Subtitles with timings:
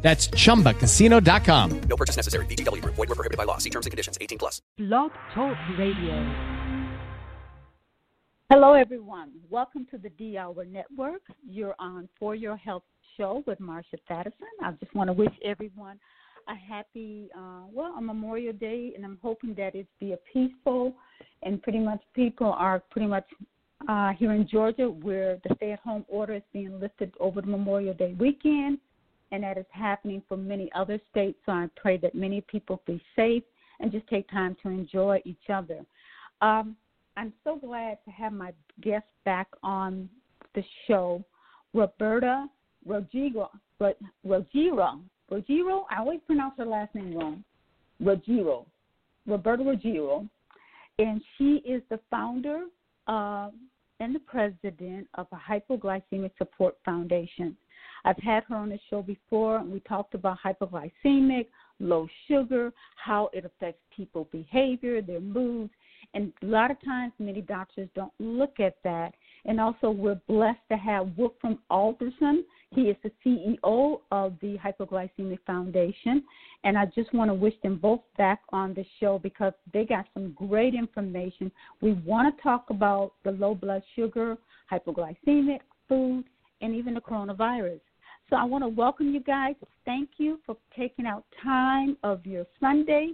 [0.00, 1.80] That's chumbacasino.com.
[1.80, 2.46] No purchase necessary.
[2.46, 2.94] VGW Group.
[2.94, 3.58] Void were prohibited by law.
[3.58, 4.16] See terms and conditions.
[4.20, 4.62] 18 plus.
[4.78, 6.68] Blog Talk Radio.
[8.50, 9.32] Hello, everyone.
[9.50, 11.20] Welcome to the D Hour Network.
[11.46, 12.84] You're on For Your Health
[13.16, 14.32] show with Marsha Thadison.
[14.62, 15.98] I just want to wish everyone
[16.48, 20.94] a happy, uh, well, a Memorial Day, and I'm hoping that it's be a peaceful,
[21.42, 23.26] and pretty much people are pretty much
[23.86, 28.14] uh, here in Georgia where the stay-at-home order is being lifted over the Memorial Day
[28.18, 28.78] weekend
[29.32, 31.38] and that is happening for many other states.
[31.46, 33.42] So I pray that many people be safe
[33.80, 35.80] and just take time to enjoy each other.
[36.40, 36.76] Um,
[37.16, 40.08] I'm so glad to have my guest back on
[40.54, 41.24] the show,
[41.74, 42.46] Roberta
[42.86, 43.48] Rogiro.
[43.80, 45.00] Rogiro.
[45.90, 47.44] I always pronounce her last name wrong.
[48.02, 48.66] Rogiro.
[49.26, 50.28] Roberta Rogiro.
[50.98, 52.64] And she is the founder
[53.06, 53.50] uh,
[54.00, 57.56] and the president of a hypoglycemic support foundation.
[58.04, 61.46] I've had her on the show before, and we talked about hypoglycemic,
[61.80, 65.70] low sugar, how it affects people's behavior, their moods.
[66.14, 69.14] And a lot of times, many doctors don't look at that.
[69.44, 72.44] And also, we're blessed to have Wolfram Alderson.
[72.74, 76.22] He is the CEO of the Hypoglycemic Foundation.
[76.64, 80.06] And I just want to wish them both back on the show because they got
[80.14, 81.50] some great information.
[81.80, 84.36] We want to talk about the low blood sugar,
[84.70, 86.24] hypoglycemic, food,
[86.60, 87.80] and even the coronavirus.
[88.30, 89.54] So I want to welcome you guys.
[89.86, 93.12] Thank you for taking out time of your Sunday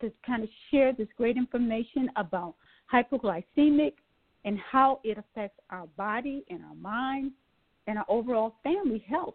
[0.00, 2.54] to kind of share this great information about
[2.92, 3.92] hypoglycemic
[4.46, 7.32] and how it affects our body and our mind
[7.86, 9.34] and our overall family health.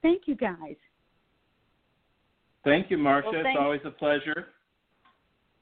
[0.00, 0.76] Thank you guys.
[2.64, 3.32] Thank you, Marsha.
[3.32, 4.48] Well, it's always a pleasure.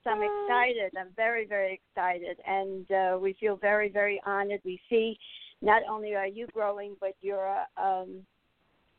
[0.07, 0.93] I'm excited.
[0.99, 2.37] I'm very, very excited.
[2.47, 4.61] And uh, we feel very, very honored.
[4.65, 5.19] We see
[5.63, 8.21] not only are you growing, but your um,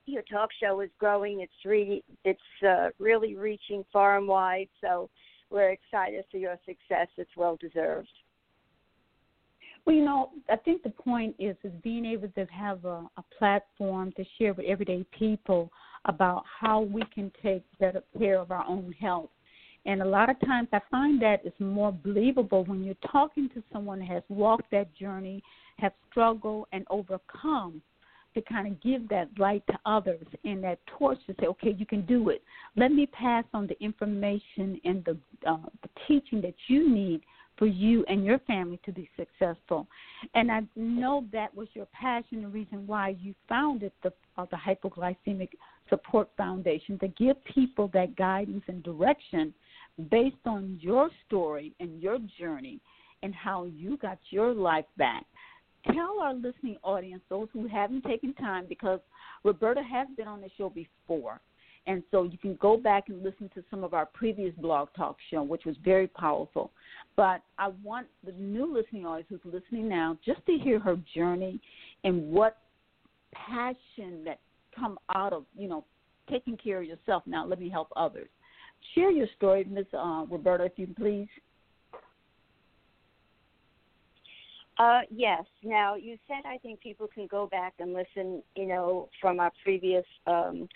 [0.06, 1.42] your talk show is growing.
[1.42, 4.70] It's really it's uh, really reaching far and wide.
[4.82, 5.10] So
[5.50, 7.08] we're excited for your success.
[7.18, 8.10] It's well deserved.
[9.86, 13.24] Well, you know, I think the point is is being able to have a, a
[13.38, 15.72] platform to share with everyday people
[16.06, 19.30] about how we can take better care of our own health.
[19.88, 23.62] And a lot of times I find that it's more believable when you're talking to
[23.72, 25.44] someone who has walked that journey,
[25.78, 27.82] have struggled and overcome
[28.36, 31.86] to kind of give that light to others and that torch to say, okay, you
[31.86, 32.44] can do it.
[32.76, 37.22] Let me pass on the information and the, uh, the teaching that you need
[37.58, 39.88] for you and your family to be successful.
[40.34, 44.58] And I know that was your passion, the reason why you founded the uh, the
[44.58, 45.50] Hypoglycemic
[45.90, 49.54] Support Foundation to give people that guidance and direction
[50.12, 52.82] based on your story and your journey
[53.24, 55.26] and how you got your life back
[55.94, 59.00] tell our listening audience, those who haven't taken time, because
[59.44, 61.40] Roberta has been on the show before.
[61.88, 65.18] And so you can go back and listen to some of our previous blog talk
[65.30, 66.72] show, which was very powerful.
[67.16, 71.62] But I want the new listening audience who's listening now just to hear her journey
[72.04, 72.58] and what
[73.34, 74.40] passion that
[74.78, 75.86] come out of, you know,
[76.30, 77.22] taking care of yourself.
[77.28, 78.30] Now let me help others.
[78.94, 79.86] Share your story, Ms.
[79.94, 81.28] Uh, Roberta, if you please.
[84.78, 85.44] Uh, yes.
[85.64, 88.44] Now you said I think people can go back and listen.
[88.56, 90.68] You know, from our previous um,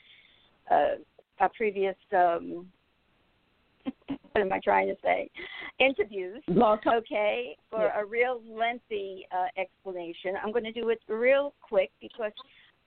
[0.72, 0.96] uh,
[1.40, 2.68] our previous um,
[4.08, 5.30] what am I trying to say?
[5.80, 6.42] Interviews.
[6.50, 8.02] Okay, for yeah.
[8.02, 10.36] a real lengthy uh, explanation.
[10.42, 12.32] I'm going to do it real quick because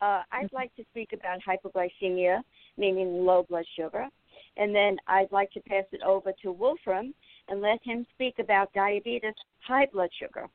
[0.00, 0.56] uh, I'd Mm-hmm.
[0.56, 2.40] like to speak about hypoglycemia,
[2.76, 4.08] meaning low blood sugar,
[4.56, 7.14] and then I'd like to pass it over to Wolfram
[7.48, 9.34] and let him speak about diabetes,
[9.66, 10.48] high blood sugar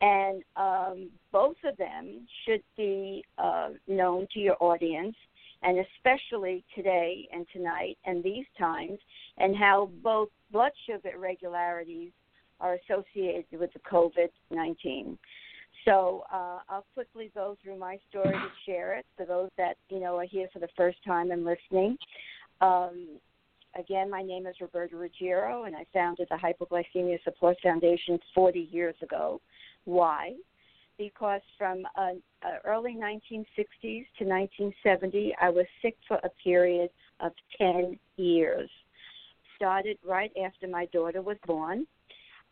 [0.00, 5.16] and um, both of them should be uh, known to your audience,
[5.62, 8.98] and especially today and tonight and these times,
[9.38, 12.12] and how both blood sugar irregularities
[12.60, 15.18] are associated with the COVID 19.
[15.84, 20.00] So uh, I'll quickly go through my story to share it for those that you
[20.00, 21.96] know are here for the first time and listening.
[22.60, 23.08] Um,
[23.78, 28.96] again, my name is Roberta Ruggiero, and I founded the Hypoglycemia Support Foundation 40 years
[29.02, 29.40] ago.
[29.88, 30.34] Why?
[30.98, 32.10] Because from uh,
[32.42, 36.90] uh, early 1960s to 1970, I was sick for a period
[37.20, 38.68] of 10 years.
[39.56, 41.86] started right after my daughter was born.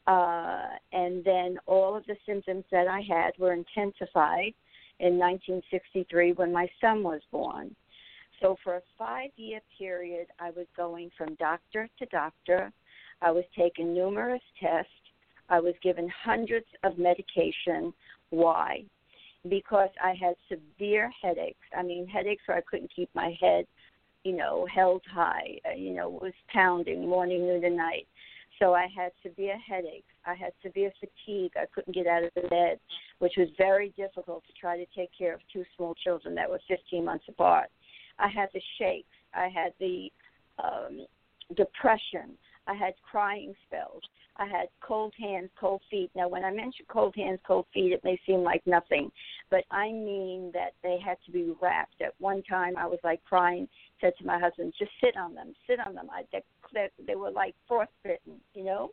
[0.07, 4.55] Uh, and then all of the symptoms that I had were intensified
[5.01, 7.77] in 1963 when my son was born.
[8.41, 12.73] So for a five year period, I was going from doctor to doctor.
[13.21, 14.91] I was taking numerous tests.
[15.49, 17.93] I was given hundreds of medication.
[18.31, 18.85] Why?
[19.49, 21.59] Because I had severe headaches.
[21.77, 23.67] I mean, headaches where I couldn't keep my head,
[24.25, 25.59] you know, held high.
[25.65, 28.07] Uh, you know, was pounding morning, noon, and night.
[28.59, 30.07] So I had severe headaches.
[30.25, 31.53] I had severe fatigue.
[31.57, 32.79] I couldn't get out of the bed,
[33.19, 36.61] which was very difficult to try to take care of two small children that were
[36.67, 37.69] 15 months apart.
[38.19, 39.09] I had the shakes.
[39.35, 40.11] I had the
[40.63, 41.07] um,
[41.55, 42.37] depression.
[42.67, 44.03] I had crying spells.
[44.39, 46.11] I had cold hands, cold feet.
[46.15, 49.11] Now, when I mention cold hands, cold feet, it may seem like nothing,
[49.51, 52.03] but I mean that they had to be wrapped.
[52.03, 53.67] At one time, I was like crying.
[54.01, 56.25] Said to my husband, "Just sit on them, sit on them." I,
[56.75, 58.91] they, they were like frostbitten, you know.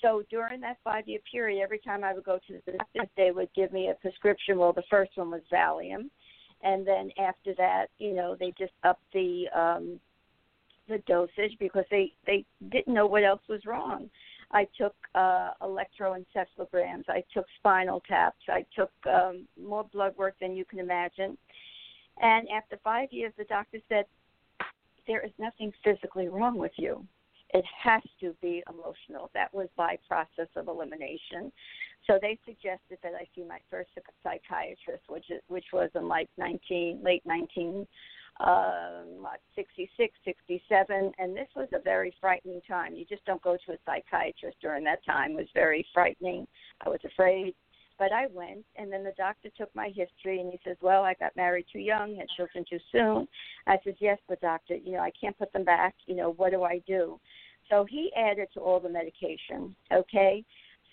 [0.00, 3.48] So during that five-year period, every time I would go to the doctor, they would
[3.54, 4.58] give me a prescription.
[4.58, 6.08] Well, the first one was Valium,
[6.62, 10.00] and then after that, you know, they just upped the um,
[10.88, 14.10] the dosage because they they didn't know what else was wrong.
[14.50, 17.08] I took uh, electroencephalograms.
[17.08, 18.42] I took spinal taps.
[18.48, 21.38] I took um, more blood work than you can imagine.
[22.20, 24.04] And after five years, the doctor said,
[25.06, 27.06] "There is nothing physically wrong with you.
[27.54, 31.50] It has to be emotional." That was by process of elimination.
[32.06, 33.90] So they suggested that I see my first
[34.22, 37.86] psychiatrist, which is, which was in like 19 late 19
[38.42, 42.94] um, 66, 67, and this was a very frightening time.
[42.94, 45.32] You just don't go to a psychiatrist during that time.
[45.32, 46.46] It was very frightening.
[46.84, 47.54] I was afraid,
[47.98, 51.14] but I went, and then the doctor took my history, and he says, "Well, I
[51.14, 53.28] got married too young, had children too soon."
[53.66, 55.94] I says, "Yes, but doctor, you know, I can't put them back.
[56.06, 57.20] You know, what do I do?"
[57.70, 59.76] So he added to all the medication.
[59.92, 60.44] Okay,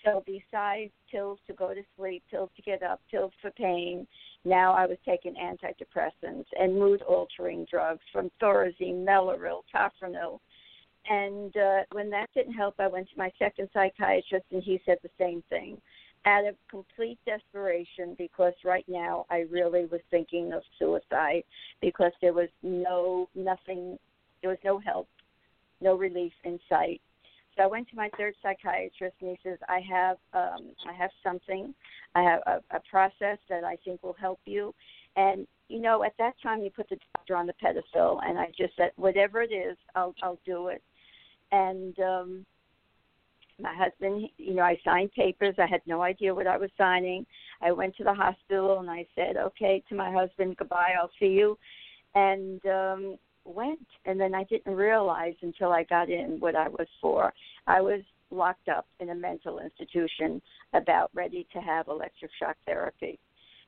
[0.04, 4.06] so besides pills to go to sleep, pills to get up, pills for pain,
[4.44, 10.38] now I was taking antidepressants and mood altering drugs from Thorazine, Mellaril, Tofranil.
[11.08, 14.98] And uh, when that didn't help, I went to my second psychiatrist and he said
[15.02, 15.78] the same thing.
[16.26, 21.44] Out of complete desperation, because right now I really was thinking of suicide
[21.80, 23.98] because there was no, nothing,
[24.42, 25.08] there was no help,
[25.80, 27.00] no relief in sight
[27.56, 31.10] so I went to my third psychiatrist, and he says, "I have, um, I have
[31.22, 31.74] something,
[32.14, 34.74] I have a, a process that I think will help you."
[35.16, 38.46] And you know, at that time, you put the doctor on the pedestal, and I
[38.56, 40.82] just said, "Whatever it is, I'll, I'll do it."
[41.52, 42.46] And um,
[43.60, 45.54] my husband, you know, I signed papers.
[45.58, 47.26] I had no idea what I was signing.
[47.60, 51.26] I went to the hospital and I said, "Okay," to my husband, "Goodbye, I'll see
[51.26, 51.58] you."
[52.14, 53.18] And um,
[53.50, 57.32] went and then I didn't realize until I got in what I was for.
[57.66, 58.00] I was
[58.30, 60.40] locked up in a mental institution
[60.72, 63.18] about ready to have electric shock therapy.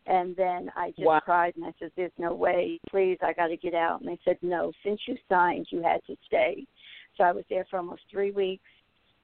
[0.06, 1.20] And then I just wow.
[1.20, 4.00] cried and I said, There's no way, please, I got to get out.
[4.00, 6.66] And they said, No, since you signed, you had to stay.
[7.16, 8.64] So I was there for almost three weeks.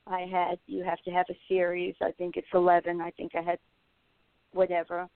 [0.07, 1.95] I had, you have to have a series.
[2.01, 3.01] I think it's 11.
[3.01, 3.59] I think I had
[4.53, 5.09] whatever.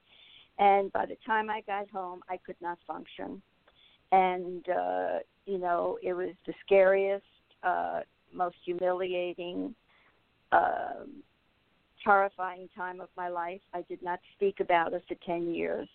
[0.59, 3.41] And by the time I got home, I could not function
[4.13, 7.25] and uh, you know it was the scariest,
[7.63, 8.01] uh,
[8.31, 9.73] most humiliating,
[10.51, 11.03] uh,
[12.05, 13.61] horrifying time of my life.
[13.73, 15.89] I did not speak about it for ten years.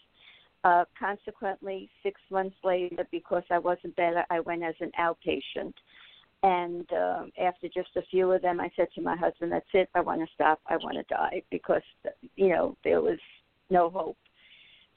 [0.65, 5.73] Uh, consequently, six months later, because I wasn't better, I went as an outpatient.
[6.43, 9.89] And uh, after just a few of them, I said to my husband, "That's it.
[9.95, 10.61] I want to stop.
[10.67, 11.83] I want to die because
[12.35, 13.19] you know there was
[13.71, 14.17] no hope."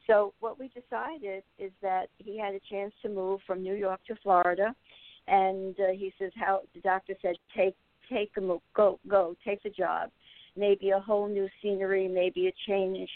[0.08, 4.00] So what we decided is that he had a chance to move from New York
[4.08, 4.76] to Florida,
[5.28, 7.76] and uh, he says how the doctor said take
[8.12, 10.10] take a move, go go take the job,
[10.58, 13.10] maybe a whole new scenery, maybe a change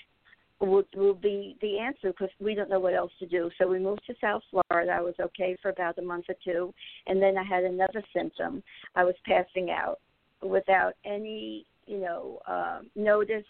[0.61, 3.49] would will be the answer because we don't know what else to do.
[3.57, 4.91] So we moved to South Florida.
[4.91, 6.73] I was okay for about a month or two,
[7.07, 8.63] and then I had another symptom.
[8.95, 9.99] I was passing out
[10.41, 13.45] without any you know uh, notice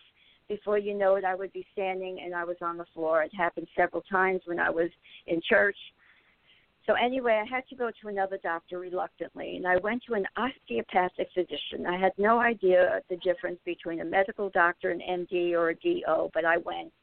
[0.48, 3.24] before you know it, I would be standing and I was on the floor.
[3.24, 4.90] It happened several times when I was
[5.28, 5.78] in church.
[6.86, 10.25] So anyway, I had to go to another doctor reluctantly, and I went to an
[10.38, 11.88] osteopathic physician.
[11.88, 16.30] I had no idea the difference between a medical doctor, an MD, or a DO,
[16.34, 16.94] but I went.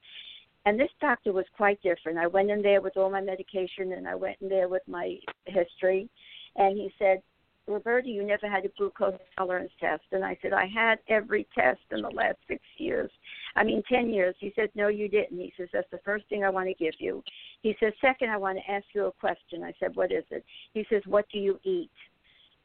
[0.66, 2.18] And this doctor was quite different.
[2.18, 5.16] I went in there with all my medication, and I went in there with my
[5.46, 6.08] history,
[6.54, 7.20] and he said,
[7.68, 10.02] Roberta, you never had a glucose tolerance test.
[10.10, 13.10] And I said, I had every test in the last six years.
[13.54, 14.34] I mean, 10 years.
[14.40, 15.38] He said, No, you didn't.
[15.38, 17.22] He says, That's the first thing I want to give you.
[17.62, 19.62] He says, Second, I want to ask you a question.
[19.62, 20.44] I said, What is it?
[20.74, 21.90] He says, What do you eat?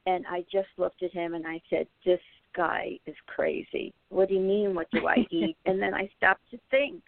[0.07, 2.21] and I just looked at him and I said, "This
[2.55, 3.93] guy is crazy.
[4.09, 4.73] What do you mean?
[4.73, 7.03] What do I eat?" and then I stopped to think.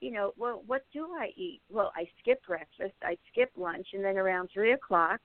[0.00, 1.60] You know, well, what do I eat?
[1.70, 5.20] Well, I skip breakfast, I skip lunch, and then around three o'clock,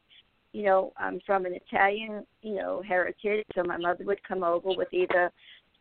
[0.53, 4.69] you know, I'm from an Italian, you know, heritage, so my mother would come over
[4.77, 5.31] with either,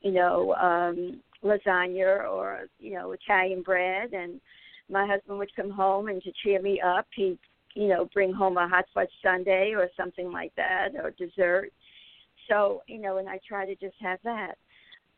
[0.00, 4.40] you know, um lasagna or you know Italian bread, and
[4.88, 7.38] my husband would come home and to cheer me up, he'd
[7.74, 11.70] you know bring home a hot fudge sundae or something like that or dessert.
[12.48, 14.54] So you know, and I try to just have that.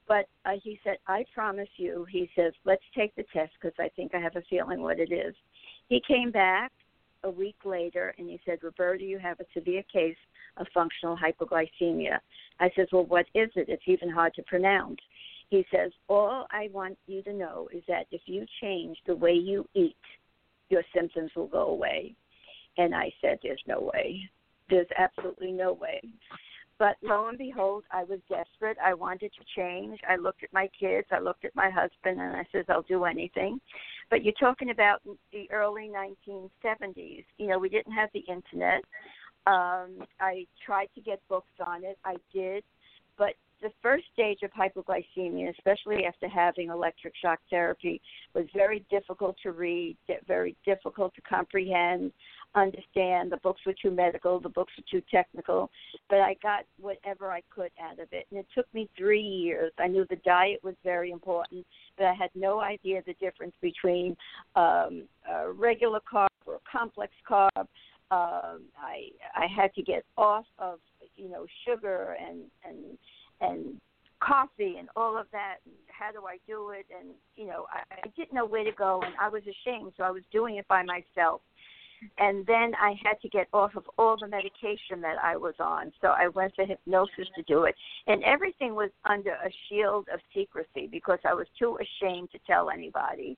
[0.07, 3.89] But uh, he said, I promise you, he says, let's take the test because I
[3.97, 5.35] think I have a feeling what it is.
[5.89, 6.73] He came back
[7.25, 10.17] a week later and he said, Roberta, you have a severe case
[10.57, 12.19] of functional hypoglycemia.
[12.61, 13.69] I said, Well, what is it?
[13.69, 14.99] It's even hard to pronounce.
[15.51, 19.33] He says, All I want you to know is that if you change the way
[19.33, 19.97] you eat,
[20.69, 22.15] your symptoms will go away.
[22.79, 24.21] And I said, There's no way.
[24.71, 26.01] There's absolutely no way.
[26.79, 28.77] But lo and behold, I was desperate.
[28.85, 30.01] I wanted to change.
[30.09, 33.05] I looked at my kids, I looked at my husband, and I says, I'll do
[33.05, 33.61] anything.
[34.11, 35.01] But you're talking about
[35.33, 37.25] the early 1970s.
[37.39, 38.83] You know, we didn't have the internet.
[39.47, 41.99] Um, I tried to get books on it.
[42.05, 42.65] I did.
[43.17, 48.01] But the first stage of hypoglycemia, especially after having electric shock therapy,
[48.35, 52.13] was very difficult to read, very difficult to comprehend,
[52.55, 53.33] understand.
[53.33, 55.71] The books were too medical, the books were too technical,
[56.09, 58.27] but I got whatever I could out of it.
[58.31, 59.73] And it took me three years.
[59.79, 64.17] I knew the diet was very important, but I had no idea the difference between
[64.57, 67.67] um, a regular carb or complex carb.
[68.11, 70.79] Um, I I had to get off of
[71.17, 72.99] you know sugar and and
[73.41, 73.81] and
[74.21, 77.83] coffee and all of that and how do I do it and you know I,
[78.05, 80.67] I didn't know where to go and I was ashamed so I was doing it
[80.69, 81.41] by myself
[82.19, 85.93] and then I had to get off of all the medication that I was on
[86.01, 87.75] so I went to hypnosis to do it
[88.07, 92.71] and everything was under a shield of secrecy because I was too ashamed to tell
[92.71, 93.37] anybody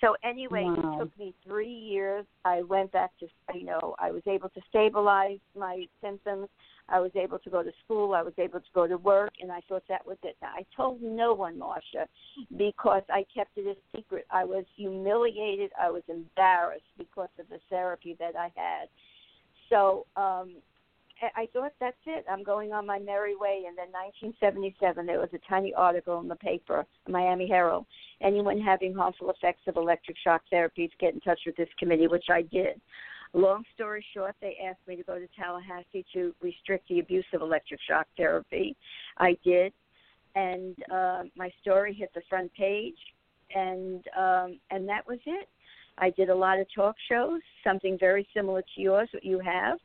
[0.00, 0.74] so anyway, wow.
[0.94, 2.24] it took me three years.
[2.44, 6.48] I went back to, you know, I was able to stabilize my symptoms.
[6.88, 8.14] I was able to go to school.
[8.14, 10.36] I was able to go to work, and I thought that was it.
[10.42, 12.06] I told no one, Marsha,
[12.56, 14.26] because I kept it a secret.
[14.30, 15.70] I was humiliated.
[15.80, 18.88] I was embarrassed because of the therapy that I had.
[19.68, 20.52] So um,
[21.36, 22.24] I thought that's it.
[22.30, 23.64] I'm going on my merry way.
[23.66, 27.86] And then 1977, there was a tiny article in the paper, Miami Herald.
[28.22, 32.26] Anyone having harmful effects of electric shock therapies, get in touch with this committee, which
[32.30, 32.80] I did.
[33.34, 37.42] Long story short, they asked me to go to Tallahassee to restrict the abuse of
[37.42, 38.76] electric shock therapy.
[39.18, 39.72] I did,
[40.34, 42.96] and uh, my story hit the front page,
[43.54, 45.48] and um, and that was it.
[46.00, 49.78] I did a lot of talk shows, something very similar to yours, what you have,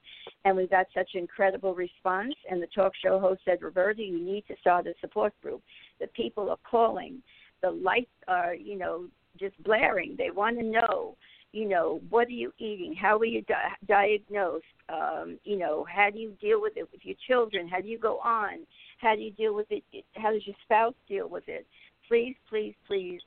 [0.45, 2.35] and we got such incredible response.
[2.49, 5.61] And the talk show host said, Roberta, you need to start a support group.
[5.99, 7.23] The people are calling,
[7.61, 9.07] the lights are, you know,
[9.39, 10.15] just blaring.
[10.17, 11.15] They want to know
[11.53, 12.95] you know, what are you eating?
[12.99, 14.65] How are you di- diagnosed?
[14.89, 17.67] Um, you know, how do you deal with it with your children?
[17.67, 18.65] How do you go on?
[18.97, 19.83] How do you deal with it?
[20.15, 21.67] How does your spouse deal with it?
[22.07, 23.21] Please, please, please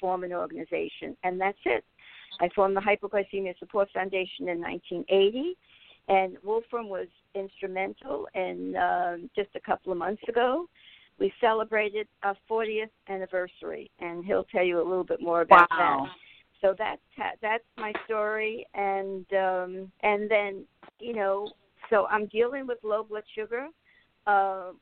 [0.00, 1.16] form an organization.
[1.22, 1.84] And that's it.
[2.40, 5.56] I formed the Hypoglycemia Support Foundation in 1980,
[6.08, 8.26] and Wolfram was instrumental.
[8.34, 10.66] And um, just a couple of months ago,
[11.20, 16.06] we celebrated our 40th anniversary, and he'll tell you a little bit more about wow.
[16.06, 16.10] that
[16.60, 17.00] so that's
[17.40, 18.66] that's my story.
[18.74, 20.64] And um and then
[21.00, 21.50] you know
[21.90, 23.68] so i'm dealing with low blood sugar.
[24.26, 24.72] Uh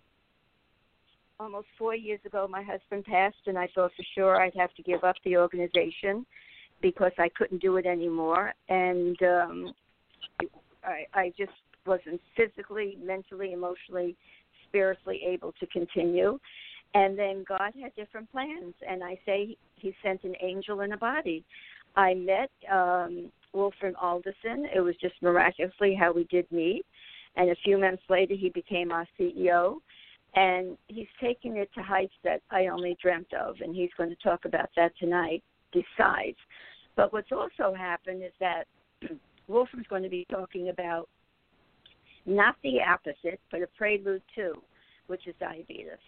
[1.38, 4.82] almost four years ago my husband passed and i thought for sure i'd have to
[4.82, 6.24] give up the organization
[6.80, 8.52] because i couldn't do it anymore.
[8.68, 9.74] And um
[10.84, 11.52] i i just
[11.86, 14.16] wasn't physically mentally emotionally
[14.68, 16.38] spiritually able to continue
[16.94, 20.96] and then God had different plans, and I say He sent an angel in a
[20.96, 21.44] body.
[21.96, 24.66] I met um, Wolfram Alderson.
[24.74, 26.84] It was just miraculously how we did meet,
[27.36, 29.76] and a few months later he became our CEO.
[30.34, 34.16] And he's taking it to heights that I only dreamt of, and he's going to
[34.16, 35.42] talk about that tonight.
[35.72, 36.36] Besides,
[36.94, 38.64] but what's also happened is that
[39.48, 41.08] Wolfram's going to be talking about
[42.24, 44.54] not the opposite, but a prelude to,
[45.06, 45.98] which is diabetes.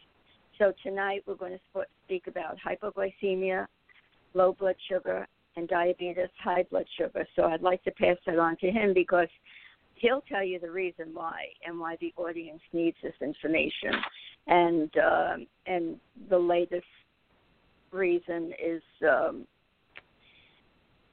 [0.59, 3.67] So tonight we're going to speak about hypoglycemia,
[4.35, 7.27] low blood sugar, and diabetes, high blood sugar.
[7.37, 9.29] So I'd like to pass that on to him because
[9.95, 13.93] he'll tell you the reason why and why the audience needs this information.
[14.49, 15.97] And um, and
[16.29, 16.87] the latest
[17.93, 19.47] reason is um,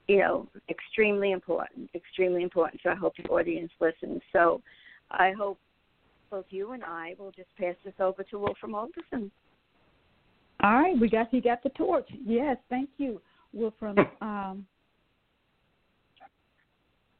[0.07, 2.81] you know extremely important, extremely important.
[2.83, 4.21] So I hope the audience listens.
[4.33, 4.61] So
[5.11, 5.59] I hope
[6.29, 9.31] both you and I will just pass this over to Wolfram Alderson.
[10.63, 12.07] All right, we got you got the torch.
[12.25, 13.21] Yes, thank you,
[13.53, 13.97] Wolfram.
[14.21, 14.65] Um,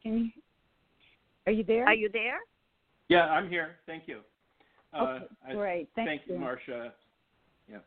[0.02, 0.30] can you?
[1.48, 1.86] Are you there?
[1.86, 2.38] Are you there?
[3.10, 3.78] Yeah, I'm here.
[3.86, 4.20] Thank you.
[4.98, 5.90] Okay, I- great.
[5.96, 6.40] Thank, thank you, you.
[6.40, 6.92] Marsha.
[7.70, 7.78] Yeah.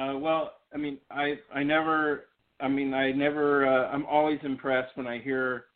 [0.00, 2.26] Uh, well, I mean, I I never,
[2.60, 3.66] I mean, I never.
[3.66, 5.66] Uh, I'm always impressed when I hear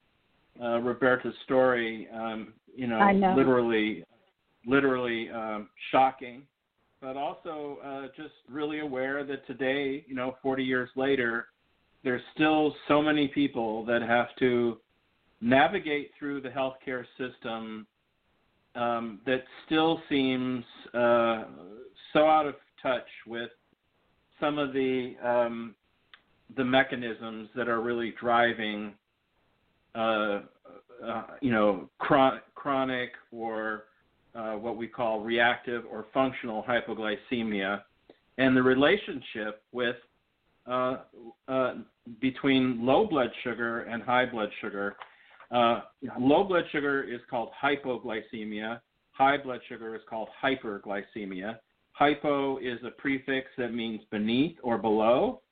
[0.62, 2.08] uh, Roberta's story.
[2.12, 3.34] Um, you know, know.
[3.36, 4.03] literally,
[4.66, 6.42] literally um, shocking,
[7.00, 11.48] but also uh, just really aware that today, you know, 40 years later,
[12.02, 14.78] there's still so many people that have to
[15.40, 17.86] navigate through the healthcare system
[18.74, 21.44] um, that still seems uh,
[22.12, 23.50] so out of touch with
[24.40, 25.74] some of the um,
[26.56, 28.92] the mechanisms that are really driving,
[29.94, 30.40] uh,
[31.04, 33.84] uh, you know, chron- chronic or
[34.34, 37.82] uh, what we call reactive or functional hypoglycemia,
[38.38, 39.96] and the relationship with
[40.66, 40.96] uh,
[41.48, 41.74] uh,
[42.20, 44.96] between low blood sugar and high blood sugar.
[45.50, 45.82] Uh,
[46.18, 48.80] low blood sugar is called hypoglycemia.
[49.12, 51.58] High blood sugar is called hyperglycemia.
[51.92, 55.42] Hypo is a prefix that means beneath or below,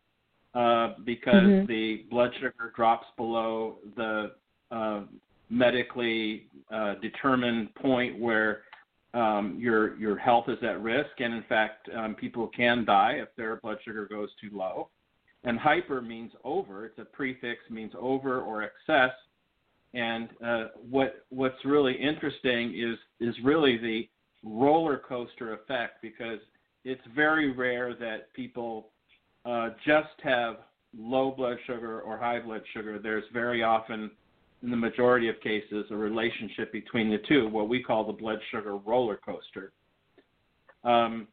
[0.54, 1.66] uh, because Mhm.
[1.68, 4.34] the blood sugar drops below the
[4.72, 5.02] uh,
[5.50, 8.64] medically uh, determined point where
[9.14, 13.28] um, your your health is at risk, and in fact, um, people can die if
[13.36, 14.88] their blood sugar goes too low.
[15.44, 19.12] And hyper means over; it's a prefix, means over or excess.
[19.94, 24.08] And uh, what what's really interesting is is really the
[24.42, 26.38] roller coaster effect because
[26.84, 28.88] it's very rare that people
[29.44, 30.56] uh, just have
[30.96, 32.98] low blood sugar or high blood sugar.
[32.98, 34.10] There's very often,
[34.62, 38.38] in the majority of cases, a relationship between the two, what we call the blood
[38.50, 39.72] sugar roller coaster.
[40.84, 41.26] Um,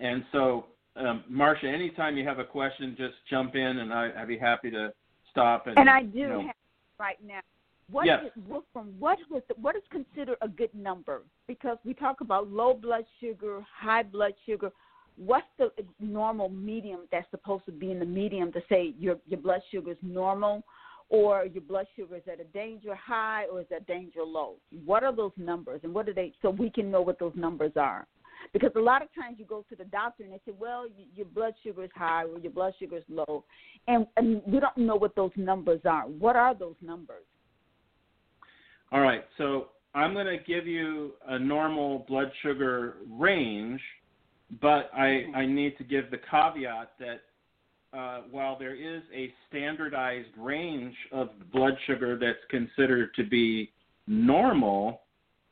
[0.00, 4.28] and so, um, Marsha, anytime you have a question, just jump in, and I, I'd
[4.28, 4.92] be happy to
[5.30, 5.66] stop.
[5.66, 6.54] And, And I do you know, have
[6.98, 7.40] right now.
[7.90, 8.24] What Yes.
[8.24, 11.22] is- Wolfram, what was the, what is considered a good number?
[11.46, 14.70] Because we talk about low blood sugar, high blood sugar.
[15.16, 19.38] What's the normal medium that's supposed to be in the medium to say your your
[19.38, 20.64] blood sugar is normal,
[21.10, 24.54] or your blood sugar is at a danger high or is at danger low?
[24.84, 26.32] What are those numbers, and what are they?
[26.42, 28.06] So we can know what those numbers are.
[28.52, 31.26] Because a lot of times you go to the doctor and they say, well, your
[31.26, 33.44] blood sugar is high or your blood sugar is low,
[33.88, 36.02] and, and we don't know what those numbers are.
[36.02, 37.24] What are those numbers?
[38.92, 43.80] All right, so I'm going to give you a normal blood sugar range,
[44.60, 45.36] but I, mm-hmm.
[45.36, 47.22] I need to give the caveat that
[47.94, 53.70] uh, while there is a standardized range of blood sugar that's considered to be
[54.06, 55.02] normal,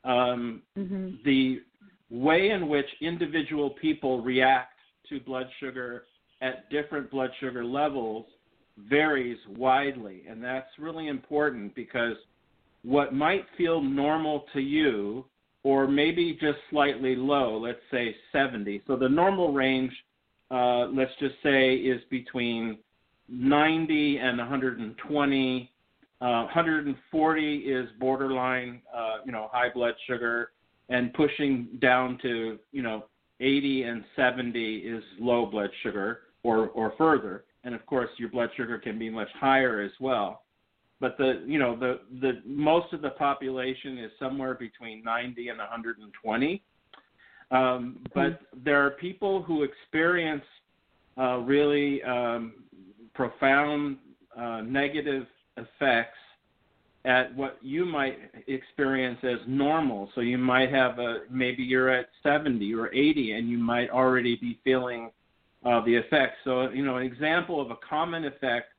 [0.03, 1.15] um, Mm-hmm.
[1.23, 1.61] the
[2.09, 4.79] way in which individual people react
[5.09, 6.03] to blood sugar
[6.41, 8.25] at different blood sugar levels
[8.77, 10.23] varies widely.
[10.29, 12.17] And that's really important because
[12.83, 15.25] what might feel normal to you,
[15.63, 18.81] or maybe just slightly low, let's say 70.
[18.85, 19.93] So the normal range,
[20.51, 22.77] uh, let's just say, is between
[23.29, 25.71] 90 and 120.
[26.21, 30.51] Uh, 140 is borderline, uh, you know, high blood sugar,
[30.89, 33.05] and pushing down to, you know,
[33.39, 37.43] 80 and 70 is low blood sugar, or or further.
[37.65, 40.43] And of course, your blood sugar can be much higher as well
[41.03, 45.57] but the you know the the most of the population is somewhere between 90 and
[45.57, 46.63] 120
[47.53, 50.43] um, but there are people who experience
[51.17, 52.53] uh, really um,
[53.13, 53.97] profound
[54.35, 56.17] uh, negative effects
[57.05, 60.09] at what you might experience as normal.
[60.15, 64.35] So you might have a maybe you're at 70 or 80 and you might already
[64.35, 65.11] be feeling
[65.63, 66.37] uh, the effects.
[66.43, 68.69] So you know an example of a common effect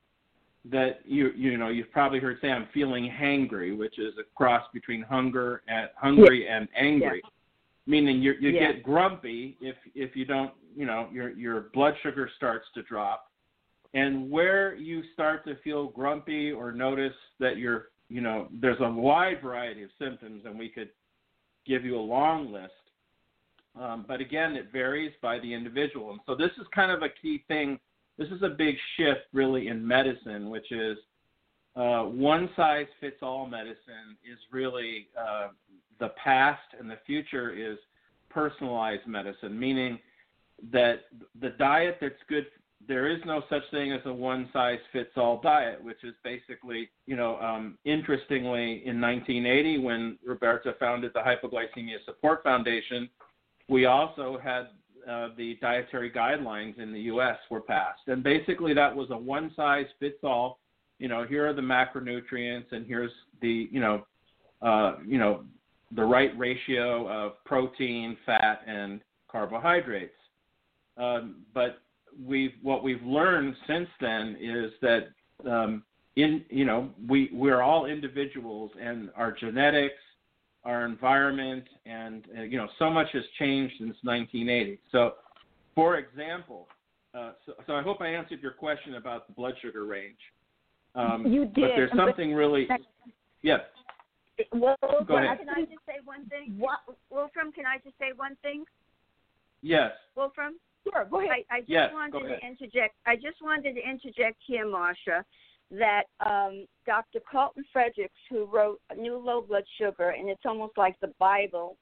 [0.65, 4.63] that you you know you've probably heard say I'm feeling hangry, which is a cross
[4.73, 7.21] between hunger and hungry and angry,
[7.85, 8.71] meaning you you Yeah.
[8.71, 13.31] get grumpy if if you don't you know your your blood sugar starts to drop,
[13.93, 18.89] and where you start to feel grumpy or notice that you're you know there's a
[18.89, 20.89] wide variety of symptoms, and we could
[21.65, 22.73] give you a long list.
[23.75, 27.09] Um, but again, it varies by the individual, and so this is kind of a
[27.09, 27.79] key thing
[28.17, 30.97] this is a big shift really in medicine, which is
[31.75, 35.47] uh, one size fits all medicine is really uh,
[35.99, 37.77] the past, and the future is
[38.29, 39.99] personalized medicine, meaning
[40.71, 41.01] that
[41.41, 42.45] the diet that's good
[42.87, 46.89] there is no such thing as a one size fits all diet, which is basically,
[47.05, 53.09] you know, um, interestingly, in 1980, when Roberta founded the Hypoglycemia Support Foundation,
[53.67, 54.67] we also had
[55.09, 57.37] uh, the dietary guidelines in the U.S.
[57.49, 60.59] were passed, and basically that was a one size fits all.
[60.99, 64.05] You know, here are the macronutrients, and here's the, you know,
[64.61, 65.43] uh, you know,
[65.95, 70.13] the right ratio of protein, fat, and carbohydrates.
[70.97, 71.79] Um, but
[72.23, 75.07] we've what we've learned since then is that
[75.49, 75.83] um,
[76.15, 79.95] in you know we we're all individuals and our genetics,
[80.63, 84.79] our environment, and uh, you know so much has changed since 1980.
[84.91, 85.13] So,
[85.73, 86.67] for example,
[87.13, 90.17] uh, so, so I hope I answered your question about the blood sugar range.
[90.95, 91.55] Um, you did.
[91.55, 92.67] But there's something really.
[93.41, 93.61] Yes.
[94.53, 94.75] Well,
[95.07, 95.39] Go ahead.
[95.39, 96.55] can I just say one thing?
[96.57, 98.65] What, Wolfram, can I just say one thing?
[99.61, 99.91] Yes.
[100.15, 100.55] Wolfram?
[100.83, 101.31] Sure, go ahead.
[101.49, 102.95] I, I just Yes, wanted go to interject.
[103.05, 105.23] I just wanted to interject here, Marsha,
[105.71, 107.19] that um, Dr.
[107.29, 111.77] Carlton Fredericks, who wrote New Low Blood Sugar, and it's almost like the Bible.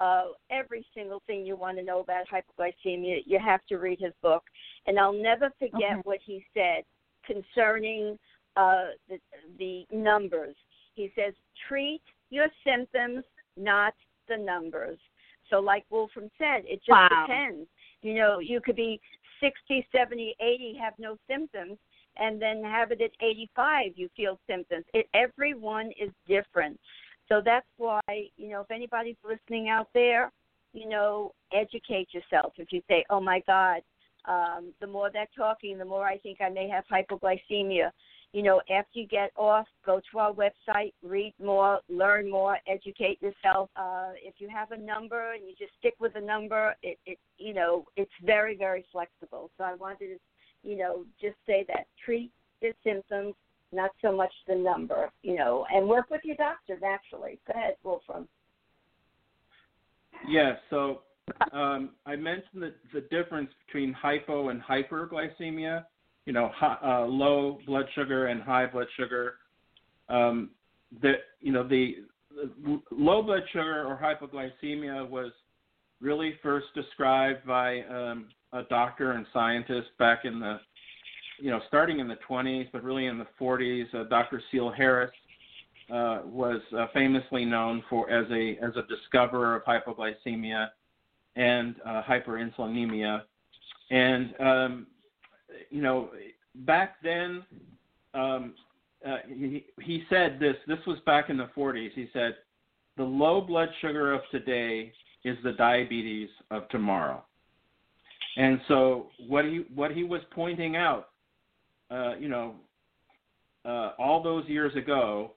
[0.00, 4.12] Uh, every single thing you want to know about hypoglycemia, you have to read his
[4.22, 4.42] book.
[4.86, 6.00] And I'll never forget Okay.
[6.04, 6.84] what he said
[7.26, 8.18] concerning
[8.56, 9.18] uh, the,
[9.58, 10.54] the numbers.
[10.94, 11.34] He says,
[11.68, 13.24] treat your symptoms,
[13.56, 13.94] not
[14.28, 14.98] the numbers.
[15.50, 17.26] So, like Wolfram said, it just Wow.
[17.26, 17.68] depends.
[18.02, 19.00] You know, you could be
[19.40, 21.78] 60, 70, 80, have no symptoms,
[22.16, 24.84] and then have it at 85, you feel symptoms.
[24.94, 26.78] It, everyone is different.
[27.28, 30.30] So that's why, you know, if anybody's listening out there,
[30.72, 32.52] you know, educate yourself.
[32.58, 33.82] If you say, oh my God,
[34.26, 37.90] um, the more they're talking, the more I think I may have hypoglycemia.
[38.34, 43.22] You know, after you get off, go to our website, read more, learn more, educate
[43.22, 43.70] yourself.
[43.76, 47.18] Uh, if you have a number and you just stick with the number, it, it
[47.38, 49.52] you know, it's very, very flexible.
[49.56, 53.34] So I wanted to, you know, just say that treat the symptoms,
[53.70, 57.38] not so much the number, you know, and work with your doctor naturally.
[57.46, 58.26] Go ahead, Wolfram.
[60.28, 60.56] Yes.
[60.70, 61.02] So
[61.52, 65.84] um, I mentioned the, the difference between hypo and hyperglycemia.
[66.26, 69.34] You know, hi, uh, low blood sugar and high blood sugar.
[70.08, 70.50] Um,
[71.02, 71.96] the you know the,
[72.34, 75.32] the low blood sugar or hypoglycemia was
[76.00, 80.60] really first described by um, a doctor and scientist back in the
[81.40, 83.92] you know starting in the 20s, but really in the 40s.
[83.94, 84.42] Uh, Dr.
[84.50, 85.10] Seale Harris
[85.90, 90.68] uh, was uh, famously known for as a as a discoverer of hypoglycemia
[91.36, 93.22] and uh, hyperinsulinemia,
[93.90, 94.86] and um,
[95.70, 96.10] you know
[96.54, 97.44] back then
[98.14, 98.54] um,
[99.06, 100.56] uh, he, he said this.
[100.66, 101.90] This was back in the 40s.
[101.94, 102.36] He said
[102.96, 104.92] the low blood sugar of today
[105.24, 107.22] is the diabetes of tomorrow.
[108.36, 111.10] And so what he what he was pointing out,
[111.90, 112.54] uh, you know,
[113.64, 115.32] uh, all those years ago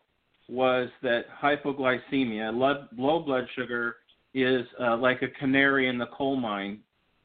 [0.49, 3.97] was that hypoglycemia, low, blood sugar,
[4.34, 6.80] is uh, like a canary in the coal mine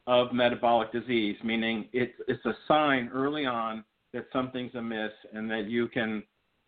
[0.06, 5.68] of metabolic disease, meaning it's it's a sign early on that something's amiss and that
[5.68, 6.22] you can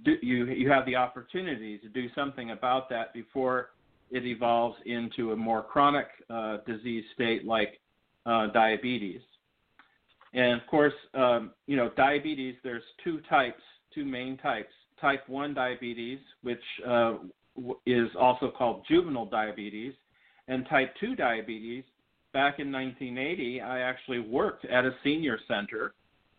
[0.04, 3.70] do you you have the opportunity to do something about that before
[4.10, 7.80] it evolves into a more chronic uh, disease state like
[8.26, 9.20] uh, diabetes.
[10.32, 12.56] And of course, um, you know, diabetes.
[12.62, 13.62] There's two types,
[13.94, 14.72] two main types.
[15.00, 17.14] Type 1 diabetes, which uh,
[17.84, 19.92] is also called juvenile diabetes,
[20.48, 21.84] and type 2 diabetes.
[22.34, 25.94] Back in 1980, I actually worked at a senior center,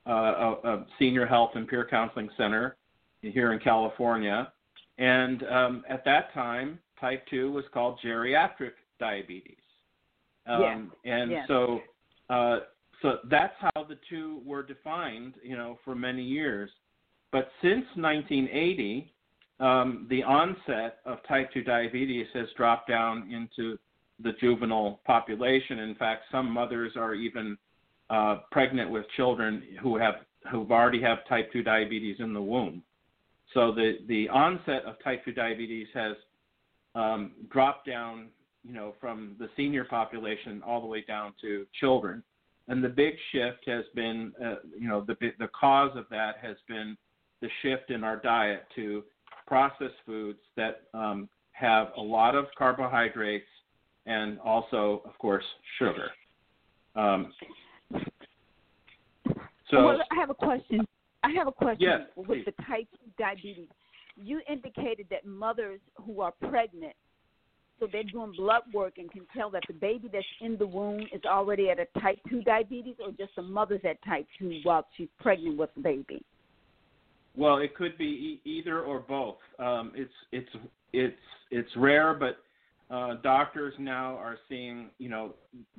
[0.05, 2.75] uh, a, a senior health and peer counseling center
[3.21, 4.51] here in California.
[4.97, 9.55] And um, at that time, type 2 was called geriatric diabetes.
[10.45, 11.47] Um, And Yeah.
[11.47, 11.81] so,
[12.29, 12.59] uh,
[13.01, 16.69] so that's how the two were defined, you know, for many years.
[17.31, 19.13] But since 1980,
[19.61, 23.79] um, the onset of type 2 diabetes has dropped down into
[24.21, 25.79] the juvenile population.
[25.79, 27.57] In fact, some mothers are even
[28.09, 30.15] uh, pregnant with children who have
[30.51, 32.83] who've already have type 2 diabetes in the womb.
[33.53, 36.15] So the the onset of type 2 diabetes has
[36.93, 38.27] um, dropped down,
[38.63, 42.23] you know, from the senior population all the way down to children.
[42.67, 46.57] And the big shift has been, uh, you know, the the cause of that has
[46.67, 46.95] been
[47.41, 49.03] the shift in our diet to
[49.45, 53.45] processed foods that um, have a lot of carbohydrates
[54.05, 55.43] and also, of course,
[55.79, 56.09] sugar.
[56.95, 57.33] Um,
[59.69, 60.85] so, well, I have a question.
[61.23, 62.45] I have a question Yes, with please.
[62.45, 63.67] the type 2 diabetes.
[64.15, 66.93] You indicated that mothers who are pregnant
[67.79, 71.01] so they're doing blood work and can tell that the baby that's in the womb
[71.13, 74.85] is already at a type 2 diabetes or just the mother's at type 2 while
[74.95, 76.23] she's pregnant with the baby?
[77.35, 79.37] Well, it could be e- either or both.
[79.59, 80.49] Um, it's it's
[80.93, 81.19] it's
[81.51, 82.37] it's rare, but
[82.89, 85.33] uh, doctors now are seeing you know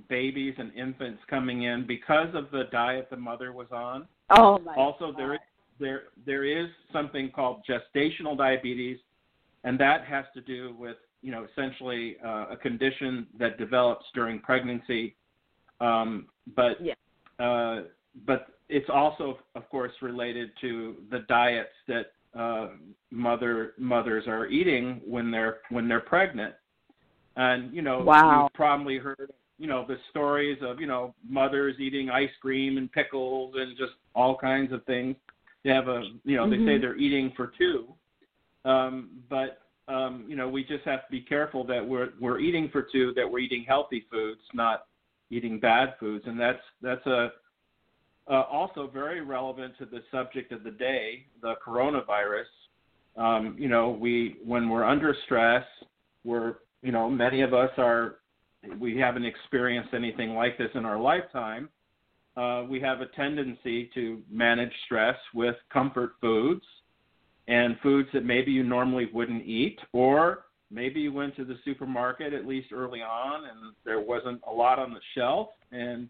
[0.08, 4.06] babies and infants coming in because of the diet the mother was on.
[4.30, 5.18] Oh my Also, God.
[5.18, 5.40] there is
[5.78, 8.98] there there is something called gestational diabetes,
[9.64, 14.40] and that has to do with you know essentially uh, a condition that develops during
[14.40, 15.14] pregnancy.
[15.80, 16.94] Um, but Yeah.
[17.38, 17.82] uh,
[18.24, 22.70] but it's also of course related to the diets that uh,
[23.10, 26.54] mother mothers are eating when they're when they're pregnant.
[27.36, 28.44] And you know Wow.
[28.44, 32.90] you've probably heard you know the stories of you know mothers eating ice cream and
[32.90, 35.16] pickles and just all kinds of things.
[35.64, 36.80] They have a you know they say Mhm.
[36.80, 37.94] they're eating for two,
[38.64, 42.68] um, but um, you know we just have to be careful that we're we're eating
[42.68, 44.86] for two, that we're eating healthy foods, not
[45.30, 47.32] eating bad foods, and that's that's a
[48.28, 52.46] uh, also very relevant to the subject of the day, the coronavirus.
[53.16, 55.64] Um, you know, we when we're under stress,
[56.24, 58.18] we're you know many of us are
[58.78, 61.68] we haven't experienced anything like this in our lifetime.
[62.36, 66.64] Uh, we have a tendency to manage stress with comfort foods
[67.48, 72.32] and foods that maybe you normally wouldn't eat, or maybe you went to the supermarket
[72.32, 76.08] at least early on and there wasn't a lot on the shelf and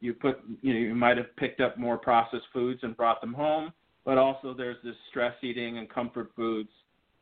[0.00, 3.34] you put you know you might have picked up more processed foods and brought them
[3.34, 3.72] home
[4.04, 6.68] but also there's this stress eating and comfort foods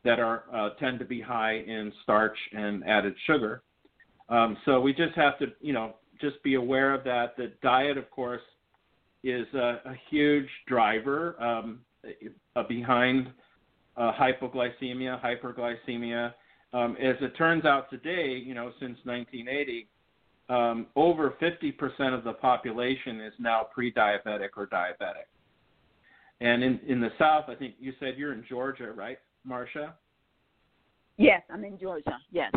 [0.05, 3.63] that are uh, tend to be high in starch and added sugar.
[4.29, 7.35] Um, so we just have to you know just be aware of that.
[7.35, 8.41] The diet of course
[9.23, 11.81] is a, a huge driver um,
[12.55, 13.27] uh, behind
[13.97, 16.33] uh, hypoglycemia hyperglycemia.
[16.71, 19.89] Um, as it turns out today you know since 1980
[20.47, 25.25] um, over 50% of the population is now pre-diabetic or diabetic.
[26.41, 29.93] And in, in the South, I think you said you're in Georgia, right, Marsha?
[31.17, 32.17] Yes, I'm in Georgia.
[32.31, 32.51] Yes.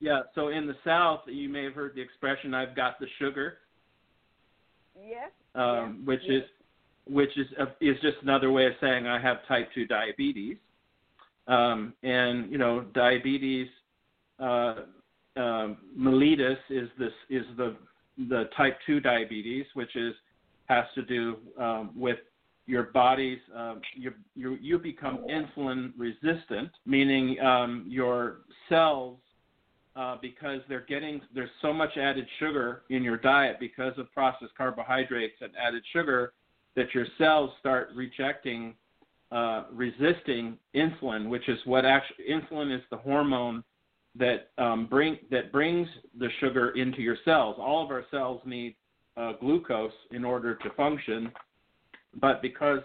[0.00, 0.22] Yeah.
[0.34, 3.58] So in the South, you may have heard the expression "I've got the sugar,"
[4.96, 5.30] Yes.
[5.54, 6.42] um, which yes.
[6.42, 6.50] is
[7.12, 10.56] which is uh, is just another way of saying I have type two diabetes.
[11.46, 13.68] Um, and you know, diabetes
[14.38, 14.74] uh,
[15.36, 17.76] um, mellitus is this is the
[18.28, 20.14] the type two diabetes, which is
[20.66, 22.18] has to do um, with
[22.70, 23.80] your body's um,
[24.34, 29.18] you become insulin resistant, meaning um, your cells
[29.96, 34.54] uh, because they're getting there's so much added sugar in your diet because of processed
[34.56, 36.32] carbohydrates and added sugar
[36.76, 38.74] that your cells start rejecting
[39.32, 43.64] uh, resisting insulin, which is what actually insulin is the hormone
[44.14, 47.56] that um, bring that brings the sugar into your cells.
[47.58, 48.76] All of our cells need
[49.16, 51.32] uh, glucose in order to function,
[52.18, 52.80] but because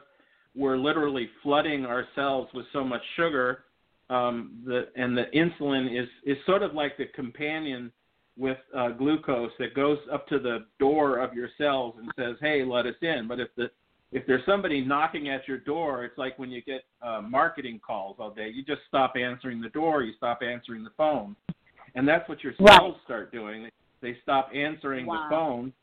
[0.55, 3.65] we're literally flooding ourselves with so much sugar,
[4.09, 7.91] um, the and the insulin is is sort of like the companion
[8.37, 12.63] with uh, glucose that goes up to the door of your cells and says, "Hey,
[12.63, 13.71] let us in." But if the
[14.11, 18.17] if there's somebody knocking at your door, it's like when you get uh, marketing calls
[18.19, 18.49] all day.
[18.49, 21.35] You just stop answering the door, you stop answering the phone,
[21.95, 22.79] and that's what your Right.
[22.79, 23.69] cells start doing.
[24.01, 25.13] They stop answering Wow.
[25.15, 25.73] the phone,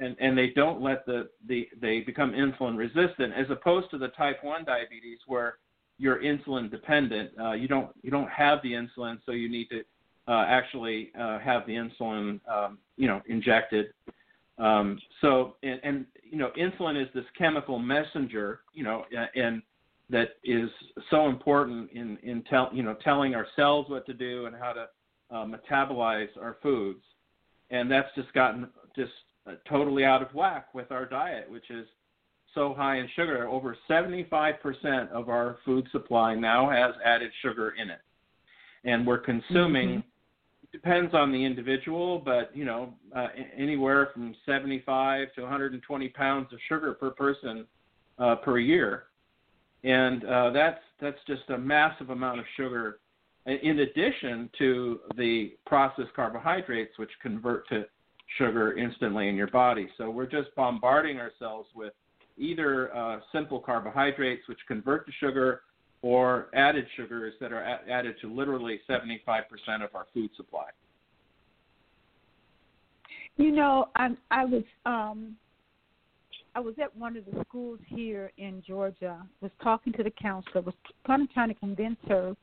[0.00, 4.08] and and they don't let the the they become insulin resistant, as opposed to the
[4.08, 5.58] type one diabetes where
[5.98, 7.30] you're insulin dependent.
[7.40, 9.82] Uh, you don't you don't have the insulin, so you need to
[10.28, 13.86] uh, actually uh, have the insulin um, you know injected.
[14.58, 19.62] Um, so and, and you know insulin is this chemical messenger you know and
[20.10, 20.70] that is
[21.10, 24.72] so important in in tell you know telling our cells what to do and how
[24.72, 24.86] to
[25.30, 27.02] uh, metabolize our foods,
[27.70, 29.12] and that's just gotten just
[29.68, 31.86] totally out of whack with our diet, which is
[32.54, 33.48] so high in sugar.
[33.48, 38.00] Over 75% of our food supply now has added sugar in it.
[38.84, 40.02] And we're consuming,
[40.72, 46.58] depends on the individual, but, you know, uh, anywhere from 75 to 120 pounds of
[46.68, 47.66] sugar per person
[48.18, 49.04] uh, per year.
[49.84, 52.98] And uh, that's, that's just a massive amount of sugar
[53.48, 57.86] in addition to the processed carbohydrates, which convert to
[58.36, 59.88] sugar instantly in your body.
[59.96, 61.92] So we're just bombarding ourselves with
[62.36, 65.62] either uh, simple carbohydrates, which convert to sugar,
[66.02, 69.42] or added sugars that are a- added to literally 75%
[69.82, 70.66] of our food supply.
[73.36, 75.36] You know, I I was um
[76.54, 80.62] I was at one of the schools here in Georgia, was talking to the counselor,
[80.62, 80.74] was
[81.06, 82.34] kind of trying to convince her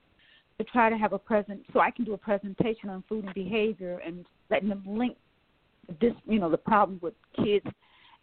[0.58, 3.34] to try to have a present so I can do a presentation on food and
[3.34, 5.17] behavior and letting them link
[6.00, 7.65] this, you know, the problem with kids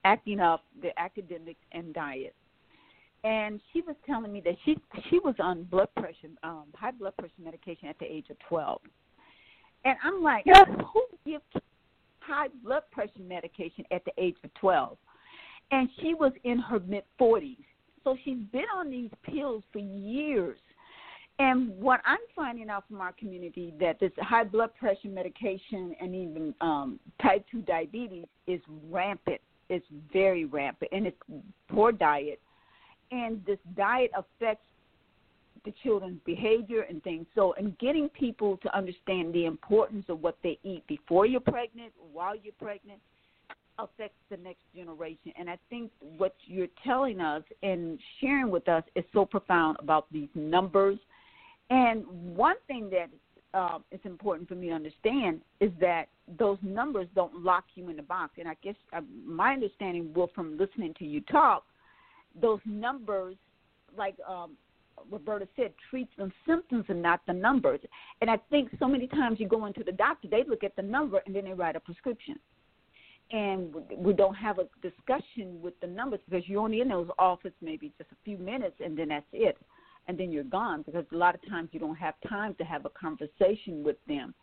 [0.05, 2.35] acting up, the academics and diet.
[3.25, 4.77] And she was telling me that she
[5.09, 8.81] she was on blood pressure, um, high blood pressure medication at the age of twelve.
[9.85, 11.44] And I'm like, who gives
[12.20, 14.98] high blood pressure medication at the age of twelve?
[15.70, 17.59] And she was in her mid forties.
[18.03, 20.59] So she's been on these pills for years.
[21.38, 26.14] And what I'm finding out from our community that this high blood pressure medication and
[26.14, 29.40] even um, type two diabetes is rampant.
[29.68, 31.16] It's very rampant, and it's
[31.68, 32.40] poor diet.
[33.11, 34.66] And this diet affects
[35.64, 37.27] the children's behavior and things.
[37.35, 41.92] So, in getting people to understand the importance of what they eat before you're pregnant,
[42.12, 43.01] while you're pregnant,
[43.79, 45.33] affects the next generation.
[45.38, 50.07] And I think what you're telling us and sharing with us is so profound about
[50.12, 50.99] these numbers.
[51.70, 53.09] And one thing that
[53.55, 56.07] um, is important for me to understand is that
[56.38, 58.33] those numbers don't lock you in the box.
[58.38, 61.64] And I guess uh, my understanding, Will, from listening to you talk,
[62.40, 63.37] those numbers,
[63.96, 64.57] like um,
[65.11, 67.81] Roberta said, treats the symptoms and not the numbers.
[68.20, 70.83] And I think so many times you go into the doctor, they look at the
[70.83, 72.38] number and then they write a prescription
[73.33, 77.53] and we don't have a discussion with the numbers because you're only in those office
[77.61, 79.57] maybe just a few minutes and then that's it
[80.09, 82.85] and then you're gone because a lot of times you don't have time to have
[82.85, 84.35] a conversation with them.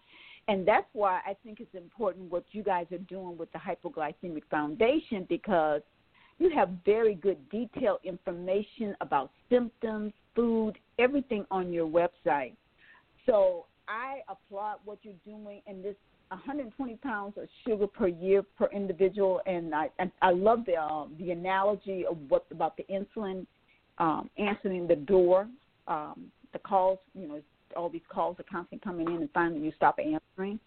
[0.47, 4.43] And that's why i think it's important what you guys are doing with the hypoglycemic
[4.49, 5.81] foundation because
[6.39, 12.53] you have very good detailed information about symptoms food everything on your website.
[13.25, 15.95] So i applaud what you're doing and this
[16.29, 21.05] 120 pounds of sugar per year per individual, and I and I love the uh,
[21.17, 23.47] the analogy of what about the insulin
[23.99, 25.47] um, answering the door,
[25.87, 26.99] um, the calls.
[27.13, 27.41] You know,
[27.75, 30.59] all these calls are constantly coming in, and finally you stop answering.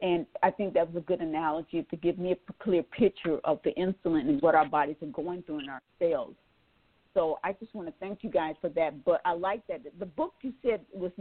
[0.00, 3.60] And I think that was a good analogy to give me a clear picture of
[3.62, 6.34] the insulin and what our bodies are going through in our cells.
[7.14, 9.04] So I just want to thank you guys for that.
[9.04, 11.12] But I like that the book you said was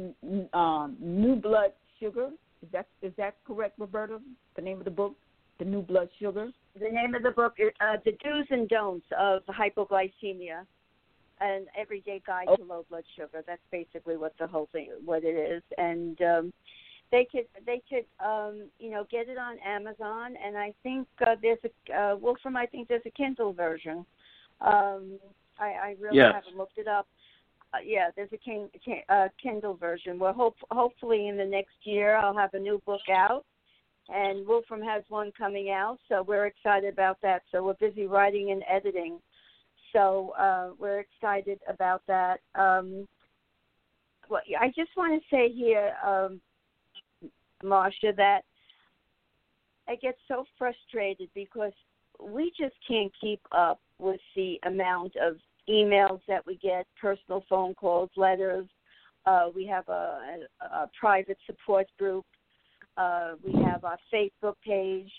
[0.54, 2.30] um, New Blood Sugar.
[2.64, 4.20] Is that is that correct, Roberta?
[4.56, 5.16] The name of the book,
[5.60, 6.50] The New Blood Sugar.
[6.80, 10.66] The name of the book is uh, The Do's and Don'ts of Hypoglycemia,
[11.42, 12.56] an everyday guide Oh.
[12.56, 13.44] to low blood sugar.
[13.46, 15.64] That's basically what the whole thing, what it is.
[15.78, 16.54] And um,
[17.12, 21.36] they could they could um, you know get it on Amazon, and I think uh,
[21.42, 22.56] there's a uh, Wolfram.
[22.56, 24.06] I think there's a Kindle version.
[24.62, 25.20] Um,
[25.60, 26.34] I, I really Yes.
[26.34, 27.08] haven't looked it up.
[27.74, 30.20] Uh, yeah, there's a kin, kin, uh, Kindle version.
[30.20, 33.46] Well, hope, hopefully in the next year I'll have a new book out,
[34.10, 37.44] and Wolfram has one coming out, so we're excited about that.
[37.52, 39.20] So we're busy writing and editing,
[39.94, 42.40] so uh, we're excited about that.
[42.56, 43.08] Um,
[44.30, 46.40] well, I just want to say here, um,
[47.64, 48.42] Marsha, that
[49.88, 51.74] I get so frustrated because
[52.20, 55.38] we just can't keep up with the amount of
[55.70, 58.68] emails that we get, personal phone calls, letters.
[59.26, 60.20] Uh, we have a,
[60.62, 62.26] a, a private support group.
[62.98, 65.12] Uh, we have our Facebook page.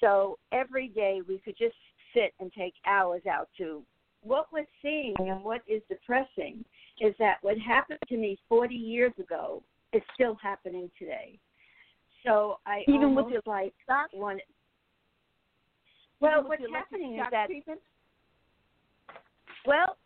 [0.00, 1.76] So every day we could just
[2.14, 3.82] sit and take hours out to.
[4.22, 6.64] What we're seeing and what is depressing
[7.00, 11.38] is that what happened to me 40 years ago is still happening today.
[12.26, 14.08] So I Even with your like shock?
[14.12, 14.40] want.
[16.20, 17.80] Well, what's happening is that treatment?
[19.64, 19.96] well,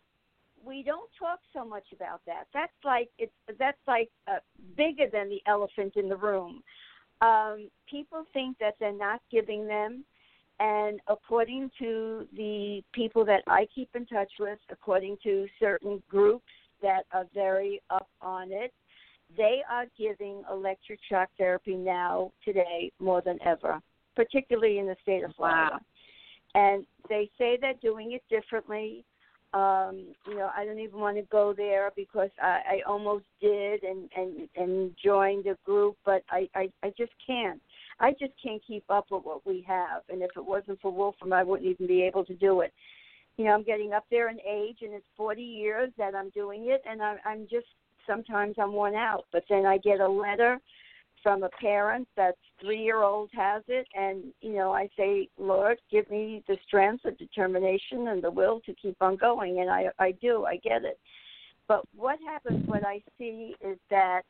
[0.65, 2.45] we don't talk so much about that.
[2.53, 4.39] That's like it's that's like uh,
[4.77, 6.61] bigger than the elephant in the room.
[7.21, 10.03] Um, people think that they're not giving them,
[10.63, 16.45] and according to the people that I keep in touch with, according to certain groups
[16.81, 18.71] that are very up on it,
[19.35, 23.81] they are giving electric shock therapy now today more than ever,
[24.15, 25.81] particularly in the state of Florida.
[26.55, 29.03] And they say they're doing it differently.
[29.53, 33.83] Um you know i don't even want to go there because i i almost did
[33.83, 37.61] and and and joined a group but i i i just can't
[38.03, 41.33] i just can't keep up with what we have and if it wasn't for wolfram
[41.33, 42.73] i wouldn't even be able to do it.
[43.37, 46.67] You know i'm getting up there in age and it's forty years that i'm doing
[46.67, 47.67] it and i'm i'm just
[48.05, 50.59] sometimes i'm worn out but then i get a letter
[51.23, 55.77] from a parent that's three year old has it and you know i say lord
[55.89, 59.85] give me the strength the determination and the will to keep on going and i
[59.99, 60.99] i do i get it.
[61.67, 64.23] But what happens what i see is that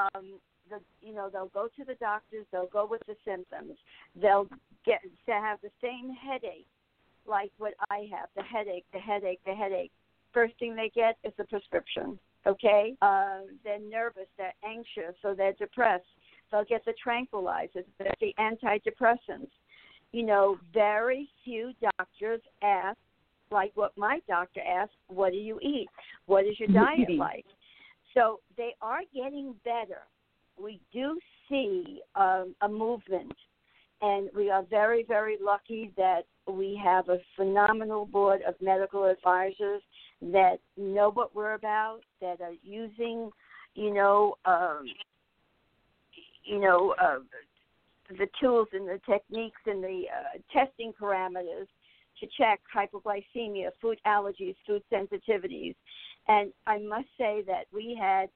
[0.00, 0.40] um
[0.70, 3.76] the you know they'll go to the doctors they'll go with the symptoms
[4.20, 4.48] they'll
[4.84, 6.66] get to have the same headache
[7.26, 9.92] like what i have the headache the headache the headache
[10.32, 15.54] first thing they get is a prescription Okay, um, they're nervous, they're anxious, so they're
[15.54, 16.04] depressed.
[16.50, 19.50] They'll get the tranquilizers, the antidepressants.
[20.12, 22.96] You know, very few doctors ask,
[23.50, 25.88] like what my doctor asked, "What do you eat?
[26.26, 27.46] What is your diet like?"
[28.14, 30.02] So they are getting better.
[30.62, 33.32] We do see um, a movement,
[34.02, 39.82] and we are very, very lucky that we have a phenomenal board of medical advisors
[40.22, 43.30] that know what we're about, that are using,
[43.74, 44.84] you know, um,
[46.44, 47.18] you know, uh,
[48.10, 51.66] the tools and the techniques and the uh, testing parameters
[52.20, 55.74] to check hypoglycemia, food allergies, food sensitivities.
[56.28, 58.28] And I must say that we had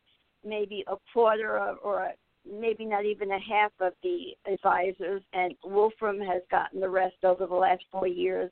[0.45, 2.13] maybe a quarter of, or a,
[2.51, 7.47] maybe not even a half of the advisors, and Wolfram has gotten the rest over
[7.47, 8.51] the last four years,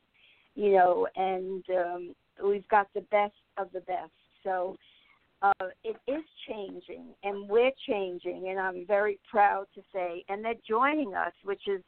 [0.55, 2.15] you know, and um,
[2.45, 4.13] we've got the best of the best.
[4.45, 4.77] So
[5.43, 10.55] uh, it is changing, and we're changing, and I'm very proud to say, and they're
[10.67, 11.83] joining us, which is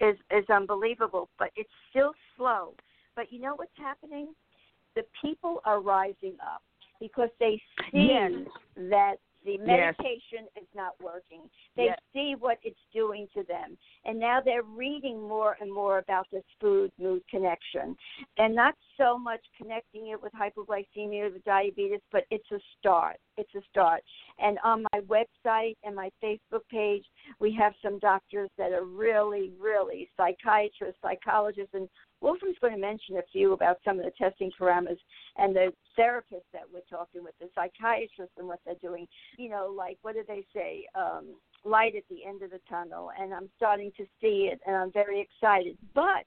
[0.00, 1.28] is is unbelievable.
[1.38, 2.74] But it's still slow.
[3.16, 4.34] But you know what's happening?
[4.96, 6.62] The people are rising up
[7.00, 7.60] because they
[7.92, 8.32] see Yes.
[8.76, 9.96] that the Yes.
[9.98, 11.50] medication is not working.
[11.76, 11.98] They Yes.
[12.12, 13.78] see what it's doing to them.
[14.04, 17.96] And now they're reading more and more about this food mood connection.
[18.36, 23.18] And not so much connecting it with hypoglycemia or the diabetes, but it's a start.
[23.36, 24.04] It's a start.
[24.38, 27.06] And on my website and my Facebook page,
[27.38, 31.88] we have some doctors that are really, really psychiatrists, psychologists, and
[32.20, 34.98] Wolfram's going to mention a few about some of the testing parameters
[35.36, 39.06] and the therapists that we're talking with, the psychiatrists and what they're doing.
[39.38, 40.84] You know, like what do they say?
[40.94, 44.76] Um, light at the end of the tunnel, and I'm starting to see it, and
[44.76, 45.76] I'm very excited.
[45.94, 46.24] But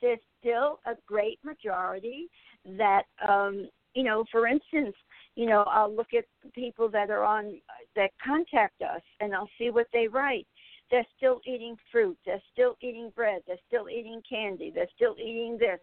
[0.00, 2.28] there's still a great majority
[2.76, 4.94] that, um, you know, for instance,
[5.34, 6.24] you know, I'll look at
[6.54, 7.60] people that are on
[7.96, 10.46] that contact us, and I'll see what they write
[10.90, 15.56] they're still eating fruit, they're still eating bread, they're still eating candy, they're still eating
[15.58, 15.80] this.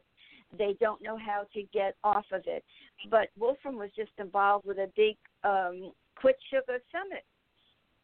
[0.58, 2.64] They don't know how to get off of it.
[3.10, 7.24] But Wolfram was just involved with a big um, Quit Sugar Summit.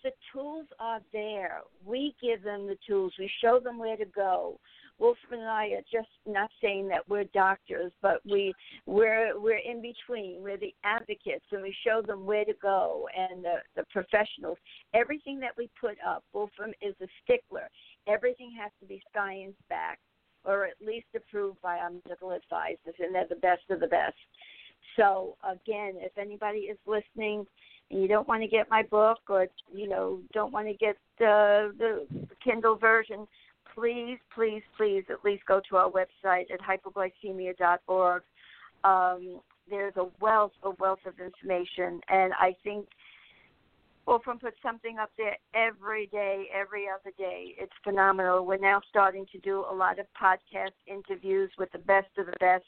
[0.03, 1.61] The tools are there.
[1.83, 3.13] We give them the tools.
[3.17, 4.59] We show them where to go.
[4.99, 8.53] Wolfram and I are just not saying that we're doctors, but we
[8.85, 10.41] we're we're in between.
[10.41, 14.57] We're the advocates, and we show them where to go and the the professionals.
[14.93, 17.69] Everything that we put up, Wolfram is a stickler.
[18.07, 20.01] Everything has to be science backed,
[20.45, 24.15] or at least approved by our medical advisors, and they're the best of the best.
[24.95, 27.45] So again, if anybody is listening
[27.91, 30.95] and you don't want to get my book or you know don't want to get
[31.19, 32.05] the
[32.43, 33.27] Kindle version,
[33.75, 38.23] please, please, please at least go to our website at hypoglycemia.org.
[38.83, 42.87] Um, there's a wealth, a wealth of information, and I think
[44.05, 47.55] Wolfram puts something up there every day, every other day.
[47.57, 48.45] It's phenomenal.
[48.45, 52.33] We're now starting to do a lot of podcast interviews with the best of the
[52.39, 52.65] best,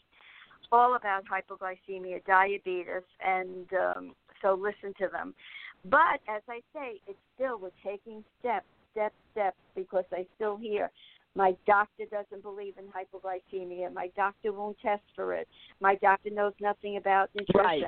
[0.71, 5.35] all about hypoglycemia, diabetes, and um, so listen to them.
[5.85, 9.57] But as I say, it's still we're taking steps, steps, steps
[9.89, 10.91] because I still hear
[11.37, 13.93] my doctor doesn't believe in hypoglycemia.
[13.93, 15.47] My doctor won't test for it.
[15.79, 17.61] My doctor knows nothing about nutrition.
[17.63, 17.83] Right.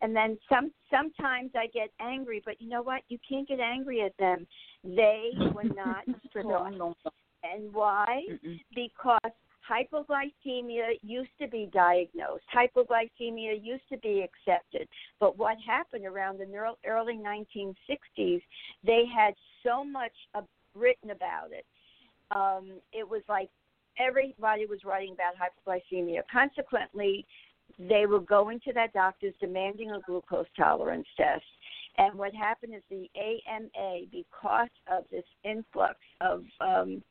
[0.00, 3.02] And then some sometimes I get angry, but you know what?
[3.08, 4.46] You can't get angry at them.
[4.84, 6.72] They were not taught.
[6.80, 6.94] Oh,
[7.42, 8.22] and why?
[8.30, 8.60] Mm-mm.
[8.74, 9.32] Because
[9.68, 12.44] hypoglycemia used to be diagnosed.
[12.54, 14.88] Hypoglycemia used to be accepted.
[15.18, 16.46] But what happened around the
[16.86, 18.40] early 1960s,
[18.84, 20.12] they had so much
[20.74, 21.66] written about it.
[22.30, 23.48] Um, it was like
[23.98, 26.22] everybody was writing about hypoglycemia.
[26.30, 27.26] Consequently,
[27.78, 31.44] they were going to their doctors demanding a glucose tolerance test.
[31.96, 37.02] And what happened is the AMA, because of this influx of um,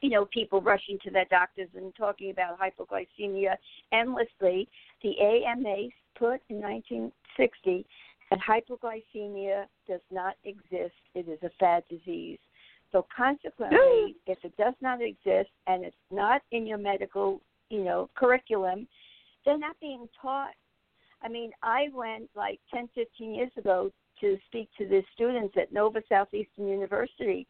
[0.00, 3.56] you know, people rushing to their doctors and talking about hypoglycemia
[3.92, 4.68] endlessly.
[5.02, 7.86] The AMA put in 1960
[8.30, 10.94] that hypoglycemia does not exist.
[11.14, 12.38] It is a bad disease.
[12.92, 18.08] So consequently, if it does not exist and it's not in your medical, you know,
[18.16, 18.88] curriculum,
[19.44, 20.54] they're not being taught.
[21.22, 25.72] I mean, I went like 10, 15 years ago to speak to the students at
[25.72, 27.46] Nova Southeastern University.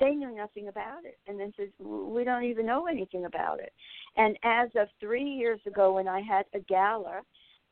[0.00, 1.18] They knew nothing about it.
[1.26, 3.72] And then says we don't even know anything about it.
[4.16, 7.22] And as of three years ago when i had a gala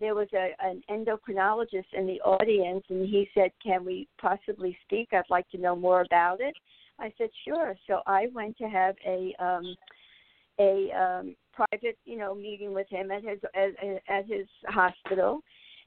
[0.00, 5.08] there was a an endocrinologist in the audience and he said can we possibly speak?
[5.12, 6.54] I'd like to know more about it
[7.00, 9.74] i said sure so i went to have a um
[10.58, 13.70] a um private you know meeting with him at his at,
[14.08, 15.42] at his hospital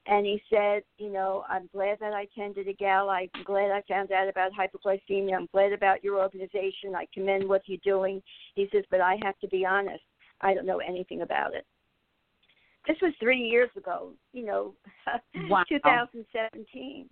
[0.06, 3.12] and he said, you know, I'm glad that I attended a gala.
[3.12, 5.34] I'm glad I found out about hypoglycemia.
[5.34, 6.94] I'm glad about your organization.
[6.94, 8.22] I commend what you're doing.
[8.54, 10.02] He says, but I have to be honest.
[10.42, 11.64] I don't know anything about it.
[12.86, 14.74] This was three years ago, you know,
[15.48, 15.64] Wow.
[15.70, 17.08] 2017.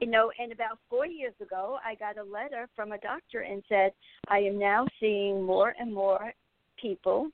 [0.00, 3.62] You know, and about four years ago, I got a letter from a doctor and
[3.68, 3.92] said,
[4.28, 6.32] I am now seeing more and more
[6.80, 7.30] people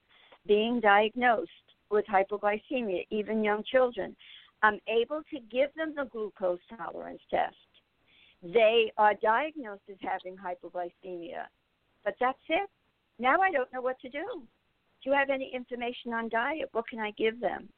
[0.47, 1.51] being diagnosed
[1.91, 4.17] with hypoglycemia, even young children.
[4.63, 7.57] I'm able to give them the glucose tolerance test.
[8.43, 11.45] They are diagnosed as having hypoglycemia,
[12.05, 12.69] but that's it.
[13.19, 14.43] Now I don't know what to do.
[15.03, 16.69] Do you have any information on diet?
[16.73, 17.69] What can I give them?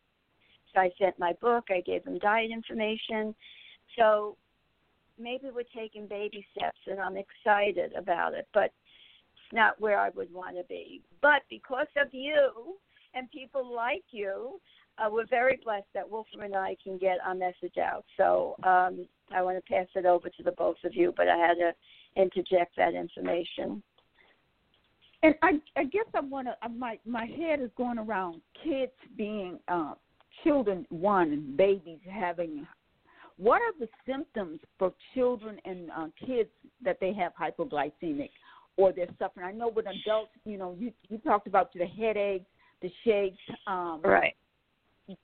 [0.73, 3.35] So I sent my book, I gave them diet information.
[3.97, 4.37] So
[5.19, 10.11] maybe we're taking baby steps and I'm excited about it, but it's not where I
[10.11, 11.03] would want to be.
[11.23, 12.77] But because of you
[13.15, 14.61] and people like you,
[14.99, 18.05] uh, we're very blessed that Wolfram and I can get our message out.
[18.17, 21.37] So um, I want to pass it over to the both of you, but I
[21.37, 21.73] had to
[22.21, 23.83] interject that information.
[25.23, 26.69] And I, I guess I want to.
[26.69, 29.95] My my head is going around kids being uh,
[30.43, 30.87] children.
[30.91, 32.67] One and babies having.
[33.37, 36.51] What are the symptoms for children and uh, kids
[36.83, 38.31] that they have hypoglycemic
[38.77, 39.47] or they're suffering?
[39.47, 42.47] I know with adults, you know, you you talked about the headaches,
[42.81, 43.39] the shakes.
[43.67, 44.37] Um, Right.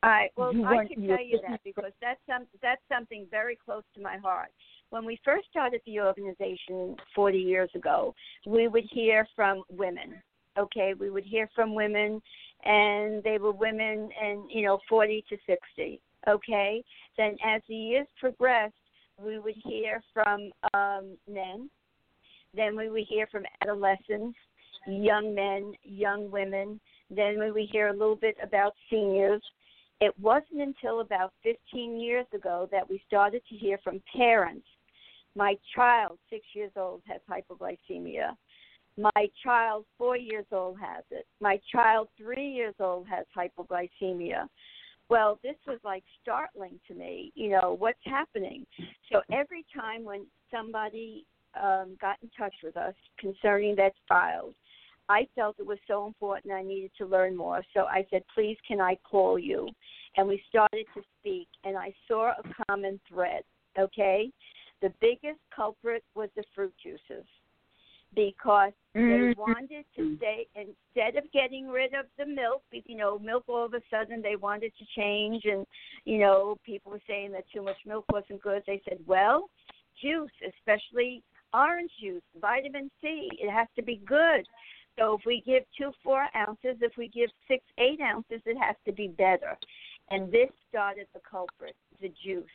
[0.02, 3.84] I well, You I can tell you that because that's some that's something very close
[3.94, 4.50] to my heart.
[4.90, 10.20] When we first started the organization 40 years ago, we would hear from women.
[10.58, 12.20] Okay, we would hear from women,
[12.64, 16.00] and they were women, and you know, 40 to 60.
[16.28, 16.84] Okay,
[17.16, 18.74] then as the years progressed,
[19.22, 21.70] we would hear from um, men.
[22.54, 24.36] Then we would hear from adolescents,
[24.86, 26.80] young men, young women.
[27.10, 29.42] Then we would hear a little bit about seniors.
[30.00, 34.66] It wasn't until about 15 years ago that we started to hear from parents.
[35.36, 38.36] My child, six years old, has hypoglycemia.
[38.96, 41.26] My child, four years old, has it.
[41.40, 44.48] My child, three years old, has hypoglycemia.
[45.10, 47.32] Well, this was like startling to me.
[47.34, 48.64] You know, what's happening?
[49.12, 51.26] So every time when somebody
[51.60, 54.54] um, got in touch with us concerning that child,
[55.08, 57.62] I felt it was so important I needed to learn more.
[57.74, 59.68] So I said, please, can I call you?
[60.16, 63.42] And we started to speak, and I saw a common thread,
[63.76, 64.30] okay?
[64.80, 67.26] The biggest culprit was the fruit juices
[68.14, 69.36] because they Mhm.
[69.36, 73.74] wanted to stay instead of getting rid of the milk, you know, milk all of
[73.74, 75.66] a sudden they wanted to change, and,
[76.04, 78.64] you know, people were saying that too much milk wasn't good.
[78.66, 79.48] They said, well,
[80.00, 84.46] juice, especially orange juice, vitamin C, it has to be good.
[84.98, 88.76] So if we give two four ounces, if we give six eight ounces, it has
[88.84, 89.56] to be better.
[90.10, 92.50] And this started the culprit, the juice.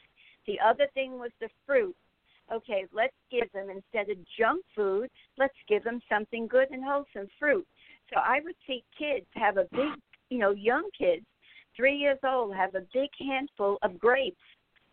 [0.46, 1.96] The other thing was the fruit.
[2.52, 7.28] Okay, let's give them instead of junk food, let's give them something good and wholesome
[7.40, 7.66] fruit.
[8.14, 9.94] So I would see kids have a big,
[10.30, 11.26] you know, young kids,
[11.76, 14.38] three years old, have a big handful of grapes.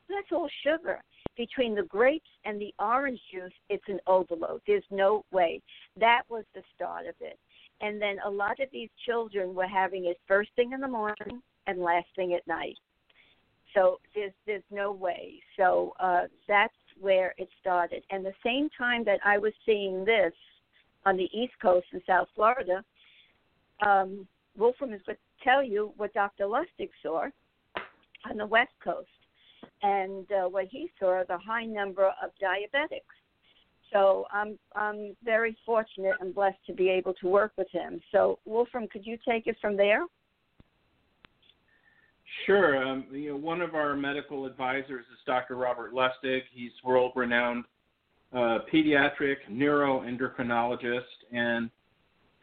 [0.09, 1.01] That's all sugar.
[1.37, 4.61] Between the grapes and the orange juice, it's an overload.
[4.67, 5.61] There's no way.
[5.99, 7.39] That was the start of it.
[7.81, 11.43] And then a lot of these children were having it first thing in the morning
[11.67, 12.77] and last thing at night.
[13.75, 15.41] So there's there's no way.
[15.57, 18.03] So uh, that's where it started.
[18.11, 20.33] And the same time that I was seeing this
[21.05, 22.85] on the East Coast in South Florida,
[23.85, 24.27] um,
[24.57, 26.45] Wolfram is going to tell you what Dr.
[26.45, 27.27] Lustig saw
[28.31, 29.09] on the West Coast,
[29.83, 33.01] and uh, what he saw the high number of diabetics.
[33.93, 38.01] So I'm I'm very fortunate and blessed to be able to work with him.
[38.11, 40.05] So Wolfram, could you take it from there?
[42.47, 42.83] Sure.
[42.83, 45.57] Um, you know, one of our medical advisors is Dr.
[45.57, 46.41] Robert Lustig.
[46.53, 47.65] He's world-renowned
[48.33, 51.71] uh, pediatric neuroendocrinologist, and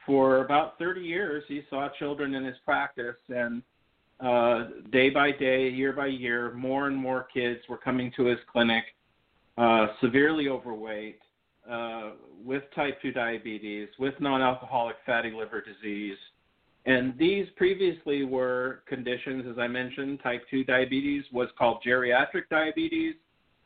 [0.05, 3.15] for about 30 years, he saw children in his practice.
[3.29, 3.61] And
[4.19, 8.39] uh, day by day, year by year, more and more kids were coming to his
[8.51, 8.83] clinic,
[9.57, 11.19] uh, severely overweight,
[11.69, 12.11] uh,
[12.43, 16.17] with type 2 diabetes, with non-alcoholic fatty liver disease.
[16.85, 23.15] And these previously were conditions, as I mentioned, type 2 diabetes was called geriatric diabetes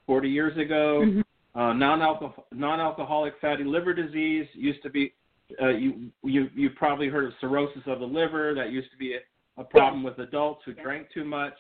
[0.07, 1.01] 40 years ago.
[1.05, 1.24] Mhm.
[1.55, 5.14] Uh, non-alcohol, non-alcoholic fatty liver disease used to be,
[5.61, 8.55] uh, you, you, you've probably heard of cirrhosis of the liver.
[8.55, 9.20] That used to be a,
[9.57, 11.53] a problem with adults who drank too much.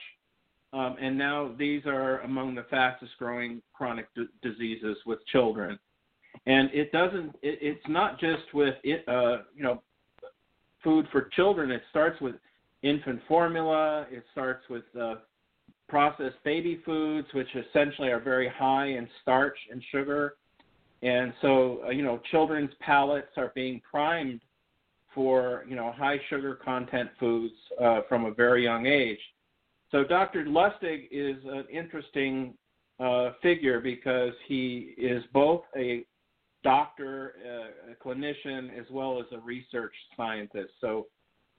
[0.73, 5.77] Um, and now these are among the fastest growing chronic d- diseases with children.
[6.47, 9.83] And it doesn't, it, it's not just with, it, uh, you know,
[10.83, 11.71] food for children.
[11.71, 12.35] It starts with
[12.81, 14.05] infant formula.
[14.11, 15.15] It starts with uh,
[15.89, 20.35] processed baby foods, which essentially are very high in starch and sugar.
[21.01, 24.41] And so, uh, you know, children's palates are being primed
[25.13, 29.19] for, you know, high sugar content foods uh, from a very young age.
[29.91, 30.45] So Dr.
[30.45, 32.55] Lustig is an interesting
[32.99, 36.05] uh, figure because he is both a
[36.63, 40.71] doctor, uh, a clinician, as well as a research scientist.
[40.81, 41.07] So,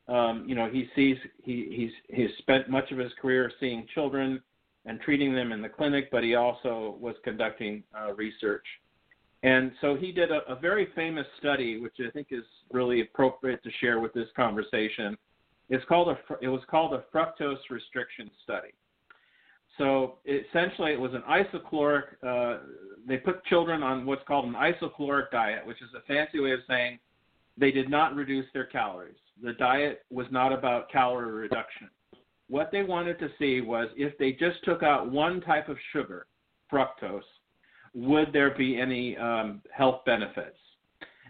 [0.09, 4.43] um, you know, he sees he he's he's spent much of his career seeing children
[4.87, 8.65] and treating them in the clinic, but he also was conducting uh, research.
[9.43, 13.63] And so he did a, a very famous study, which I think is really appropriate
[13.65, 15.17] to share with this conversation.
[15.69, 18.75] It's called a it was called a fructose restriction study.
[19.79, 22.05] So essentially, it was an isocaloric.
[22.22, 22.61] Uh,
[23.07, 26.61] they put children on what's called an isocaloric diet, which is a fancy way of
[26.68, 26.99] saying
[27.57, 29.16] they did not reduce their calories.
[29.43, 31.91] The diet was not about calorie reduction.
[32.49, 36.27] What they wanted to see was if they just took out one type of sugar,
[36.72, 37.22] fructose,
[37.95, 40.57] would there be any um, health benefits?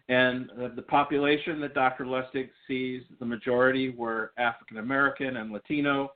[0.08, 2.04] And the population that Dr.
[2.04, 6.12] Lustig sees, the majority were African American and Latino.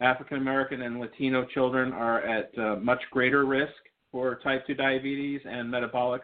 [0.00, 3.72] African American and Latino children are at uh, much greater risk
[4.10, 6.22] for type 2 diabetes and metabolic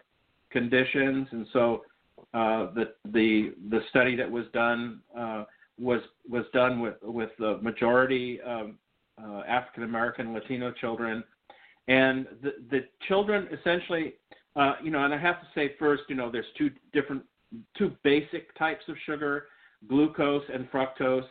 [0.50, 1.28] conditions.
[1.30, 1.82] And so
[2.34, 5.44] uh, the, the, the study that was done uh,
[5.78, 8.78] was, was done with, with the majority um,
[9.46, 11.22] African American Latino children.
[11.88, 14.14] And the, the children essentially,
[14.56, 17.22] uh, you know, and I have to say first, you know, there's two different,
[17.78, 19.46] two basic types of sugar,
[19.88, 21.26] glucose and fructose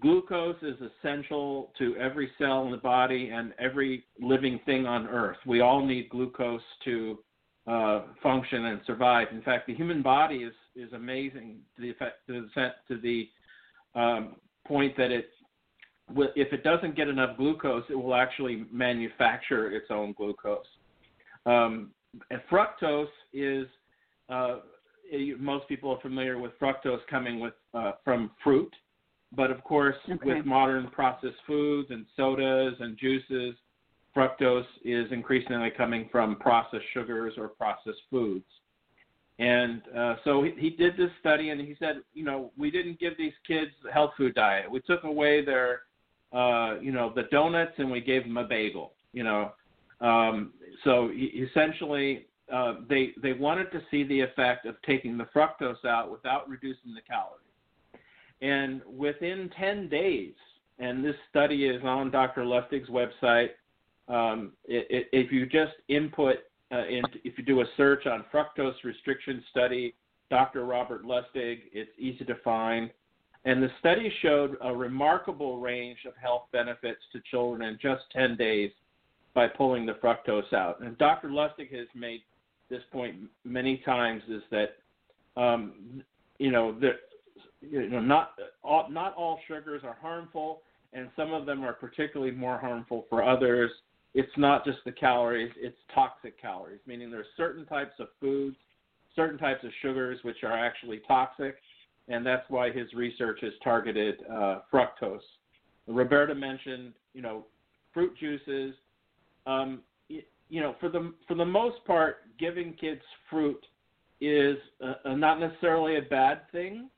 [0.00, 5.36] glucose is essential to every cell in the body and every living thing on earth.
[5.46, 7.18] We all need glucose to
[7.66, 9.28] uh, function and survive.
[9.32, 13.28] In fact, the human body is is amazing to the effect to the, to the
[13.98, 14.36] um,
[14.66, 15.30] point that it
[16.36, 20.66] if it doesn't get enough glucose, it will actually manufacture its own glucose.
[21.46, 21.90] Um,
[22.30, 23.66] and fructose is
[24.28, 24.56] uh,
[25.38, 28.72] most people are familiar with fructose coming with uh, from fruit
[29.36, 30.34] but of course, okay.
[30.34, 33.54] with modern processed foods and sodas and juices,
[34.16, 38.44] fructose is increasingly coming from processed sugars or processed foods.
[39.38, 43.00] And uh, so he, he did this study, and he said, you know, we didn't
[43.00, 44.70] give these kids a health food diet.
[44.70, 45.82] We took away their,
[46.32, 48.92] uh, you know, the donuts, and we gave them a bagel.
[49.12, 49.52] You know,
[50.00, 50.52] um,
[50.84, 55.84] so he, essentially, uh, they they wanted to see the effect of taking the fructose
[55.84, 57.43] out without reducing the calories.
[58.44, 60.34] And within 10 days,
[60.78, 62.42] and this study is on Dr.
[62.42, 63.50] Lustig's website,
[64.08, 66.36] um, it, it, if you just input,
[66.70, 69.94] uh, in, if you do a search on fructose restriction study,
[70.28, 70.66] Dr.
[70.66, 72.90] Robert Lustig, it's easy to find.
[73.46, 78.36] And the study showed a remarkable range of health benefits to children in just 10
[78.36, 78.70] days
[79.32, 80.80] by pulling the fructose out.
[80.82, 81.28] And Dr.
[81.28, 82.20] Lustig has made
[82.68, 84.76] this point many times is that,
[85.40, 86.02] um,
[86.38, 86.92] you know, the,
[87.70, 90.62] you know, not all, not all sugars are harmful,
[90.92, 93.70] and some of them are particularly more harmful for others.
[94.14, 98.56] It's not just the calories; it's toxic calories, meaning there are certain types of foods,
[99.16, 101.56] certain types of sugars which are actually toxic,
[102.08, 105.18] and that's why his research has targeted uh, fructose.
[105.86, 107.44] Roberta mentioned, you know,
[107.92, 108.74] fruit juices.
[109.46, 109.80] Um,
[110.48, 113.00] you know, for the for the most part, giving kids
[113.30, 113.64] fruit
[114.20, 116.88] is uh, not necessarily a bad thing.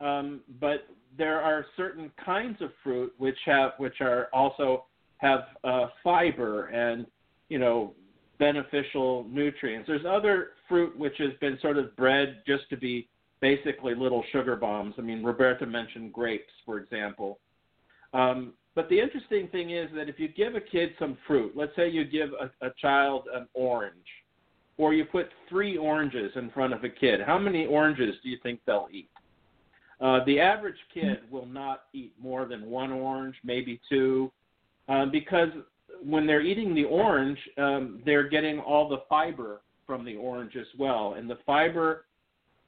[0.00, 0.86] Um, but
[1.16, 4.84] there are certain kinds of fruit which have which are also
[5.18, 7.06] have uh, fiber and
[7.48, 7.94] you know
[8.38, 9.86] beneficial nutrients.
[9.86, 13.08] There's other fruit which has been sort of bred just to be
[13.40, 14.94] basically little sugar bombs.
[14.98, 17.38] I mean, Roberta mentioned grapes, for example.
[18.12, 21.74] Um, but the interesting thing is that if you give a kid some fruit, let's
[21.76, 23.94] say you give a, a child an orange,
[24.78, 28.36] or you put three oranges in front of a kid, how many oranges do you
[28.42, 29.08] think they'll eat?
[30.00, 34.30] Uh, the average kid will not eat more than one orange, maybe two,
[34.88, 35.48] uh, because
[36.04, 40.66] when they're eating the orange, um, they're getting all the fiber from the orange as
[40.78, 42.04] well, and the fiber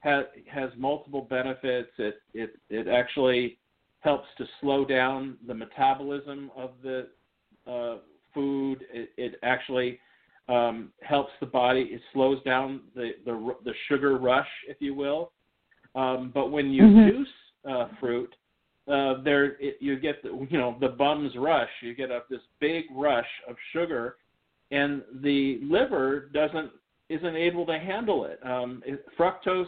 [0.00, 1.90] has has multiple benefits.
[1.98, 3.58] It it it actually
[4.00, 7.08] helps to slow down the metabolism of the
[7.66, 7.96] uh,
[8.32, 8.84] food.
[8.92, 9.98] It, it actually
[10.48, 11.82] um, helps the body.
[11.92, 15.32] It slows down the, the the sugar rush, if you will.
[15.98, 17.08] Um, but when you mm-hmm.
[17.08, 17.28] juice
[17.68, 18.32] uh, fruit,
[18.86, 21.68] uh, there it, you get the, you know the bum's rush.
[21.82, 24.16] You get this big rush of sugar,
[24.70, 26.70] and the liver doesn't
[27.08, 28.38] isn't able to handle it.
[28.46, 29.66] Um, it fructose.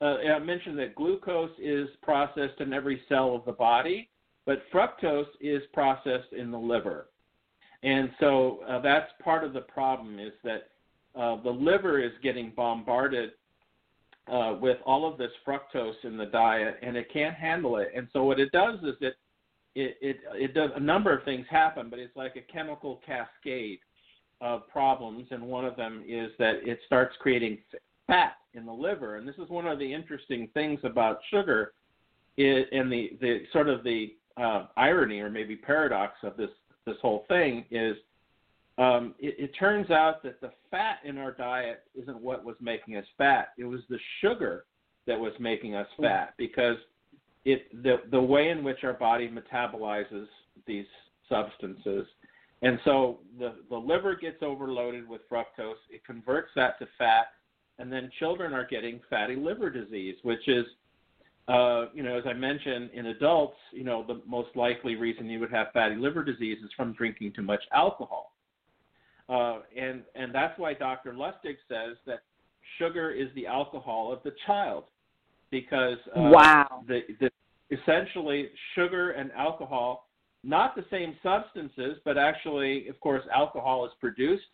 [0.00, 4.08] Uh, I mentioned that glucose is processed in every cell of the body,
[4.46, 7.08] but fructose is processed in the liver.
[7.82, 10.68] And so uh, that's part of the problem is that
[11.14, 13.30] uh, the liver is getting bombarded
[14.30, 17.88] uh, with all of this fructose in the diet, and it can't handle it.
[17.94, 19.14] And so what it does is it
[19.74, 23.78] it it, it does a number of things happen, but it's like a chemical cascade
[24.40, 27.58] of problems, and one of them is that it starts creating
[28.06, 29.16] fat in the liver.
[29.16, 31.72] And this is one of the interesting things about sugar,
[32.36, 36.50] it, and the the sort of the uh, irony or maybe paradox of this
[36.86, 37.96] this whole thing is
[38.78, 42.96] um, it, it turns out that the fat in our diet isn't what was making
[42.96, 43.48] us fat.
[43.58, 44.64] It was the sugar
[45.06, 46.76] that was making us fat because
[47.44, 50.26] it the the way in which our body metabolizes
[50.66, 50.86] these
[51.28, 52.06] substances.
[52.62, 57.26] And so the, the liver gets overloaded with fructose, it converts that to fat,
[57.78, 60.66] and then children are getting fatty liver disease, which is
[61.48, 65.40] uh, you know, as I mentioned, in adults, you know, the most likely reason you
[65.40, 68.32] would have fatty liver disease is from drinking too much alcohol.
[69.28, 71.12] Uh, and and that's why Dr.
[71.12, 72.20] Lustig says that
[72.78, 74.84] sugar is the alcohol of the child,
[75.50, 77.30] because uh, wow, the, the
[77.70, 80.08] essentially sugar and alcohol,
[80.44, 84.44] not the same substances, but actually, of course, alcohol is produced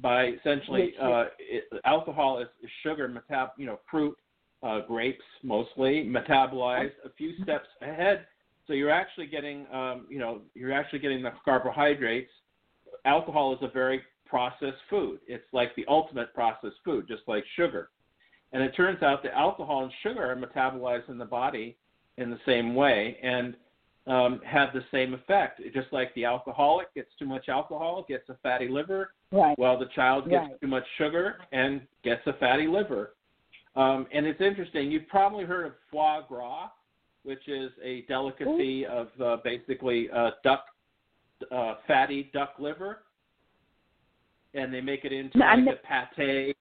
[0.00, 4.16] by essentially uh, it, alcohol is, is sugar metab, you know, fruit
[4.62, 8.26] uh, grapes mostly, metabolized a few steps ahead.
[8.66, 12.30] So you're actually getting, um, you know, you're actually getting the carbohydrates.
[13.04, 14.00] Alcohol is a very
[14.34, 15.20] processed food.
[15.28, 17.90] It's like the ultimate processed food, just like sugar.
[18.52, 21.76] And it turns out that alcohol and sugar are metabolized in the body
[22.16, 23.54] in the same way and
[24.08, 25.60] um, have the same effect.
[25.72, 29.56] Just like the alcoholic gets too much alcohol, gets a fatty liver, right.
[29.56, 30.60] while the child gets Right.
[30.60, 33.14] too much sugar and gets a fatty liver.
[33.76, 34.90] Um, and it's interesting.
[34.90, 36.70] You've probably heard of foie gras,
[37.22, 40.64] which is a delicacy of uh, basically uh, duck,
[41.52, 43.04] uh, fatty duck liver,
[44.54, 46.56] and they make it into No, like a pate.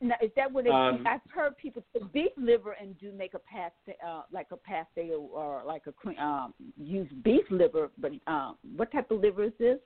[0.00, 3.34] Now, is that what it, Um, I've heard people say beef liver and do make
[3.34, 8.12] a pasta, uh, like a pasta or, or like a um, use beef liver, but
[8.26, 9.78] um, what type of liver is this?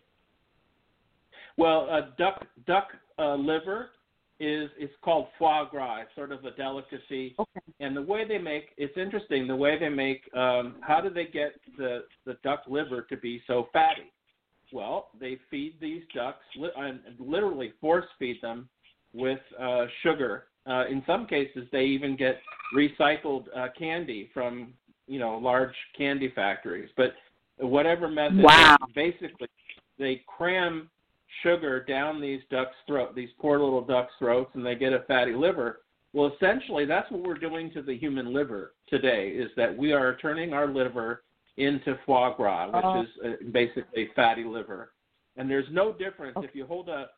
[1.57, 2.89] Well, uh, duck duck
[3.19, 3.91] uh, liver
[4.41, 6.01] is it's called foie gras.
[6.01, 7.35] It's sort of a delicacy.
[7.39, 7.61] Okay.
[7.79, 9.47] And the way they make it's interesting.
[9.47, 13.43] The way they make um, how do they get the the duck liver to be
[13.47, 14.11] so fatty?
[14.73, 18.69] Well, they feed these ducks li- and literally force feed them
[19.13, 20.45] with uh, sugar.
[20.67, 22.41] Uh, in some cases, they even get
[22.75, 24.75] recycled uh, candy from
[25.07, 26.91] you know large candy factories.
[26.97, 27.15] But
[27.59, 28.77] whatever method, Wow.
[28.95, 29.49] basically
[29.99, 30.91] they cram
[31.43, 35.33] sugar down these ducks' throat, these poor little ducks' throats, and they get a fatty
[35.35, 35.81] liver.
[36.13, 39.29] Well, essentially, that's what we're doing to the human liver today.
[39.29, 41.23] Is that we are turning our liver
[41.61, 43.03] into foie gras, which Oh.
[43.03, 44.93] is uh, basically fatty liver.
[45.37, 47.11] And there's no difference if you hold a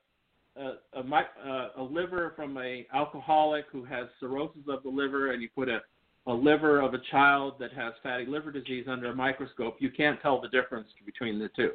[0.55, 5.41] a, a, uh, a liver from a alcoholic who has cirrhosis of the liver, and
[5.41, 5.81] you put a
[6.27, 10.21] a liver of a child that has fatty liver disease under a microscope, you can't
[10.23, 11.73] tell the difference between the two.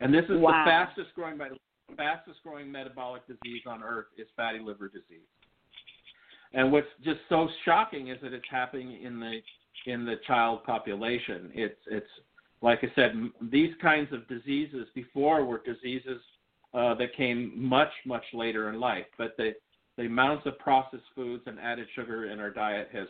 [0.00, 0.64] And this is Wow.
[0.64, 1.38] the fastest growing
[1.96, 5.26] fastest growing metabolic disease on earth is fatty liver disease.
[6.52, 9.42] And what's just so shocking is that it's happening in the
[9.86, 11.50] in the child population.
[11.54, 12.06] It's it's
[12.60, 16.20] like I said, these kinds of diseases before were diseases
[16.74, 19.06] uh, that came much much later in life.
[19.16, 19.52] But the
[19.96, 23.08] the amounts of processed foods and added sugar in our diet has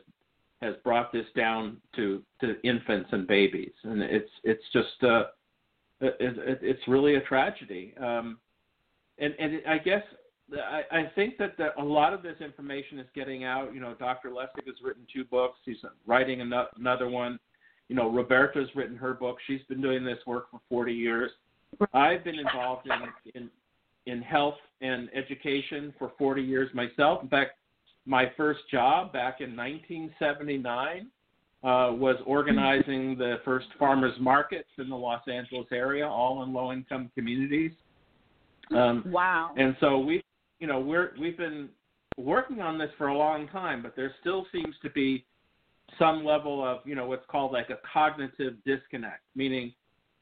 [0.61, 5.25] has brought this down to to infants and babies, and it's it's just uh,
[6.01, 7.95] it, it, it's really a tragedy.
[8.01, 8.39] Um,
[9.19, 10.03] and and I guess
[10.53, 13.75] I, I think that the, a lot of this information is getting out.
[13.75, 14.31] You know, Dr.
[14.31, 15.59] Lustig has written two books.
[15.65, 15.77] He's
[16.07, 17.39] writing another one.
[17.89, 19.39] You know, Roberta's written her book.
[19.47, 21.31] She's been doing this work for 40 years.
[21.93, 23.51] I've been involved in in
[24.07, 27.23] in health and education for 40 years myself.
[27.23, 27.53] In fact,
[28.07, 31.09] my first job back in 1979
[31.63, 37.11] uh, was organizing the first farmers markets in the Los Angeles area, all in low-income
[37.15, 37.73] communities.
[38.75, 39.51] Um, Wow.
[39.59, 40.23] and so we,
[40.59, 41.69] you know, we're we've been
[42.17, 45.25] working on this for a long time, but there still seems to be
[45.99, 49.73] some level of, you know, what's called like a cognitive disconnect, meaning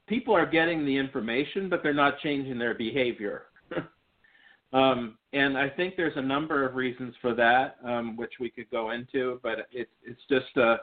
[0.07, 3.45] people are getting the information, but they're not changing their behavior.
[4.73, 8.71] um, and I think there's a number of reasons for that, um, which we could
[8.71, 10.77] go into, but it's it's just uh,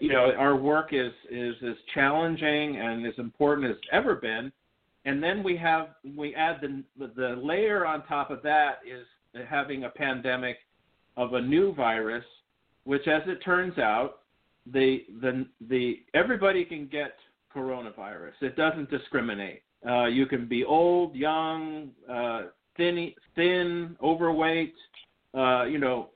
[0.00, 4.52] you know, our work is is as challenging and as important as ever been
[5.04, 6.82] and then we have we add the
[7.16, 9.06] the layer on top of that is
[9.48, 10.58] having a pandemic
[11.16, 12.24] of a new virus,
[12.84, 14.20] which, as it turns out,
[14.72, 17.14] the the the everybody can get
[17.54, 18.32] coronavirus.
[18.40, 19.62] It doesn't discriminate.
[19.86, 22.42] Uh, you can be old, young, uh,
[22.76, 24.74] thin, thin, overweight.
[25.34, 26.10] Uh, you know,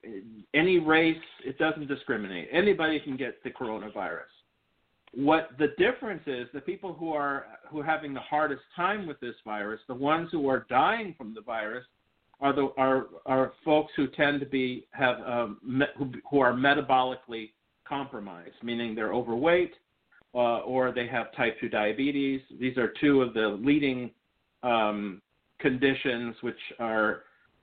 [0.55, 1.17] any race.
[1.45, 2.49] It doesn't discriminate.
[2.53, 4.36] Anybody can get the coronavirus.
[5.17, 9.19] What the difference is, the people who are who are having the hardest time with
[9.21, 11.85] this virus, the ones who are dying from the virus,
[12.41, 16.53] are the are are folks who tend to be have um, me, who, who are
[16.53, 17.51] metabolically
[17.89, 19.73] compromised, meaning they're overweight
[20.35, 22.43] uh, or they have type 2 diabetes.
[22.61, 24.11] These are two of the leading
[24.63, 25.23] um,
[25.59, 27.23] conditions which are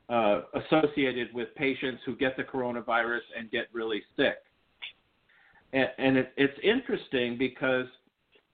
[0.10, 4.38] uh, associated with patients who get the coronavirus and get really sick.
[5.74, 7.88] And, it, it's interesting because,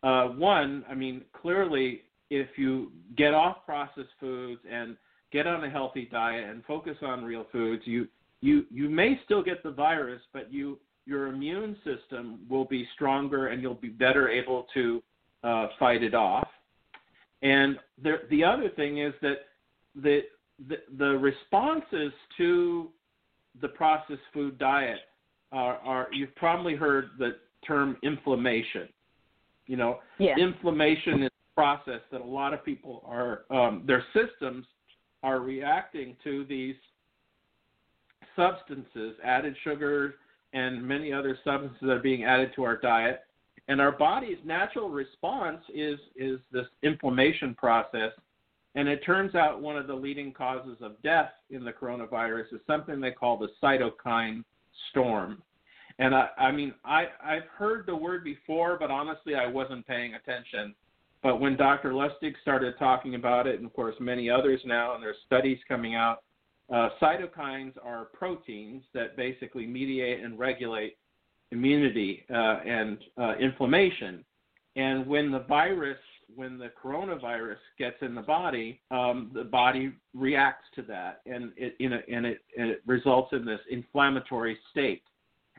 [0.03, 4.95] uh, one, I mean, clearly, if you get off processed foods and
[5.31, 8.07] get on a healthy diet and focus on real foods, you
[8.41, 13.47] you you may still get the virus, but you your immune system will be stronger
[13.47, 15.03] and you'll be better able to
[15.43, 16.47] uh, fight it off.
[17.41, 19.39] And the the other thing is that
[19.95, 20.21] the,
[20.67, 22.89] the the responses to
[23.61, 24.99] the processed food diet
[25.51, 28.87] are, are you've probably heard the term inflammation.
[29.67, 30.35] You know, yeah.
[30.37, 34.65] inflammation is a process that a lot of people are um, their systems
[35.21, 36.75] are reacting to these
[38.35, 40.13] substances, added sugars,
[40.53, 43.21] and many other substances that are being added to our diet.
[43.67, 48.11] And our body's natural response is is this inflammation process.
[48.75, 52.61] And it turns out one of the leading causes of death in the coronavirus is
[52.65, 54.43] something they call the cytokine
[54.89, 55.41] storm.
[55.99, 60.15] And I, I mean, I, I've heard the word before, but honestly, I wasn't paying
[60.15, 60.73] attention.
[61.21, 61.91] But when Dr.
[61.91, 65.95] Lustig started talking about it, and of course many others now, and there's studies coming
[65.95, 66.23] out,
[66.73, 70.97] uh, cytokines are proteins that basically mediate and regulate
[71.51, 74.23] immunity uh, and uh, inflammation.
[74.75, 75.97] And when the virus,
[76.35, 81.75] when the coronavirus gets in the body, um, the body reacts to that, and it,
[81.79, 81.93] and
[82.25, 85.03] it, and it results in this inflammatory state.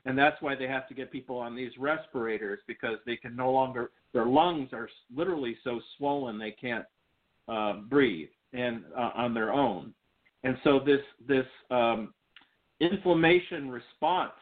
[0.07, 3.51] And that's why they have to get people on these respirators because they can no
[3.51, 6.87] longer, their lungs are literally so swollen they can't
[7.49, 9.93] uh, breathe and uh, on their own.
[10.43, 12.14] And so this this um,
[12.81, 14.33] inflammation response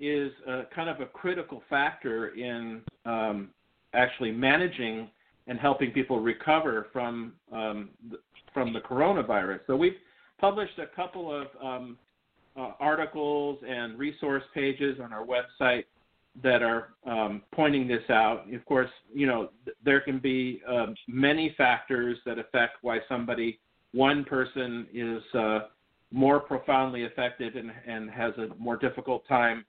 [0.00, 3.50] is a, kind of a critical factor in um,
[3.94, 5.08] actually managing
[5.46, 8.18] and helping people recover from um, the,
[8.52, 9.60] from the coronavirus.
[9.66, 9.96] So we've
[10.40, 11.98] published a couple of um,
[12.56, 15.84] uh, articles and resource pages on our website
[16.42, 18.52] that are um, pointing this out.
[18.52, 23.58] Of course, you know th- there can be uh, many factors that affect why somebody
[23.92, 25.60] one person is uh,
[26.12, 29.64] more profoundly affected and, and has a more difficult time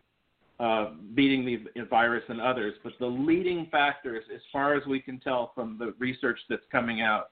[0.59, 2.73] uh, beating the virus and others.
[2.83, 7.01] But the leading factors, as far as we can tell from the research that's coming
[7.01, 7.29] out,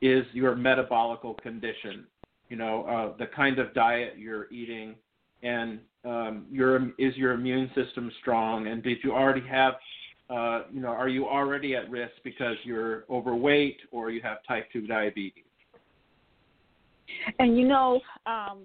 [0.00, 2.06] is your metabolical condition.
[2.48, 4.94] You know, uh, the kind of diet you're eating,
[5.42, 9.74] and um, your is your immune system strong, and did you already have
[10.30, 14.68] uh, you know, are you already at risk because you're overweight or you have type
[14.72, 15.44] 2 diabetes?
[17.38, 18.64] And you know, um,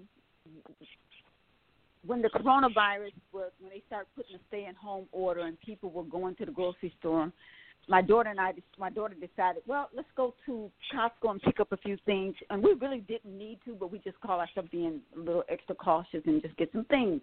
[2.06, 6.34] when the coronavirus was, when they started putting a stay-at-home order and people were going
[6.36, 7.32] to the grocery store,
[7.88, 11.72] my daughter and I, my daughter decided, well, let's go to Costco and pick up
[11.72, 12.34] a few things.
[12.50, 15.74] And we really didn't need to, but we just call ourselves being a little extra
[15.74, 17.20] cautious and just get some things.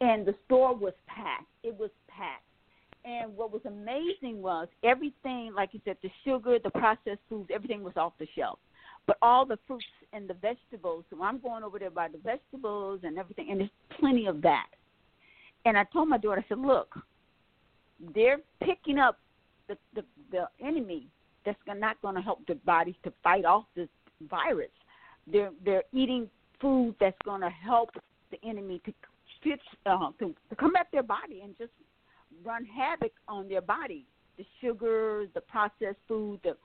[0.00, 1.46] And the store was packed.
[1.62, 2.42] It was packed.
[3.04, 7.84] And what was amazing was everything, like you said, the sugar, the processed foods, everything
[7.84, 8.58] was off the shelf
[9.08, 11.04] but all the fruits and the vegetables.
[11.10, 14.66] So I'm going over there by the vegetables and everything, and there's plenty of that.
[15.64, 16.94] And I told my daughter, I said, look,
[18.14, 19.18] they're picking up
[19.66, 21.08] the the, the enemy
[21.44, 23.88] that's not going to help the bodies to fight off this
[24.30, 24.70] virus.
[25.26, 26.28] They're they're eating
[26.60, 27.90] food that's going to help
[28.30, 28.92] the enemy to
[29.42, 31.72] fit uh, to, to combat their body and just
[32.44, 34.04] run havoc on their body.
[34.36, 36.56] The sugar, the processed food, the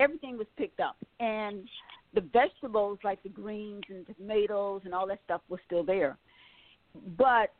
[0.00, 1.68] everything was picked up, and
[2.14, 6.16] the vegetables like the greens and tomatoes and all that stuff was still there.
[7.16, 7.52] But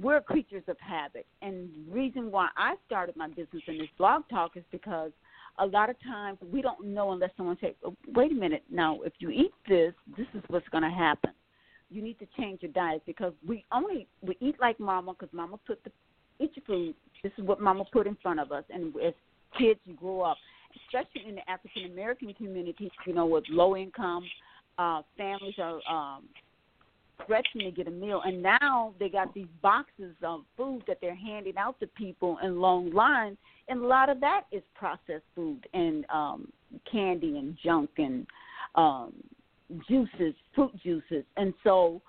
[0.00, 4.22] we're creatures of habit, and the reason why I started my business in this blog
[4.30, 5.10] talk is because
[5.58, 9.00] a lot of times we don't know unless someone says, oh, "Wait a minute, now
[9.02, 11.32] if you eat this, this is what's going to happen."
[11.90, 15.58] You need to change your diet because we only we eat like mama because mama
[15.66, 15.90] put the
[16.38, 16.94] eat your food.
[17.24, 19.12] This is what mama put in front of us, and as
[19.58, 20.36] kids you grow up
[20.86, 24.24] especially in the African American community, you know, with low income
[24.78, 26.24] uh, families are um,
[27.24, 31.14] stretching to get a meal, and now they got these boxes of food that they're
[31.14, 33.36] handing out to people in long lines,
[33.68, 36.50] and a lot of that is processed food and um,
[36.90, 38.26] candy and junk and
[38.74, 39.12] um,
[39.88, 42.00] juices, fruit juices, and so.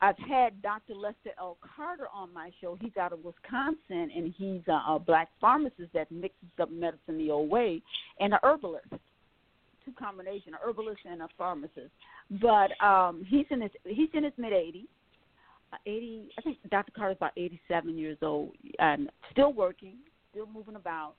[0.00, 0.94] I've had Dr.
[0.94, 1.56] Lester L.
[1.76, 2.78] Carter on my show.
[2.80, 7.30] He's out of Wisconsin, and he's a, a black pharmacist that mixes up medicine the
[7.30, 7.82] old way,
[8.20, 8.86] and a herbalist
[9.88, 11.90] two combination, a herbalist and a pharmacist.
[12.42, 14.86] But um, he's in his he's in his mid 80s.
[15.70, 16.92] Uh, 80, I think Dr.
[16.96, 19.96] Carter's about 87 years old and still working,
[20.30, 21.12] still moving about.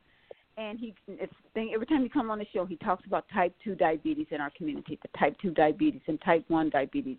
[0.57, 3.53] And he, it's thing every time he comes on the show, he talks about type
[3.63, 7.17] two diabetes in our community, the type two diabetes and type one diabetes,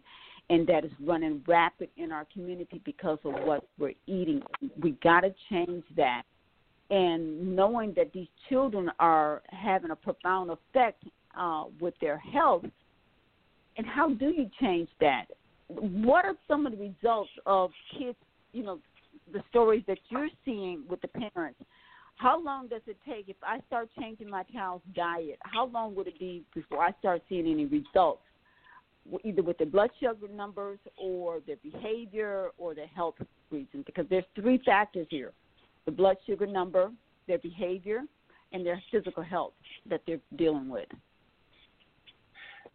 [0.50, 4.42] and that is running rapid in our community because of what we're eating.
[4.82, 6.24] We got to change that
[6.90, 11.04] and knowing that these children are having a profound effect
[11.38, 12.64] uh, with their health.
[13.76, 15.26] And how do you change that?
[15.68, 18.18] What are some of the results of kids,
[18.52, 18.80] you know,
[19.32, 21.60] the stories that you're seeing with the parents?
[22.16, 25.38] How long does it take if I start changing my child's diet?
[25.42, 28.20] How long would it be before I start seeing any results,
[29.24, 33.16] either with their blood sugar numbers or their behavior or their health
[33.50, 33.84] reasons?
[33.86, 35.32] Because there's three factors here:
[35.84, 36.90] the blood sugar number,
[37.26, 38.02] their behavior,
[38.52, 39.52] and their physical health
[39.88, 40.88] that they're dealing with.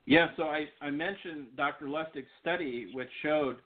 [0.05, 1.87] Yeah, so I, I mentioned Dr.
[1.87, 3.57] Lustig's study, which showed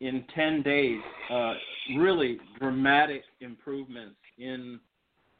[0.00, 1.00] in 10 days
[1.30, 1.54] uh,
[1.96, 4.80] really dramatic improvements in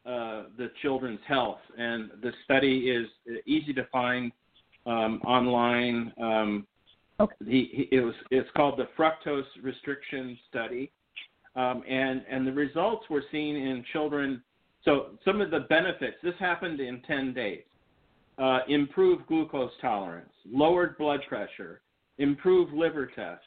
[0.06, 1.58] uh, the children's health.
[1.78, 3.06] And the study is
[3.46, 4.32] easy to find
[4.87, 6.12] um, online.
[6.20, 6.66] Um,
[7.20, 7.35] okay.
[7.47, 10.91] he, he, it was, it's called the fructose restriction study.
[11.57, 14.43] Um, and, and the results were seen in children.
[14.85, 17.62] So, some of the benefits, this happened in 10 days
[18.39, 21.80] uh, improved glucose tolerance, lowered blood pressure,
[22.18, 23.47] improved liver tests,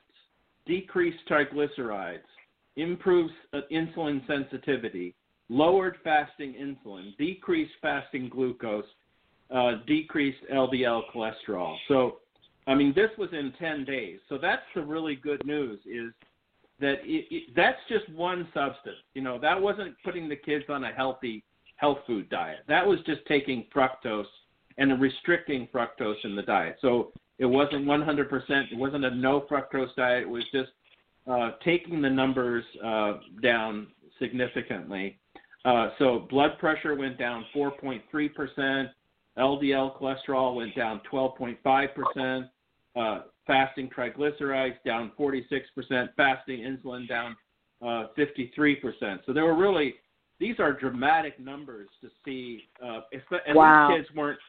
[0.65, 2.19] decreased triglycerides,
[2.75, 5.15] improved uh, insulin sensitivity,
[5.49, 8.85] lowered fasting insulin, decreased fasting glucose,
[9.51, 11.75] uh, decreased LDL cholesterol.
[11.87, 12.17] So,
[12.67, 14.19] I mean, this was in 10 days.
[14.29, 16.11] So that's the really good news is
[16.79, 18.97] that it, it, that's just one substance.
[19.13, 21.43] You know, that wasn't putting the kids on a healthy
[21.77, 22.59] health food diet.
[22.67, 24.25] That was just taking fructose
[24.77, 26.77] and restricting fructose in the diet.
[26.81, 28.71] So it wasn't 100%.
[28.71, 30.23] It wasn't a no fructose diet.
[30.23, 30.69] It was just
[31.27, 33.87] uh, taking the numbers uh, down
[34.19, 35.19] significantly.
[35.65, 38.89] Uh, so blood pressure went down 4.3%.
[39.37, 42.49] LDL cholesterol went down 12.5%.
[42.95, 46.09] Uh, fasting triglycerides down 46%.
[46.15, 47.35] Fasting insulin down
[47.81, 49.19] uh, 53%.
[49.25, 49.95] So there were really
[50.39, 52.63] these are dramatic numbers to see.
[52.83, 53.01] Uh,
[53.47, 53.89] and wow.
[53.89, 54.39] these kids weren't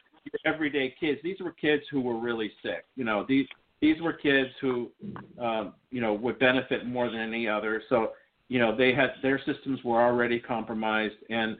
[0.45, 1.19] everyday kids.
[1.23, 2.85] These were kids who were really sick.
[2.95, 3.47] You know, these
[3.81, 4.91] these were kids who,
[5.39, 7.81] um, you know, would benefit more than any other.
[7.87, 8.11] So,
[8.49, 11.57] you know, they had their systems were already compromised, and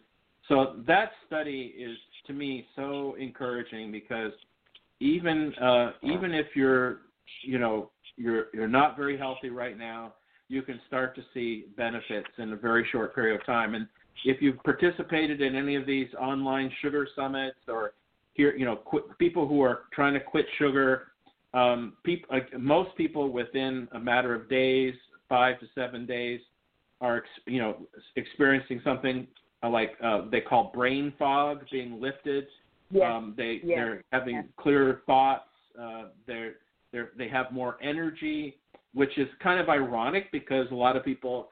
[0.47, 1.97] so that study is
[2.29, 4.31] to me so encouraging because
[5.01, 6.99] even uh, even if you're,
[7.43, 10.13] you know, you're you're not very healthy right now,
[10.47, 13.75] you can start to see benefits in a very short period of time.
[13.75, 13.87] And
[14.25, 17.93] if you've participated in any of these online sugar summits or
[18.33, 21.07] here, you know, quit, people who are trying to quit sugar,
[21.53, 21.93] um,
[22.29, 24.93] like most people within a matter of days,
[25.27, 26.41] five to seven days,
[27.01, 27.77] are you know
[28.17, 29.25] experiencing something
[29.63, 32.47] uh, like uh, they call brain fog being lifted.
[32.91, 33.03] Yes.
[33.05, 35.49] Um, they they're having clearer thoughts.
[35.79, 36.53] Uh, they're
[36.91, 38.57] they're they have more energy,
[38.93, 41.49] which is kind of ironic because a lot of people,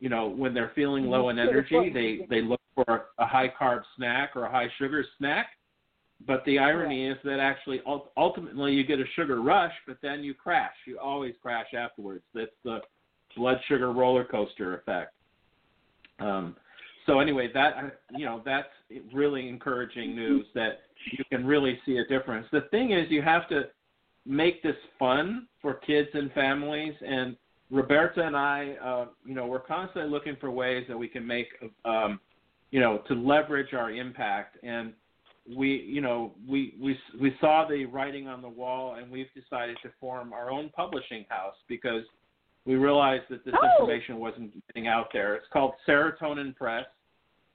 [0.00, 3.82] you know, when they're feeling low in energy, they they look for a high carb
[3.96, 5.48] snack or a high sugar snack.
[6.26, 7.82] But the irony is that actually
[8.16, 10.72] ultimately you get a sugar rush, but then you crash.
[10.86, 12.24] You always crash afterwards.
[12.32, 12.80] That's the
[13.36, 15.12] blood sugar roller coaster effect.
[16.18, 16.56] Um,
[17.06, 18.68] so anyway, that you know that's
[19.14, 20.80] really encouraging news that
[21.12, 22.46] you can really see a difference.
[22.52, 23.64] The thing is, you have to
[24.26, 26.94] make this fun for kids and families.
[27.06, 27.36] And
[27.70, 31.46] Roberta and I, uh, you know, we're constantly looking for ways that we can make,
[31.84, 32.20] um,
[32.70, 34.92] you know, to leverage our impact and
[35.56, 39.76] we you know we we we saw the writing on the wall and we've decided
[39.82, 42.02] to form our own publishing house because
[42.64, 43.66] we realized that this oh.
[43.72, 45.36] information wasn't getting out there.
[45.36, 46.84] It's called Serotonin Press,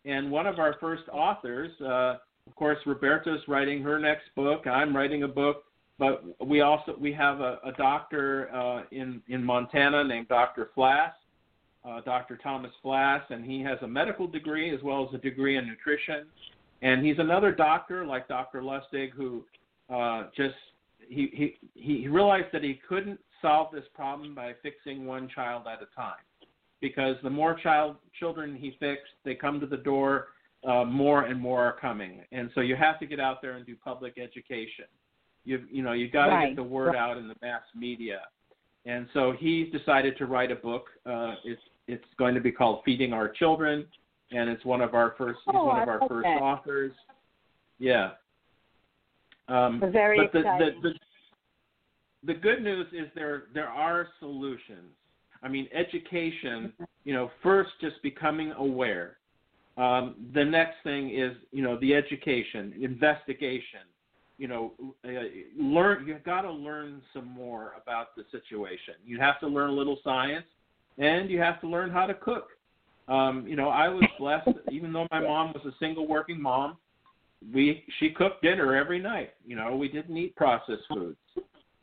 [0.05, 4.65] and one of our first authors, uh, of course, Roberta's writing her next book.
[4.67, 5.63] I'm writing a book,
[5.99, 10.71] but we also we have a, a doctor uh, in in Montana named Dr.
[10.75, 11.11] Flass,
[11.85, 12.37] uh, Dr.
[12.37, 16.25] Thomas Flass, and he has a medical degree as well as a degree in nutrition
[16.81, 18.61] and he's another doctor like Dr.
[18.61, 19.43] Lustig who
[19.89, 20.55] uh, just
[21.07, 25.81] he, he he realized that he couldn't solve this problem by fixing one child at
[25.81, 26.21] a time,
[26.81, 30.27] because the more child children he fixed, they come to the door,
[30.67, 33.65] uh, more and more are coming, and so you have to get out there and
[33.65, 34.85] do public education.
[35.45, 36.47] You you know you got to Right.
[36.49, 38.21] get the word out in the mass media,
[38.85, 40.85] and so he decided to write a book.
[41.05, 43.87] Uh, it's it's going to be called Feeding Our Children,
[44.31, 45.39] and it's one of our first.
[45.45, 46.41] He's Oh, one I of our first that.
[46.41, 46.91] authors.
[47.79, 48.11] Yeah.
[49.47, 50.75] Um, very but the, excited.
[50.83, 50.95] the, the
[52.23, 54.91] the good news is there there are solutions.
[55.43, 56.73] I mean, education.
[57.03, 59.17] You know, first just becoming aware.
[59.77, 63.81] Um, the next thing is you know the education, investigation.
[64.37, 64.73] You know,
[65.05, 65.09] uh,
[65.57, 66.07] learn.
[66.07, 68.95] You've got to learn some more about the situation.
[69.05, 70.45] You have to learn a little science,
[70.97, 72.49] and you have to learn how to cook.
[73.07, 76.77] Um, you know, I was blessed, even though my mom was a single working mom.
[77.53, 79.31] We she cooked dinner every night.
[79.45, 81.17] You know, we didn't eat processed foods,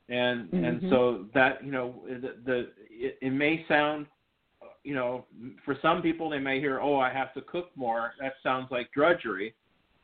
[0.09, 0.91] and and Mhm.
[0.91, 4.07] so that you know the, the it, it may sound,
[4.85, 5.27] you know,
[5.65, 8.15] for some people they may hear, oh, I have to cook more.
[8.21, 9.55] That sounds like drudgery,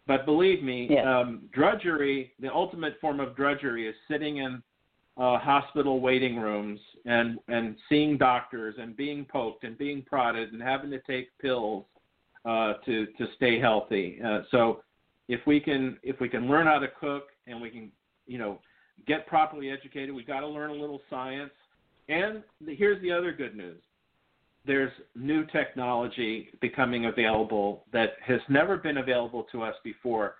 [0.07, 4.62] but believe me, um, drudgery, the ultimate form of drudgery, is sitting in
[5.16, 10.62] uh, hospital waiting rooms and and seeing doctors and being poked and being prodded and
[10.62, 11.84] having to take pills
[12.44, 14.20] uh, to to stay healthy.
[14.24, 14.82] Uh, so
[15.28, 17.90] if we can if we can learn how to cook and we can
[18.26, 18.59] you know
[19.07, 21.53] get properly educated, we've got to learn a little science.
[22.09, 23.80] And the, here's the other good news:
[24.66, 30.36] there's new technology becoming available that has never been available to us before.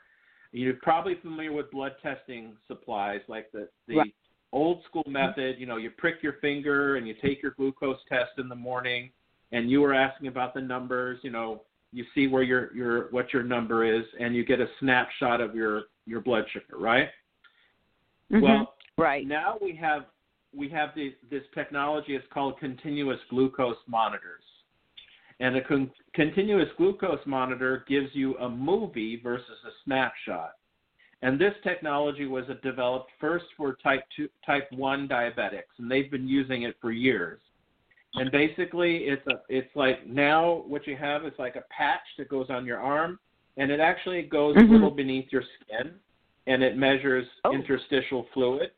[0.53, 4.15] You're probably familiar with blood testing supplies like the the Right.
[4.53, 5.59] old school method.
[5.59, 9.11] You know, you prick your finger and you take your glucose test in the morning,
[9.53, 11.19] and you were asking about the numbers.
[11.23, 14.67] You know, you see where your your what your number is, and you get a
[14.81, 17.09] snapshot of your your blood sugar, right?
[18.33, 18.43] Mhm.
[18.43, 19.27] Well, right.
[19.27, 20.07] now we have
[20.53, 22.15] we have the, this technology.
[22.15, 24.45] It's called continuous glucose monitors,
[25.41, 30.53] and a con- continuous glucose monitor gives you a movie versus a snapshot.
[31.23, 36.29] And this technology was developed first for type two, type one diabetics, and they've been
[36.29, 37.41] using it for years.
[38.15, 42.29] And basically, it's a it's like now what you have is like a patch that
[42.29, 43.19] goes on your arm,
[43.57, 44.69] and it actually goes Mhm.
[44.69, 45.99] a little beneath your skin,
[46.47, 47.53] and it measures Oh.
[47.53, 48.73] interstitial fluid,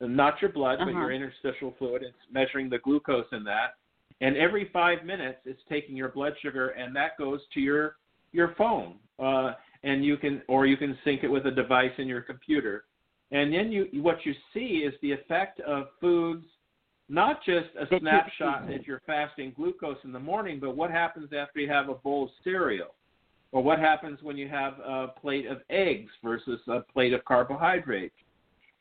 [0.00, 1.00] not your blood, but Uh-huh.
[1.00, 2.02] your interstitial fluid.
[2.02, 3.76] It's measuring the glucose in that,
[4.20, 7.96] and every five minutes, it's taking your blood sugar, and that goes to your
[8.32, 9.54] your phone, uh,
[9.84, 12.84] and you can or you can sync it with a device in your computer,
[13.30, 16.46] and then you what you see is the effect of foods,
[17.08, 21.58] not just a snapshot That you're fasting glucose in the morning, but what happens after
[21.58, 22.94] you have a bowl of cereal,
[23.52, 28.14] or what happens when you have a plate of eggs versus a plate of carbohydrates.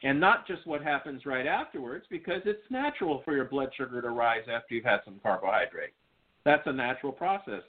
[0.03, 4.09] And not just what happens right afterwards, because it's natural for your blood sugar to
[4.09, 5.93] rise after you've had some carbohydrate.
[6.45, 7.63] That's a natural process.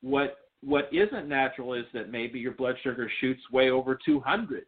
[0.00, 4.64] What what isn't natural is that maybe your blood sugar shoots way over 200,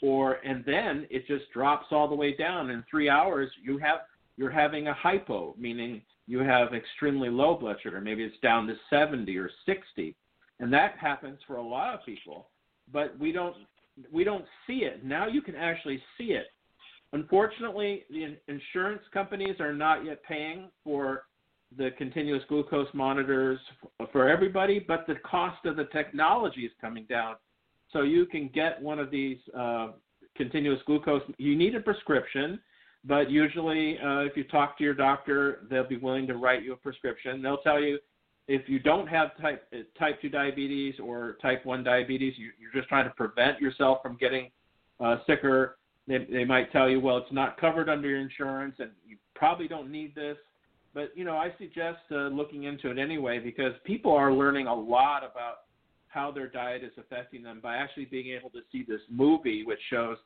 [0.00, 2.70] or and then it just drops all the way down.
[2.70, 4.00] In three hours, you have
[4.36, 8.00] you're having a hypo, meaning you have extremely low blood sugar.
[8.00, 10.14] Maybe it's down to 70 or 60,
[10.60, 12.48] and that happens for a lot of people.
[12.92, 13.56] But we don't
[14.12, 15.04] we don't see it.
[15.04, 16.46] Now you can actually see it.
[17.12, 21.24] Unfortunately, the insurance companies are not yet paying for
[21.76, 23.58] the continuous glucose monitors
[24.12, 27.36] for everybody, but the cost of the technology is coming down.
[27.92, 29.92] So you can get one of these uh,
[30.36, 31.22] continuous glucose.
[31.38, 32.60] You need a prescription,
[33.04, 36.72] but usually, uh, if you talk to your doctor, they'll be willing to write you
[36.72, 37.40] a prescription.
[37.40, 37.98] They'll tell you
[38.48, 42.72] if you don't have type uh, type two diabetes or type one diabetes, you, you're
[42.72, 44.50] just trying to prevent yourself from getting
[45.00, 45.78] uh, sicker.
[46.08, 49.66] They, they might tell you, well, it's not covered under your insurance, and you probably
[49.66, 50.36] don't need this.
[50.94, 54.74] But you know, I suggest uh, looking into it anyway because people are learning a
[54.74, 55.62] lot about
[56.08, 59.80] how their diet is affecting them by actually being able to see this movie, which
[59.90, 60.16] shows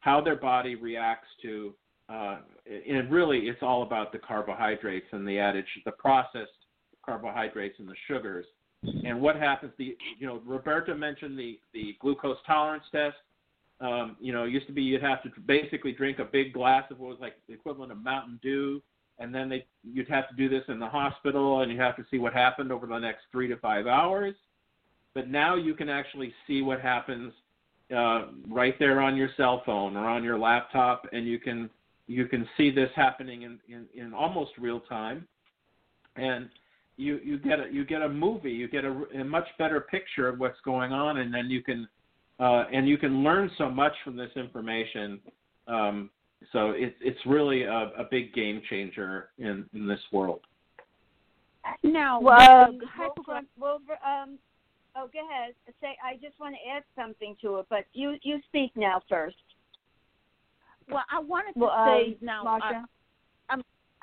[0.00, 1.74] how their body reacts to.
[2.08, 2.38] Uh,
[2.88, 6.50] and really, it's all about the carbohydrates and the added, the processed
[7.04, 8.46] carbohydrates and the sugars.
[9.04, 9.72] And what happens?
[9.78, 13.16] The you know, Roberta mentioned the the glucose tolerance test.
[13.80, 16.84] Um, you know, it used to be you'd have to basically drink a big glass
[16.90, 18.82] of what was like the equivalent of Mountain Dew,
[19.18, 22.04] and then they you'd have to do this in the hospital, and you have to
[22.10, 24.34] see what happened over the next three to five hours.
[25.14, 27.32] But now you can actually see what happens
[27.94, 31.68] uh, right there on your cell phone or on your laptop, and you can
[32.06, 35.28] you can see this happening in, in, in almost real time,
[36.16, 36.48] and
[37.00, 40.28] you you get a you get a movie, you get a, a much better picture
[40.28, 41.88] of what's going on, and then you can
[42.38, 45.20] uh, and you can learn so much from this information.
[45.66, 46.10] Um,
[46.52, 50.40] so it's it's really a, a big game changer in in this world.
[51.82, 54.38] Now, Well, with the Wolfram, um,
[54.96, 55.54] oh, go ahead.
[55.80, 59.36] Say, I just want to add something to it, but you you speak now first.
[60.90, 62.44] well, I wanted to Well, say um, now.
[62.44, 62.84] Marsha.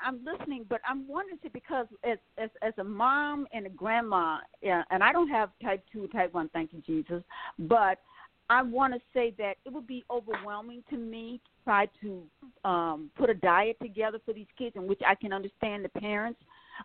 [0.00, 4.82] I'm listening, but I'm wondering because as as as a mom and a grandma, yeah,
[4.90, 7.22] and I don't have type two, type one, thank you Jesus,
[7.58, 7.98] but
[8.50, 12.22] I want to say that it would be overwhelming to me to try to
[12.64, 16.40] um, put a diet together for these kids, in which I can understand the parents'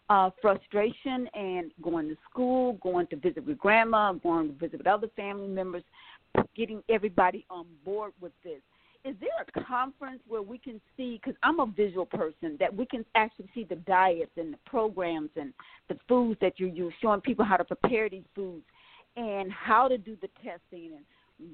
[0.09, 4.87] uh, frustration and going to school, going to visit with grandma, going to visit with
[4.87, 5.83] other family members,
[6.55, 8.61] getting everybody on board with this
[9.05, 12.85] is there a conference where we can see because i'm a visual person that we
[12.85, 15.53] can actually see the diets and the programs and
[15.89, 18.63] the foods that you use showing people how to prepare these foods
[19.15, 21.05] and how to do the testing and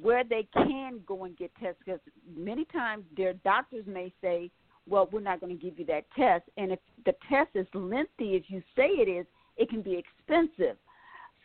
[0.01, 1.81] where they can go and get tests?
[1.83, 1.99] Because
[2.35, 4.51] many times their doctors may say
[4.87, 6.43] well we're not going to give you that test.
[6.57, 9.25] And if the test is lengthy as you say it is
[9.57, 10.77] it can be expensive.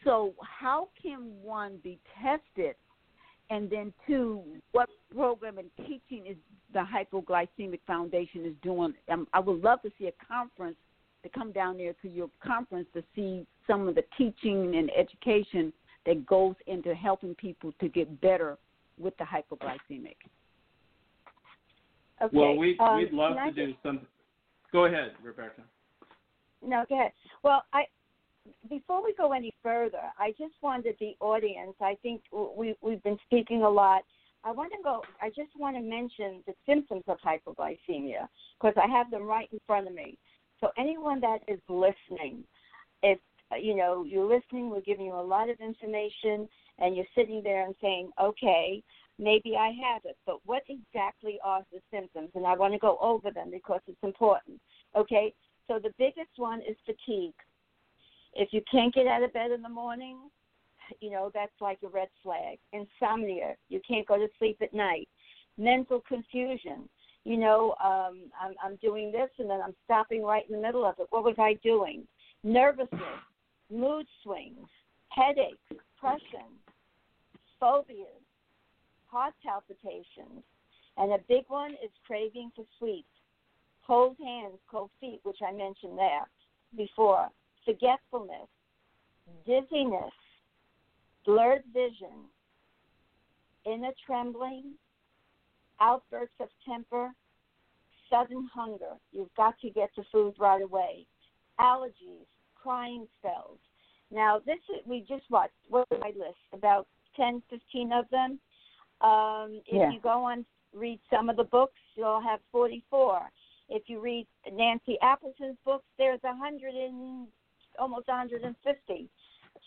[0.05, 2.77] So how can one be tested?
[3.51, 6.37] And then two, what program and teaching is
[6.73, 8.95] the Hypoglycemic Foundation is doing?
[9.11, 10.77] Um, I would love to see a conference
[11.23, 15.73] to come down there to your conference to see some of the teaching and education
[16.07, 18.59] that goes into helping people to get better
[18.99, 20.17] with the hypoglycemic.
[22.23, 22.37] Okay.
[22.37, 24.01] Well, we um, we'd love can I to do just- some.
[24.73, 25.63] Go ahead, Rebecca.
[26.67, 27.13] No, go ahead.
[27.43, 27.85] Well, I
[28.69, 31.75] before we go any further, I just wanted the audience.
[31.81, 34.03] I think we we've been speaking a lot.
[34.45, 35.03] I want to go.
[35.23, 38.29] I just want to mention the symptoms of hypoglycemia
[38.61, 40.19] because I have them right in front of me.
[40.61, 42.45] So anyone that is listening,
[43.03, 43.19] if
[43.59, 46.49] you know you're listening, we're giving you a lot of information,
[46.79, 48.83] and you're sitting there and saying, "Okay,
[49.19, 52.31] maybe I have it," but what exactly are the symptoms?
[52.35, 54.61] And I want to go over them because it's important.
[54.95, 55.33] Okay,
[55.69, 57.35] so the biggest one is fatigue.
[58.35, 60.19] If you can't get out of bed in the morning,
[61.01, 62.59] you know, that's like a red flag.
[62.73, 65.09] Insomnia, you can't go to sleep at night.
[65.57, 66.89] Mental confusion,
[67.25, 70.85] you know, um, I'm, I'm doing this and then I'm stopping right in the middle
[70.85, 71.07] of it.
[71.11, 72.07] What was I doing?
[72.43, 73.01] Nervousness,
[73.73, 74.69] mood swings,
[75.09, 76.51] headaches, depression,
[77.59, 78.09] phobias,
[79.07, 80.43] heart palpitations,
[80.97, 83.09] and a big one is craving for sweets.
[83.87, 86.27] Cold hands, cold feet, which I mentioned there
[86.77, 87.29] before,
[87.65, 88.49] forgetfulness,
[89.47, 90.13] dizziness,
[91.25, 92.29] blurred vision,
[93.65, 94.75] inner trembling,
[95.81, 97.11] outbursts of temper,
[98.11, 98.95] sudden hunger.
[99.13, 101.07] You've got to get the food right away.
[101.61, 103.59] Allergies, crying spells.
[104.11, 106.39] Now, this is, we just watched, what did I list?
[106.53, 106.87] About
[107.17, 108.39] 10, 15 of them.
[109.01, 109.91] Um, if Yeah.
[109.91, 113.31] you go on, read some of the books, you'll have 44.
[113.69, 117.29] If you read Nancy Appleton's books, there's a hundred and
[117.79, 119.09] almost 150.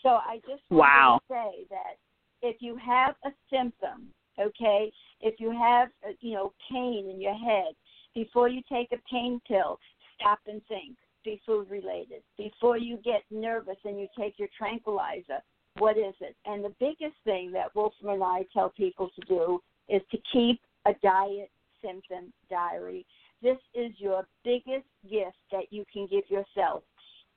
[0.02, 1.20] So I just Wow.
[1.28, 1.96] to say that
[2.42, 7.34] if you have a symptom, okay, if you have uh, you know pain in your
[7.34, 7.74] head,
[8.14, 9.78] before you take a pain pill,
[10.14, 10.96] stop and think.
[11.24, 12.22] Be food related.
[12.36, 15.42] Before you get nervous and you take your tranquilizer,
[15.78, 16.36] what is it?
[16.46, 20.60] And the biggest thing that Wolfram and I tell people to do is to keep
[20.86, 21.50] a diet
[21.82, 23.04] symptom diary.
[23.42, 26.82] This is your biggest gift that you can give yourself.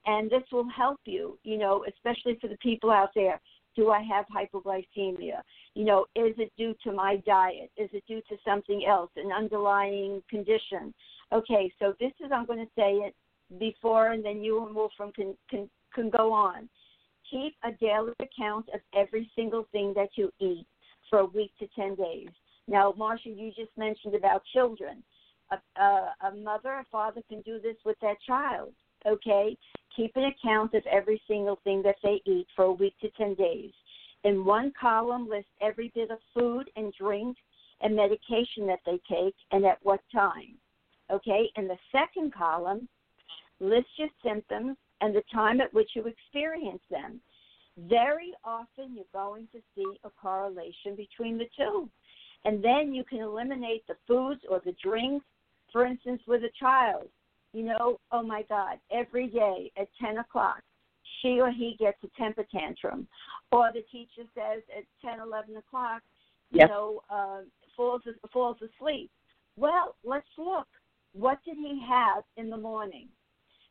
[0.06, 3.40] And this will help you, you know, especially for the people out there.
[3.74, 5.40] Do I have hypoglycemia?
[5.74, 7.70] You know, is it due to my diet?
[7.76, 10.92] Is it due to something else, an underlying condition?
[11.32, 13.14] Okay, so this is, I'm going to say it
[13.58, 16.68] before, and then you and Wolfram can, can, can go on.
[17.30, 20.66] Keep a daily account of every single thing that you eat
[21.08, 22.28] for a week to 10 days.
[22.68, 25.02] Now, Marsha, you just mentioned about children.
[25.50, 28.72] A, a, a mother, a father can do this with their child,
[29.06, 29.56] okay?
[29.96, 33.34] Keep an account of every single thing that they eat for a week to 10
[33.34, 33.72] days.
[34.24, 37.36] In one column, list every bit of food and drink
[37.80, 40.56] and medication that they take and at what time.
[41.10, 41.50] Okay?
[41.56, 42.88] In the second column,
[43.60, 47.20] list your symptoms and the time at which you experience them.
[47.76, 51.88] Very often, you're going to see a correlation between the two.
[52.44, 55.24] And then you can eliminate the foods or the drinks.
[55.72, 57.08] For instance, with a child,
[57.52, 60.60] you know, oh my God, every day at 10 o'clock,
[61.20, 63.06] she or he gets a temper tantrum.
[63.50, 66.02] Or the teacher says at 10, 11 o'clock,
[66.50, 66.68] you Yes.
[66.68, 67.42] know, uh,
[67.76, 68.02] falls,
[68.32, 69.10] falls asleep.
[69.56, 70.68] Well, let's look.
[71.12, 73.08] What did he have in the morning?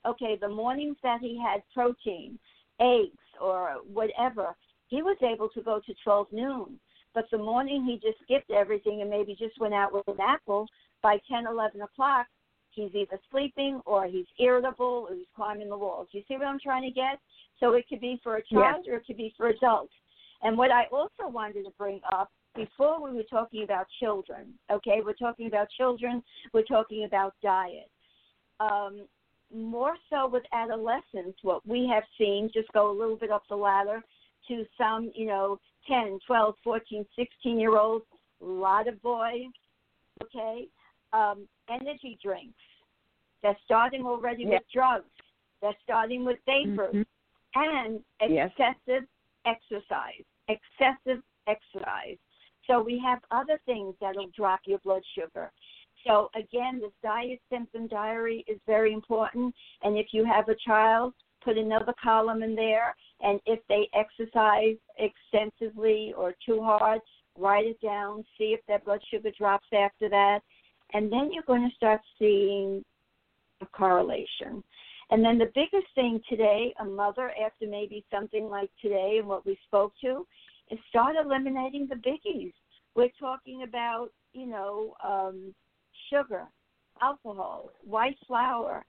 [0.05, 2.39] Okay, the mornings that he had protein,
[2.79, 4.55] eggs, or whatever,
[4.87, 6.79] he was able to go to 12 noon.
[7.13, 10.67] But the morning he just skipped everything and maybe just went out with an apple,
[11.01, 12.27] by 10, 11 o'clock,
[12.73, 16.07] he's either sleeping or he's irritable or he's climbing the walls.
[16.11, 17.19] You see what I'm trying to get?
[17.59, 19.93] So it could be for a child or it could be for adults.
[20.43, 24.99] And what I also wanted to bring up before we were talking about children, okay,
[25.05, 26.23] we're talking about children,
[26.53, 27.89] we're talking about diet.
[28.59, 29.07] Um,
[29.53, 33.55] more so with adolescents, what we have seen, just go a little bit up the
[33.55, 34.01] ladder
[34.47, 38.05] to some, you know, 10, 12, 14, 16 year olds,
[38.41, 39.47] a lot of boys,
[40.23, 40.67] okay,
[41.13, 42.59] um, energy drinks.
[43.41, 45.09] They're starting already with drugs.
[45.61, 47.05] They're starting with vapors Mhm.
[47.55, 48.51] and Yes.
[48.51, 49.07] excessive
[49.45, 50.23] exercise.
[50.47, 52.17] Excessive exercise.
[52.67, 55.51] So we have other things that'll drop your blood sugar.
[56.05, 59.55] So again, this diet symptom diary is very important.
[59.81, 62.95] And if you have a child, put another column in there.
[63.21, 67.01] And if they exercise extensively or too hard,
[67.37, 68.25] write it down.
[68.37, 70.41] See if their blood sugar drops after that.
[70.93, 72.83] And then you're going to start seeing
[73.61, 74.63] a correlation.
[75.09, 79.45] And then the biggest thing today, a mother, after maybe something like today and what
[79.45, 80.25] we spoke to,
[80.69, 82.53] is start eliminating the biggies.
[82.95, 85.53] We're talking about, you know, um,
[86.09, 86.45] sugar,
[87.01, 88.85] alcohol, white flour.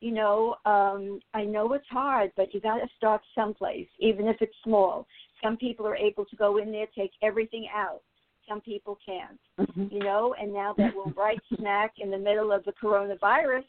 [0.00, 4.36] You know, um, I know it's hard, but you got to start someplace, even if
[4.40, 5.06] it's small.
[5.42, 8.02] Some people are able to go in there, take everything out.
[8.48, 9.40] Some people can't.
[9.58, 9.92] Mhm.
[9.92, 13.64] You know, and now that we're right smack in the middle of the coronavirus,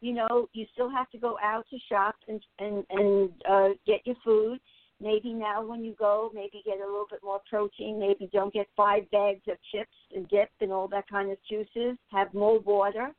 [0.00, 4.06] you know, you still have to go out to shop and and and uh, get
[4.06, 4.60] your food.
[5.00, 7.98] Maybe now when you go, maybe get a little bit more protein.
[7.98, 11.98] Maybe don't get five bags of chips and dip and all that kind of juices.
[12.10, 13.12] Have more water.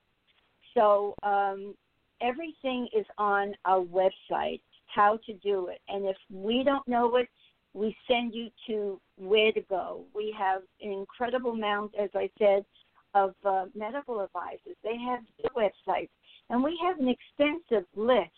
[0.74, 1.76] So um,
[2.22, 4.62] everything is on our website.
[4.88, 7.28] How to do it, and if we don't know it,
[7.76, 10.06] we send you to where to go.
[10.16, 12.66] We have an incredible amount, as I said,
[13.14, 14.78] of uh, medical advisors.
[14.84, 16.10] They have their websites
[16.50, 18.32] and we have an extensive list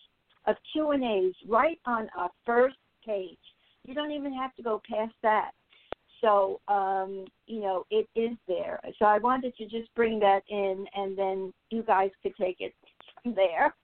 [0.45, 3.37] of Q and A's right on our first page.
[3.85, 5.51] You don't even have to go past that.
[6.21, 8.79] So um, you know it is there.
[8.97, 12.73] So I wanted to just bring that in, and then you guys could take it
[13.21, 13.75] from there.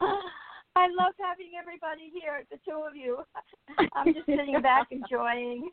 [0.76, 3.22] I love having everybody here, the two of you.
[3.94, 5.70] I'm just sitting back enjoying.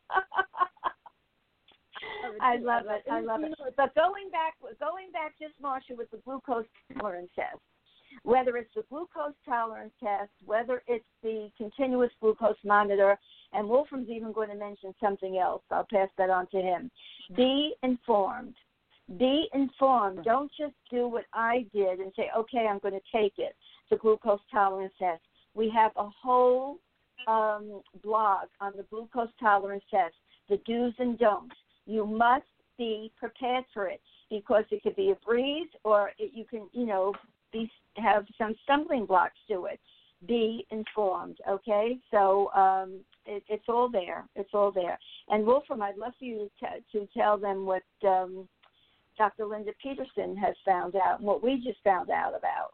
[2.40, 3.02] I love it.
[3.10, 3.54] I love it.
[3.76, 6.66] But going back, going back just Marsha with the glucose
[6.98, 7.58] tolerance test
[8.22, 13.18] whether it's the glucose tolerance test, whether it's the continuous glucose monitor,
[13.52, 15.62] and Wolfram's even going to mention something else.
[15.70, 16.90] I'll pass that on to him.
[17.36, 18.54] Be informed.
[19.18, 20.24] Be informed.
[20.24, 23.54] Don't just do what I did and say, okay, I'm going to take it,
[23.92, 25.20] the glucose tolerance test.
[25.54, 26.78] We have a whole
[27.28, 30.14] um, blog on the glucose tolerance test,
[30.48, 31.54] the do's and don'ts.
[31.86, 32.46] You must
[32.78, 34.00] be prepared for it
[34.30, 37.12] because it could be a breeze or it, you can, you know,
[37.52, 39.78] be have some stumbling blocks to it.
[40.26, 41.98] Be informed, okay?
[42.10, 44.24] So um, it, it's all there.
[44.36, 44.98] It's all there.
[45.28, 48.48] And Wolfram, I'd love for you to, to tell them what um,
[49.18, 49.44] Dr.
[49.44, 52.70] Linda Peterson has found out and what we just found out about.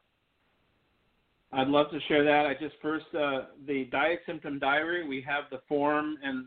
[1.53, 2.47] I'd love to share that.
[2.47, 5.07] I just first uh, the diet symptom diary.
[5.07, 6.47] We have the form and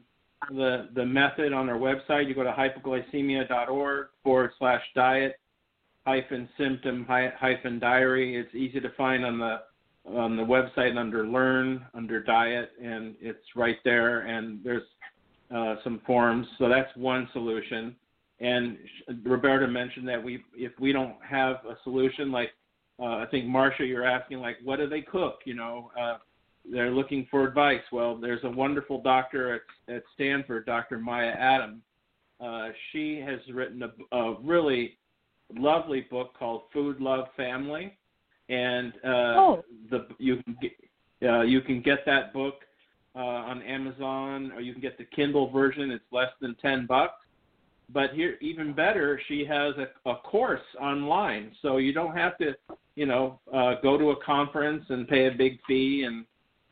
[0.50, 2.28] the the method on our website.
[2.28, 5.36] You go to hypoglycemia.org forward slash diet
[6.06, 8.36] hyphen symptom hyphen diary.
[8.36, 9.62] It's easy to find on the
[10.06, 14.22] on the website under learn under diet, and it's right there.
[14.22, 14.84] And there's
[15.56, 17.96] uh, some forms, so that's one solution.
[18.40, 18.78] And
[19.24, 22.50] Roberta mentioned that we if we don't have a solution, like
[23.02, 25.40] uh, I think Marsha, you're asking like what do they cook?
[25.46, 25.92] You know.
[26.00, 26.18] Uh,
[26.70, 27.82] they're looking for advice.
[27.92, 31.00] Well, there's a wonderful doctor at, at Stanford, Dr.
[31.00, 31.82] Maya Adam.
[32.40, 34.98] Uh, she has written a, a really
[35.58, 37.98] lovely book called Food Love Family,
[38.50, 39.08] and uh,
[39.38, 39.66] oh.
[39.90, 40.72] the you can get
[41.30, 42.56] uh, you can get that book
[43.16, 45.92] uh, on Amazon, or you can get the Kindle version.
[45.92, 47.26] It's less than ten bucks.
[47.94, 52.56] But here, even better, she has a, a course online, so you don't have to,
[52.96, 56.04] you know, uh, go to a conference and pay a big fee.
[56.08, 56.26] And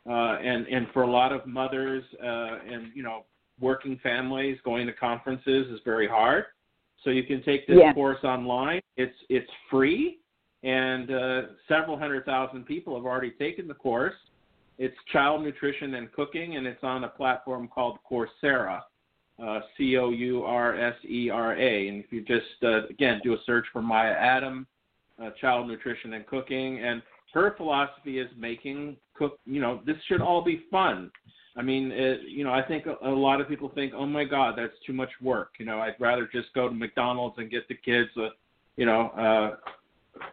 [0.08, 3.24] uh, and and for a lot of mothers uh, and you know
[3.60, 6.44] working families, going to conferences is very hard.
[7.04, 7.92] So you can take this Yeah.
[7.92, 8.80] course online.
[8.96, 10.20] It's it's free,
[10.62, 14.14] and uh, several hundred thousand people have already taken the course.
[14.78, 18.80] It's child nutrition and cooking, and it's on a platform called Coursera,
[19.42, 21.88] uh, C O U R S E R A.
[21.88, 24.66] And if you just uh, again do a search for Maya Adam,
[25.22, 27.02] uh, child nutrition and cooking, and
[27.34, 29.38] her philosophy is making cook.
[29.44, 31.10] You know, this should all be fun.
[31.56, 34.24] I mean, it, you know, I think a, a lot of people think, oh my
[34.24, 35.52] God, that's too much work.
[35.58, 38.28] You know, I'd rather just go to McDonald's and get the kids a,
[38.76, 39.70] you know, uh,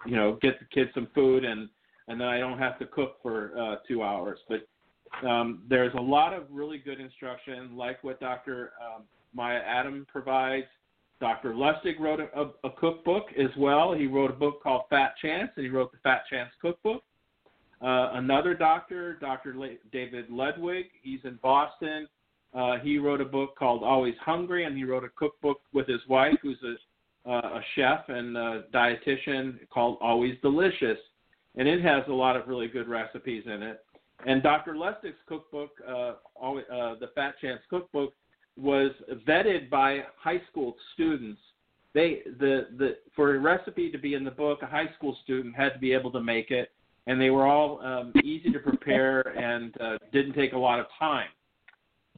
[0.06, 1.70] you know, get the kids some food and
[2.08, 4.40] and then I don't have to cook for uh, two hours.
[4.48, 8.72] But um, there's a lot of really good instruction, like what Dr.
[8.82, 9.04] Um,
[9.34, 10.68] Maya Adam provides.
[11.20, 11.54] Dr.
[11.54, 13.94] Lustig wrote a, a, a cookbook as well.
[13.94, 17.04] He wrote a book called Fat Chance, and he wrote the Fat Chance Cookbook.
[17.82, 19.56] Uh, another doctor, Dr.
[19.56, 22.08] Le- David Ludwig, he's in Boston.
[22.54, 26.02] Uh, he wrote a book called Always Hungry, and he wrote a cookbook with his
[26.08, 30.98] wife, who's a, uh, a chef and a dietitian, called Always Delicious,
[31.56, 33.84] and it has a lot of really good recipes in it.
[34.26, 34.74] And Dr.
[34.74, 38.14] Lustig's cookbook, uh, uh, the Fat Chance Cookbook,
[38.58, 38.92] was
[39.28, 41.40] vetted by high school students.
[41.94, 45.56] They the the for a recipe to be in the book, a high school student
[45.56, 46.72] had to be able to make it,
[47.06, 50.88] and they were all um, easy to prepare and uh, didn't take a lot of
[51.00, 51.30] time.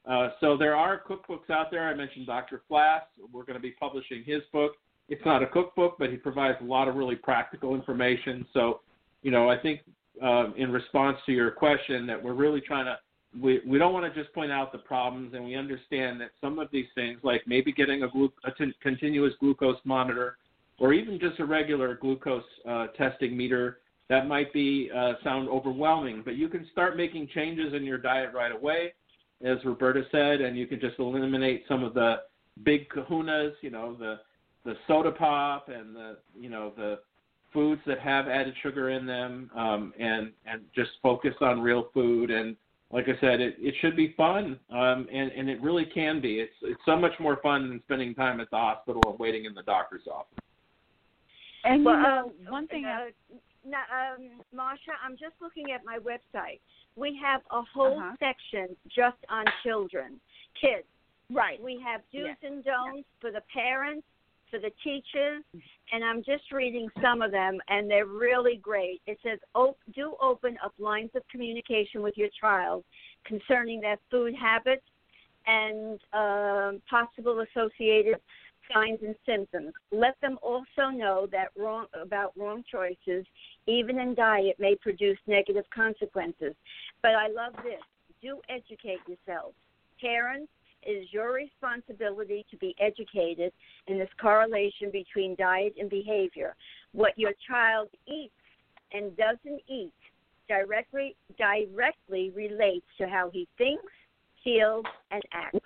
[0.10, 1.88] Uh, so there are cookbooks out there.
[1.88, 2.62] I mentioned Dr.
[2.70, 3.02] Flass.
[3.32, 4.74] We're going to be publishing his book.
[5.10, 8.46] It's not a cookbook, but he provides a lot of really practical information.
[8.54, 8.82] So,
[9.22, 9.82] you know, I think
[10.24, 12.98] uh, in response to your question, that we're really trying to
[13.40, 16.58] we we don't want to just point out the problems, and we understand that some
[16.58, 20.38] of these things, like maybe getting a, glu- a t- continuous glucose monitor,
[20.80, 23.80] or even just a regular glucose uh, testing meter,
[24.10, 26.24] that might be uh, sound overwhelming.
[26.26, 28.94] But you can start making changes in your diet right away,
[29.44, 32.22] as Roberta said, and you can just eliminate some of the
[32.64, 34.20] big kahunas, you know, the
[34.66, 37.00] the soda pop and the you know the
[37.54, 42.32] foods that have added sugar in them, um, and and just focus on real food
[42.32, 42.56] and
[42.92, 46.40] like I said, it, it should be fun, um, and and it really can be.
[46.40, 49.54] It's it's so much more fun than spending time at the hospital and waiting in
[49.54, 50.38] the doctor's office.
[51.64, 52.86] And well, you know, um, one thing.
[52.86, 53.10] uh,
[53.68, 56.62] now, um, Marsha, I'm just looking at my website.
[56.96, 58.16] We have a whole Uh-huh.
[58.20, 60.20] section just on children,
[60.60, 60.88] kids.
[61.32, 61.62] right.
[61.62, 62.38] We have do's Yes.
[62.42, 64.08] and don'ts for the parents,
[64.50, 65.44] for the teachers,
[65.92, 69.02] and I'm just reading some of them, and they're really great.
[69.08, 69.40] It says,
[69.96, 72.84] do open up lines of communication with your child
[73.26, 74.84] concerning their food habits
[75.48, 78.16] and um, possible associated
[78.74, 79.74] signs and symptoms.
[79.92, 83.26] Let them also know that wrong about wrong choices,
[83.68, 86.54] even in diet, may produce negative consequences.
[87.02, 87.82] But I love this.
[88.22, 89.56] Do educate yourselves.
[90.00, 90.52] Parents,
[90.86, 93.52] is your responsibility to be educated
[93.88, 96.56] in this correlation between diet and behavior.
[96.94, 98.34] What your child eats
[98.92, 99.94] and doesn't eat
[100.48, 103.94] directly directly relates to how he thinks,
[104.44, 105.60] feels, and acts.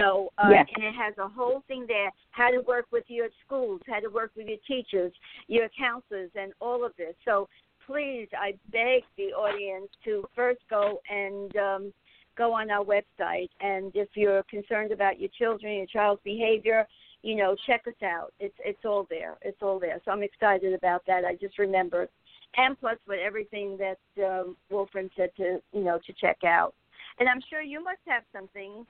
[0.00, 0.68] So, uh, Yes.
[0.74, 4.08] and it has a whole thing there: how to work with your schools, how to
[4.08, 5.12] work with your teachers,
[5.48, 7.14] your counselors, and all of this.
[7.24, 7.48] So,
[7.86, 11.92] please, I beg the audience to first go and um,
[12.36, 13.50] go on our website.
[13.60, 16.86] And if you're concerned about your children, your child's behavior,
[17.22, 18.32] you know, check us out.
[18.40, 19.36] It's it's all there.
[19.42, 20.00] It's all there.
[20.04, 21.24] So I'm excited about that.
[21.24, 22.08] I just remembered,
[22.56, 26.74] and plus with everything that um, Wolfram said to you know to check out.
[27.18, 28.86] And I'm sure you must have something,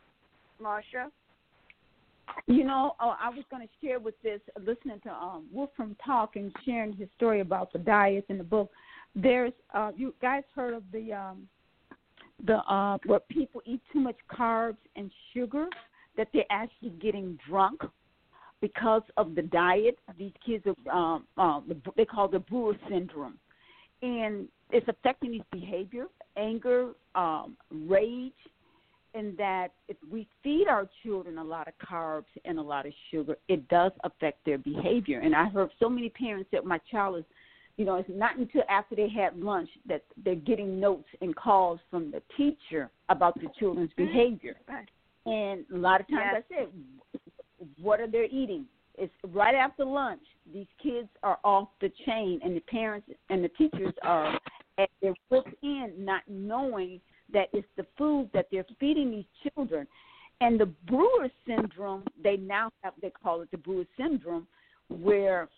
[0.63, 1.11] Marsha.
[2.47, 6.37] You know, oh, I was going to share with this, listening to um, Wolfram talk
[6.37, 8.71] and sharing his story about the diets in the book.
[9.15, 11.49] There's, uh, you guys heard of the um,
[12.47, 15.67] the uh, where people eat too much carbs and sugar
[16.17, 17.81] that they're actually getting drunk
[18.61, 19.99] because of the diet.
[20.19, 21.61] These kids are, um, uh,
[21.97, 23.39] they call the Brewer syndrome,
[24.03, 26.07] and it's affecting these behavior,
[26.37, 28.33] anger, um, rage,
[29.15, 32.93] and that if we feed our children a lot of carbs and a lot of
[33.11, 35.21] sugar, it does affect their behavior.
[35.21, 37.25] And I heard so many parents that my child is,
[37.77, 41.81] you know, it's not until after they had lunch that they're getting notes and calls
[41.91, 44.07] from the teacher about the children's mm-hmm.
[44.07, 44.57] behavior.
[44.69, 44.89] Right.
[45.25, 46.43] And a lot of times Yes.
[46.51, 46.69] I said,
[47.81, 48.67] what are they eating?
[48.99, 50.23] It's right after lunch.
[50.53, 54.39] These kids are off the chain, and the parents and the teachers are
[54.79, 57.01] at their wits end, not knowing
[57.33, 59.87] that it's the food that they're feeding these children.
[60.41, 64.47] And the Brewer syndrome, they now have, they call it the Brewer syndrome,
[64.89, 65.49] where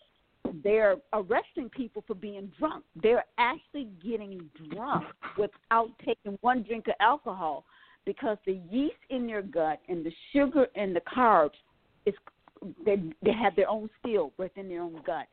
[0.63, 2.83] they're arresting people for being drunk.
[3.01, 5.05] They're actually getting drunk
[5.37, 7.65] without taking one drink of alcohol
[8.05, 11.51] because the yeast in their gut and the sugar and the carbs
[12.05, 12.13] is
[12.85, 15.27] they they have their own steel within their own gut.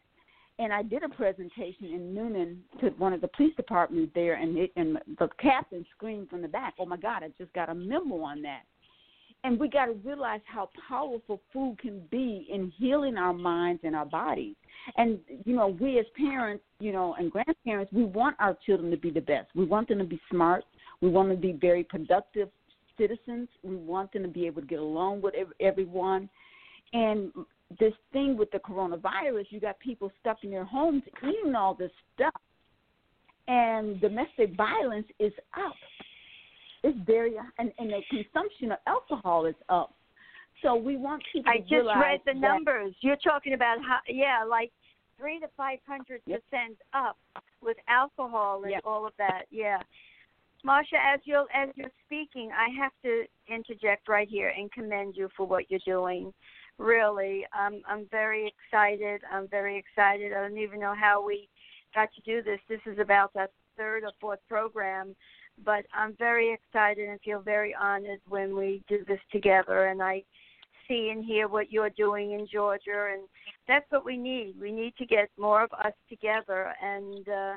[0.58, 4.56] And I did a presentation in Newnan to one of the police departments there, and
[4.56, 7.22] it, and the captain screamed from the back, "Oh my God!
[7.22, 8.62] I just got a memo on that."
[9.44, 13.96] And we got to realize how powerful food can be in healing our minds and
[13.96, 14.54] our bodies.
[14.96, 18.96] And you know, we as parents, you know, and grandparents, we want our children to
[18.96, 19.48] be the best.
[19.54, 20.64] We want them to be smart.
[21.00, 22.48] We want them to be very productive
[22.96, 23.48] citizens.
[23.62, 26.28] We want them to be able to get along with everyone.
[26.92, 27.32] And
[27.80, 31.90] this thing with the coronavirus, you got people stuck in their homes eating all this
[32.14, 32.34] stuff,
[33.48, 35.74] and domestic violence is up.
[36.82, 39.94] It's very and, and the consumption of alcohol is up.
[40.62, 42.94] So we want people I to just read the numbers.
[43.00, 44.70] You're talking about how, yeah, like
[45.18, 47.16] three to five hundred percent up
[47.60, 48.82] with alcohol and Yep.
[48.84, 49.44] all of that.
[49.50, 49.78] Yeah,
[50.64, 55.28] Marsha, as you're as you're speaking, I have to interject right here and commend you
[55.36, 56.32] for what you're doing.
[56.78, 59.20] Really, um, I'm very excited.
[59.30, 60.32] I'm very excited.
[60.32, 61.48] I don't even know how we
[61.94, 62.60] got to do this.
[62.68, 65.14] This is about the third or fourth program,
[65.64, 69.86] but I'm very excited and feel very honored when we do this together.
[69.86, 70.22] And I
[70.88, 73.22] see and hear what you're doing in Georgia, and
[73.68, 74.54] that's what we need.
[74.60, 77.54] We need to get more of us together, and uh,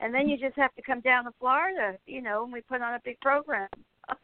[0.00, 2.82] and then you just have to come down to Florida, you know, and we put
[2.82, 3.68] on a big program.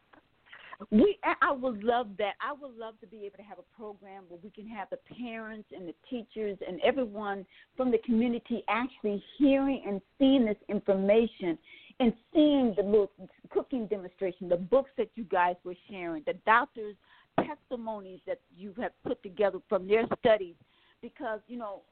[0.90, 2.32] We, I- I would love that.
[2.40, 4.98] I would love to be able to have a program where we can have the
[5.16, 7.46] parents and the teachers and everyone
[7.76, 11.56] from the community actually hearing and seeing this information
[12.02, 13.12] and seeing the little
[13.50, 16.96] cooking demonstration, the books that you guys were sharing, the doctors'
[17.46, 20.56] testimonies that you have put together from their studies.
[21.00, 21.82] Because you know,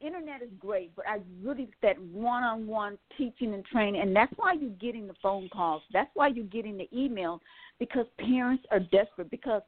[0.00, 4.70] internet is great, but I really that one-on-one teaching and training, and that's why you're
[4.70, 5.82] getting the phone calls.
[5.92, 7.40] That's why you're getting the email
[7.80, 9.28] because parents are desperate.
[9.28, 9.62] Because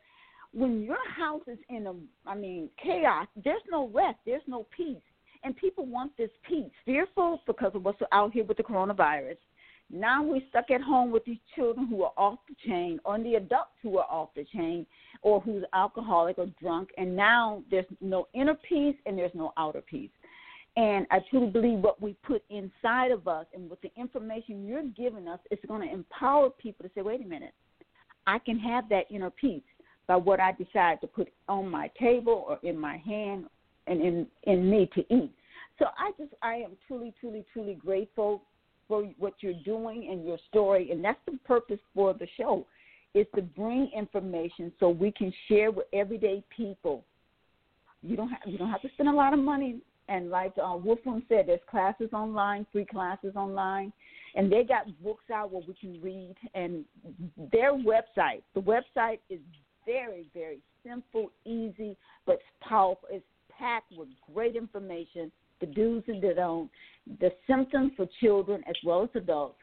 [0.52, 1.94] when your house is in a,
[2.30, 5.02] I mean, chaos, there's no rest, there's no peace,
[5.42, 6.70] and people want this peace.
[6.84, 9.36] Fearful because of what's out here with the coronavirus.
[9.94, 13.36] Now we're stuck at home with these children who are off the chain, or the
[13.36, 14.84] adults who are off the chain,
[15.22, 19.80] or who's alcoholic or drunk, and now there's no inner peace and there's no outer
[19.80, 20.10] peace.
[20.76, 24.82] And I truly believe what we put inside of us and with the information you're
[24.82, 27.54] giving us is going to empower people to say, wait a minute,
[28.26, 29.62] I can have that inner peace
[30.08, 33.44] by what I decide to put on my table or in my hand
[33.86, 35.30] and in, in me to eat.
[35.78, 38.42] So I just, I am truly, truly, truly grateful
[38.88, 40.90] for what you're doing and your story.
[40.90, 42.66] And that's the purpose for the show
[43.14, 47.04] is to bring information so we can share with everyday people.
[48.02, 50.76] You don't have, you don't have to spend a lot of money and like uh,
[50.76, 53.92] Wolfram said, there's classes online, free classes online,
[54.34, 56.34] and they got books out where we can read.
[56.54, 56.84] And
[57.52, 59.40] their website, the website is
[59.86, 61.96] very, very simple, easy,
[62.26, 63.08] but powerful.
[63.10, 63.24] It's
[63.58, 66.72] packed with great information, the do's and the don'ts,
[67.20, 69.58] the symptoms for children as well as adults,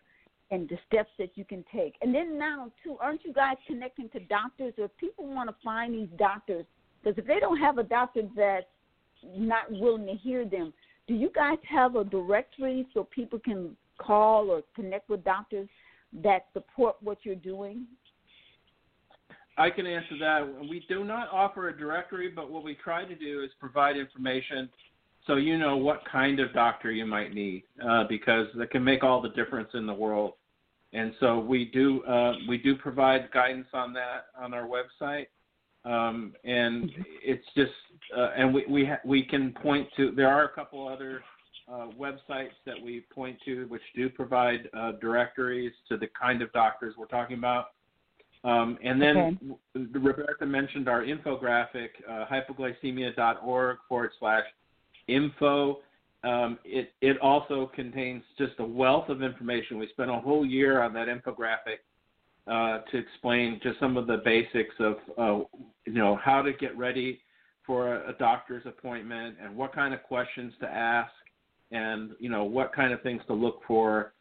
[0.52, 1.96] and the steps that you can take.
[2.02, 4.74] And then now, too, aren't you guys connecting to doctors?
[4.78, 6.66] Or people want to find these doctors,
[7.02, 8.66] because if they don't have a doctor that's
[9.24, 10.74] not willing to hear them.
[11.08, 15.70] Do you guys have a directory so people can call or connect with doctors
[16.24, 17.86] that support what you're doing?
[19.58, 20.70] I can answer that.
[20.70, 24.70] We do not offer a directory, but what we try to do is provide information
[25.28, 29.04] so you know what kind of doctor you might need, uh, because that can make
[29.04, 30.34] all the difference in the world.
[30.94, 35.28] And so we do uh, we do provide guidance on that on our website,
[35.86, 36.92] um, and
[37.24, 37.72] it's just
[38.18, 41.22] uh, and we we ha- we can point to there are a couple other
[41.72, 46.52] uh, websites that we point to which do provide uh, directories to the kind of
[46.52, 47.68] doctors we're talking about.
[48.44, 49.38] Um, and then
[49.76, 49.88] Okay.
[49.94, 54.46] Roberta mentioned our infographic, uh, hypoglycemia.org forward slash
[55.08, 55.80] info.
[56.24, 59.78] Um, it, it also contains just a wealth of information.
[59.78, 61.80] We spent a whole year on that infographic
[62.48, 65.44] uh, to explain just some of the basics of, uh,
[65.86, 67.20] you know, how to get ready
[67.66, 71.12] for a, a doctor's appointment and what kind of questions to ask
[71.72, 74.14] and, you know, what kind of things to look for.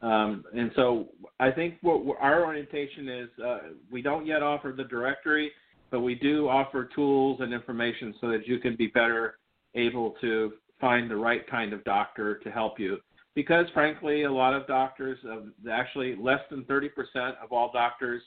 [0.00, 1.08] Um, and so
[1.40, 3.58] I think what our orientation is, uh,
[3.90, 5.50] we don't yet offer the directory,
[5.90, 9.38] but we do offer tools and information so that you can be better
[9.78, 12.98] able to find the right kind of doctor to help you.
[13.34, 18.22] Because frankly, a lot of doctors, uh, actually less than 30% of all doctors,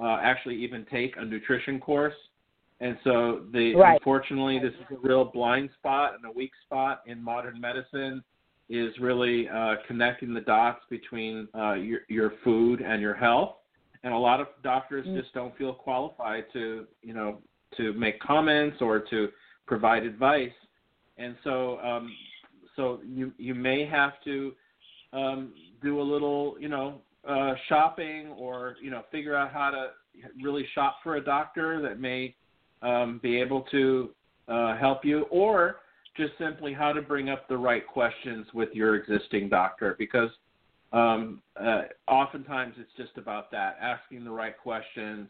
[0.00, 2.14] uh, actually even take a nutrition course.
[2.80, 3.94] And so, the Right.
[3.94, 8.24] unfortunately, this is a real blind spot and a weak spot in modern medicine
[8.70, 13.56] is really uh, connecting the dots between uh, your, your food and your health.
[14.02, 15.20] And a lot of doctors Mm.
[15.20, 17.42] just don't feel qualified to, you know,
[17.76, 19.28] to make comments or to
[19.66, 20.52] provide advice.
[21.20, 22.12] And so, um,
[22.76, 24.52] so you you may have to
[25.12, 25.52] um,
[25.82, 29.88] do a little, you know, uh, shopping or you know figure out how to
[30.42, 32.34] really shop for a doctor that may
[32.82, 34.10] um, be able to
[34.48, 35.76] uh, help you, or
[36.16, 40.30] just simply how to bring up the right questions with your existing doctor because
[40.92, 45.28] um, uh, oftentimes it's just about that asking the right questions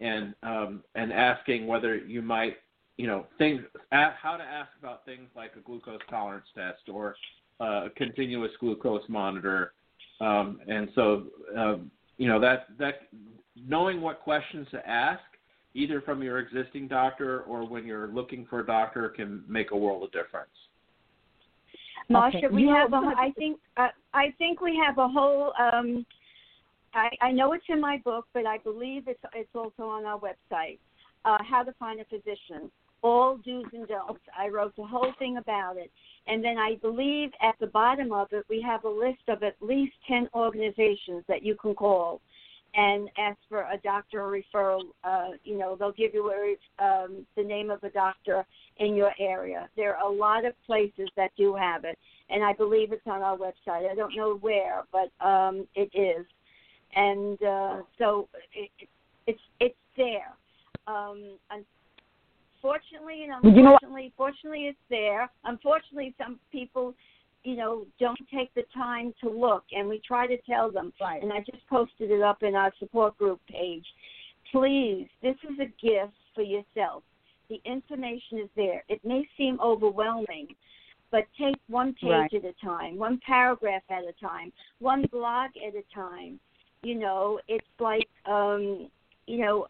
[0.00, 2.56] and um, and asking whether you might
[2.98, 7.14] you know things how to ask about things like a glucose tolerance test or
[7.60, 9.72] uh, a continuous glucose monitor
[10.20, 11.24] um, and so
[11.56, 11.76] uh,
[12.18, 13.08] you know that that
[13.66, 15.22] knowing what questions to ask
[15.74, 19.76] either from your existing doctor or when you're looking for a doctor can make a
[19.76, 20.50] world of difference
[22.10, 22.48] Marsha, Okay.
[22.48, 26.04] we You have a, know, I think uh, I think we have a whole um
[26.94, 30.18] I, I know it's in my book, but I believe it's it's also on our
[30.18, 30.78] website.
[31.24, 32.70] Uh, how to find a physician,
[33.02, 34.20] all do's and don'ts.
[34.36, 35.90] I wrote the whole thing about it,
[36.26, 39.56] and then I believe at the bottom of it we have a list of at
[39.60, 42.20] least ten organizations that you can call
[42.74, 44.82] and ask for a doctor referral.
[45.02, 48.44] Uh, you know, they'll give you a, um, the name of a doctor
[48.76, 49.68] in your area.
[49.76, 51.98] There are a lot of places that do have it,
[52.30, 53.90] and I believe it's on our website.
[53.90, 56.26] I don't know where, but um, it is,
[56.94, 58.70] and uh, so it,
[59.26, 60.34] it's it's there.
[60.86, 61.38] Um,
[62.68, 65.30] unfortunately, and Well, you know unfortunately, fortunately, it's there.
[65.44, 66.94] Unfortunately, some people,
[67.44, 71.22] you know, don't take the time to look, and we try to tell them Right.
[71.22, 73.86] and I just posted it up in our support group page.
[74.52, 77.02] Please, this is a gift for yourself.
[77.48, 78.84] The information is there.
[78.88, 80.54] It may seem overwhelming,
[81.10, 82.34] but take one page Right.
[82.34, 86.38] at a time, one paragraph at a time, one blog at a time.
[86.82, 88.90] You know, it's like, um,
[89.26, 89.66] you know,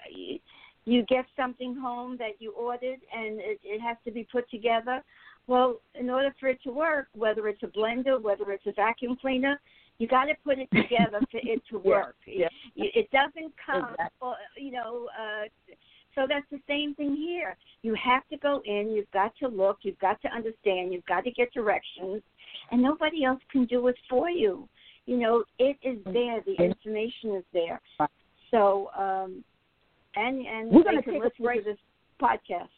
[0.88, 5.02] you get something home that you ordered and it, it has to be put together.
[5.46, 9.16] Well, in order for it to work, whether it's a blender, whether it's a vacuum
[9.20, 9.60] cleaner,
[9.98, 12.16] you got to put it together for it to work.
[12.26, 12.48] yeah.
[12.76, 14.06] It, it doesn't come, Exactly.
[14.20, 15.08] or, you know.
[15.18, 15.48] Uh,
[16.14, 17.56] so that's the same thing here.
[17.82, 18.90] You have to go in.
[18.90, 19.78] You've got to look.
[19.82, 20.92] You've got to understand.
[20.92, 22.22] You've got to get directions,
[22.70, 24.68] and nobody else can do it for you.
[25.06, 26.40] You know, it is there.
[26.44, 27.80] The information is there.
[28.50, 29.44] So, um,
[30.16, 31.64] and and We're gonna can take a listen break.
[31.64, 31.78] to this
[32.20, 32.68] podcast.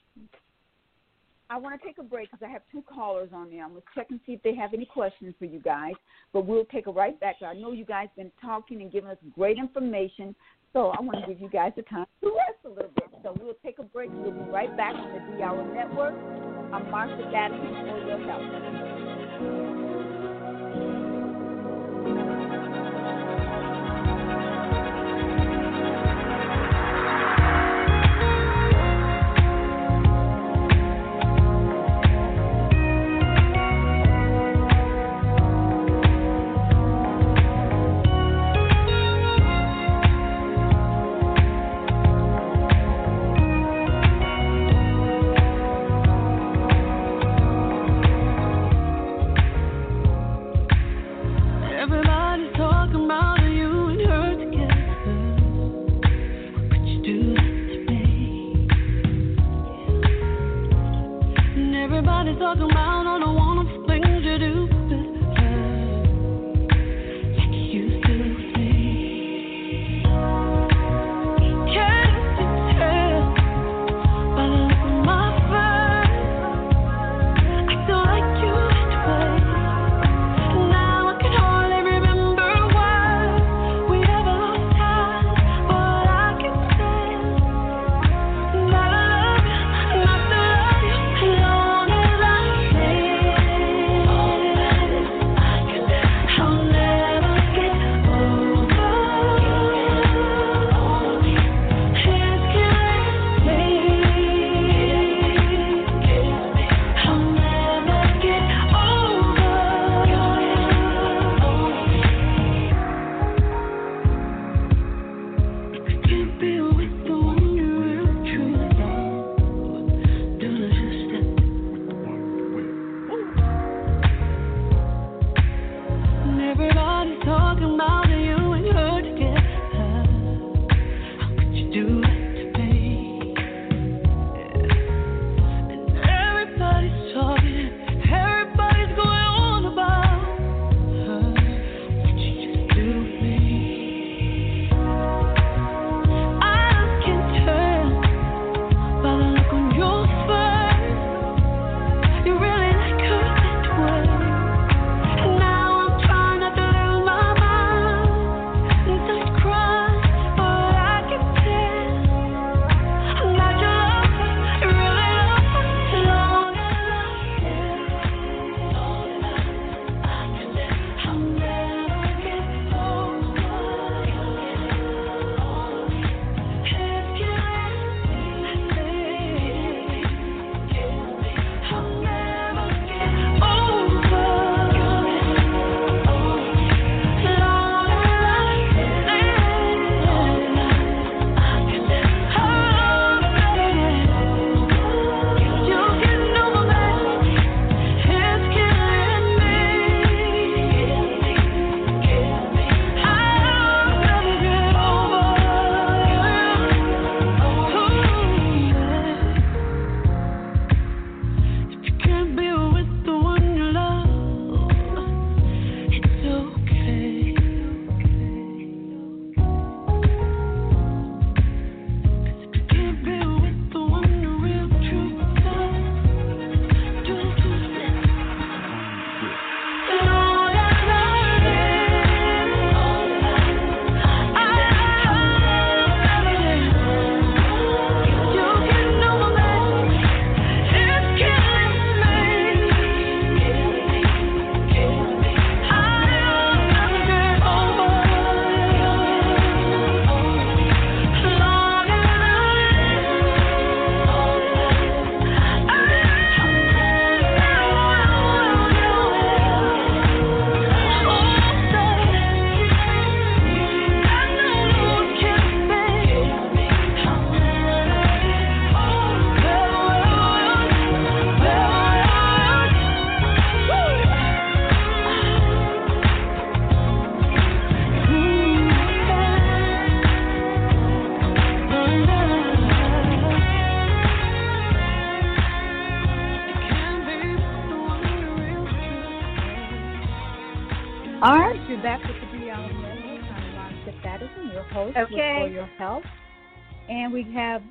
[1.50, 3.64] I want to take a break because I have two callers on there.
[3.64, 5.94] I'm going to check and see if they have any questions for you guys.
[6.32, 7.36] But we'll take it right back.
[7.44, 10.36] I know you guys been talking and giving us great information.
[10.72, 13.08] So I want to give you guys the time to rest a little bit.
[13.24, 14.10] So we'll take a break.
[14.12, 16.14] We'll be right back on the D Hour Network.
[16.72, 19.69] I'm Marsha Thadison for your help.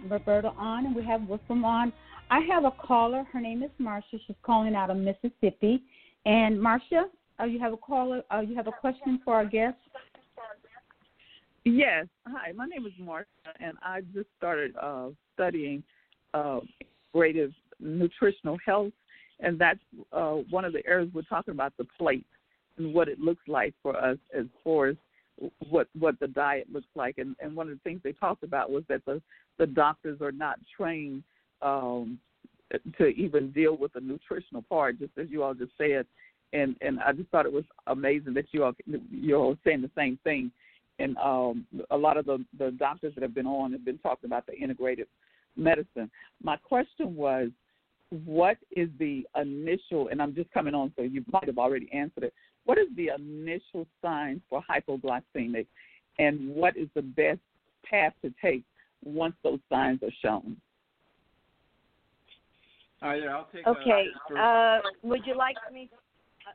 [0.09, 1.93] Roberta on and we have Wolfram on.
[2.31, 3.25] I have a caller.
[3.31, 4.17] Her name is Marcia.
[4.27, 5.83] She's calling out of Mississippi.
[6.25, 7.05] And Marcia,
[7.39, 8.21] uh, you have a caller.
[8.33, 9.77] Uh, you have a question for our guest.
[11.65, 12.07] Yes.
[12.27, 13.27] Hi, my name is Marcia,
[13.59, 15.83] and I just started uh, studying
[16.33, 16.59] uh,
[17.13, 18.93] integrative nutritional health,
[19.39, 19.79] and that's
[20.11, 22.25] uh, one of the areas we're talking about the plate
[22.77, 24.95] and what it looks like for us as far as
[25.69, 27.17] what what the diet looks like.
[27.17, 29.21] And, and one of the things they talked about was that the
[29.57, 31.23] the doctors are not trained
[31.61, 32.19] um,
[32.97, 36.05] to even deal with the nutritional part, just as you all just said.
[36.53, 38.73] And and I just thought it was amazing that you all
[39.11, 40.51] you all saying the same thing
[40.99, 44.27] and um, a lot of the, the doctors that have been on have been talking
[44.27, 45.07] about the integrative
[45.55, 46.11] medicine.
[46.43, 47.49] My question was,
[48.25, 52.23] what is the initial, and I'm just coming on, so you might have already answered
[52.23, 52.33] it.
[52.69, 55.65] What is the initial sign for hypoglycemic,
[56.19, 57.39] and what is the best
[57.83, 58.63] path to take
[59.03, 60.55] once those signs are shown?
[63.01, 63.65] All right, I'll take.
[63.65, 64.05] Okay.
[64.29, 65.89] Uh, Uh, would you like me
[66.45, 66.51] uh,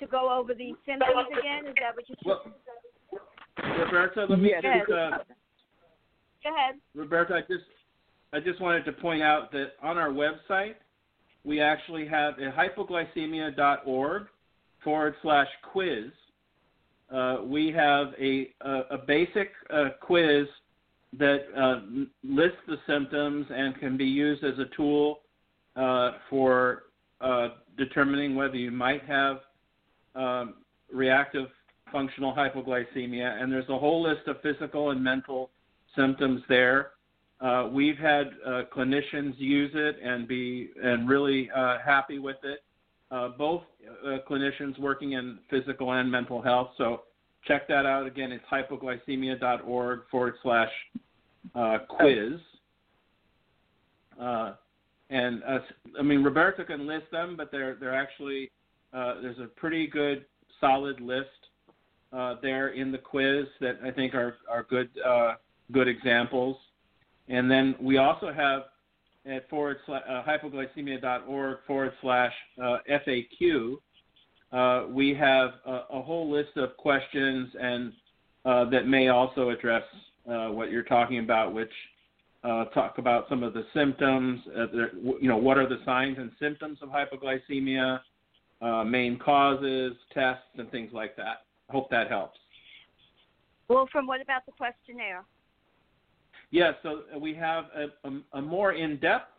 [0.00, 1.68] to go over the symptoms again?
[1.68, 2.42] Is that what you well,
[3.78, 4.64] Roberta, let me Yes.
[4.64, 4.90] just.
[4.90, 5.18] Uh,
[6.42, 6.80] Go ahead.
[6.96, 7.66] Roberta, I just
[8.32, 10.74] I just wanted to point out that on our website
[11.44, 14.26] we actually have a hypoglycemia.org
[14.82, 16.10] forward slash quiz.
[17.12, 20.46] Uh, we have a a, a basic uh, quiz
[21.18, 21.80] that uh,
[22.24, 25.20] lists the symptoms and can be used as a tool
[25.76, 26.84] uh, for
[27.20, 29.40] uh, determining whether you might have
[30.14, 30.54] um,
[30.92, 31.48] reactive
[31.90, 33.42] functional hypoglycemia.
[33.42, 35.50] And there's a whole list of physical and mental
[35.94, 36.92] symptoms there.
[37.40, 42.62] Uh, we've had uh, clinicians use it and be and really uh, happy with it.
[43.12, 43.62] Uh, both
[44.06, 46.70] uh, clinicians working in physical and mental health.
[46.78, 47.02] So
[47.46, 48.32] check that out again.
[48.32, 50.70] It's hypoglycemia.org forward slash
[51.54, 52.40] uh, quiz.
[54.18, 54.52] Uh,
[55.10, 55.58] and uh,
[55.98, 58.50] I mean Roberta can list them, but they're they're actually
[58.94, 60.24] uh, there's a pretty good
[60.58, 61.28] solid list
[62.40, 64.88] there in the quiz that I think are are good
[65.70, 66.56] good examples.
[67.28, 68.62] And then we also have
[69.26, 72.32] at forward slash uh, hypoglycemia.org forward slash
[72.62, 73.76] uh, FAQ.
[74.52, 77.92] Uh, we have a, a whole list of questions and
[78.44, 79.84] uh, that may also address
[80.28, 81.70] uh, what you're talking about, which
[82.44, 84.40] uh, talk about some of the symptoms.
[84.56, 84.66] Uh,
[85.20, 88.00] you know, what are the signs and symptoms of hypoglycemia,
[88.60, 91.44] uh, main causes, tests, and things like that.
[91.70, 92.38] Hope that helps.
[93.68, 95.24] Wolfram what about the questionnaire?
[96.52, 99.30] Yes, so we have a, a, a more in-depth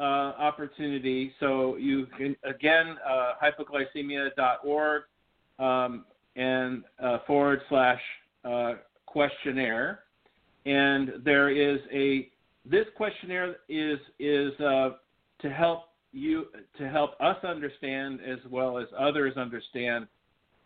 [0.00, 1.32] uh, opportunity.
[1.38, 5.02] So you can again uh, hypoglycemia.org
[5.60, 6.04] um,
[6.34, 8.00] and uh, forward slash
[8.44, 8.72] uh,
[9.06, 10.00] questionnaire,
[10.66, 12.28] and there is a
[12.64, 14.90] this questionnaire is is uh,
[15.42, 16.46] to help you
[16.78, 20.08] to help us understand as well as others understand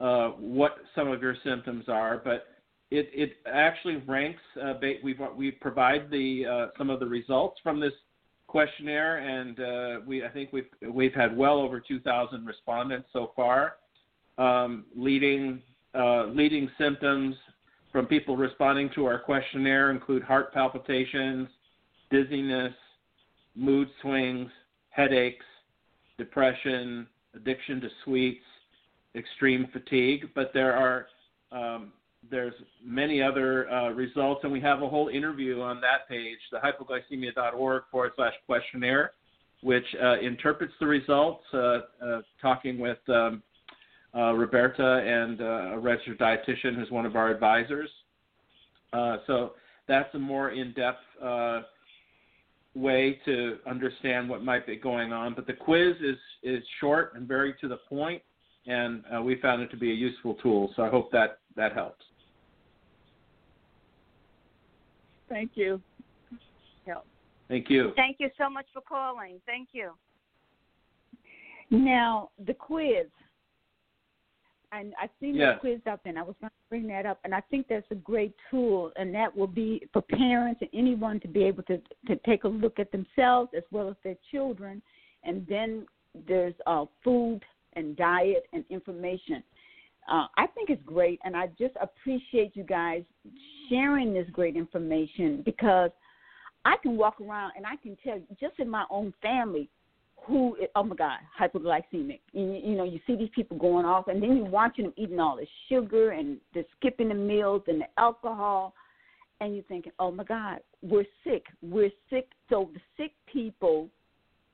[0.00, 2.53] uh, what some of your symptoms are, but
[2.90, 4.42] it, it actually ranks.
[4.62, 7.92] Uh, we've we provide the uh, some of the results from this
[8.46, 13.76] questionnaire, and uh, we I think we've we've had well over 2,000 respondents so far.
[14.38, 15.62] Um, leading
[15.94, 17.36] uh, leading symptoms
[17.92, 21.48] from people responding to our questionnaire include heart palpitations,
[22.10, 22.74] dizziness,
[23.54, 24.50] mood swings,
[24.90, 25.44] headaches,
[26.18, 28.44] depression, addiction to sweets,
[29.14, 30.28] extreme fatigue.
[30.34, 31.06] But there are
[31.52, 31.92] um,
[32.30, 36.58] there's many other uh, results, and we have a whole interview on that page, the
[36.58, 39.12] hypoglycemia.org forward slash questionnaire,
[39.62, 43.42] which uh, interprets the results, uh, uh, talking with um,
[44.14, 47.90] uh, Roberta and a registered dietitian who's one of our advisors.
[49.26, 49.52] So
[49.88, 50.98] that's a more in-depth
[52.74, 55.34] way to understand what might be going on.
[55.34, 58.20] But the quiz is is short and very to the point,
[58.66, 60.72] and uh, we found it to be a useful tool.
[60.76, 62.04] So I hope that that helps.
[65.28, 65.80] Thank you.
[67.48, 67.92] Thank you.
[67.94, 69.40] Thank you so much for calling.
[69.46, 69.92] Thank you.
[71.70, 73.06] Now the quiz.
[74.72, 75.54] And I've seen Yes.
[75.54, 77.88] the quiz up, and I was going to bring that up, and I think that's
[77.92, 81.80] a great tool, and that will be for parents and anyone to be able to
[82.08, 84.82] to take a look at themselves as well as their children,
[85.22, 85.86] and then
[86.26, 87.44] there's uh, food
[87.74, 89.44] and diet and information.
[90.10, 93.02] Uh, I think it's great, and I just appreciate you guys
[93.70, 95.90] sharing this great information because
[96.64, 99.68] I can walk around and I can tell just in my own family,
[100.26, 102.20] who oh my god hypoglycemic.
[102.32, 105.20] You, you know you see these people going off and then you're watching them eating
[105.20, 108.72] all the sugar and they're skipping the meals and the alcohol
[109.42, 111.46] and you're thinking oh my god we're sick.
[111.62, 112.28] We're sick.
[112.50, 113.88] So the sick people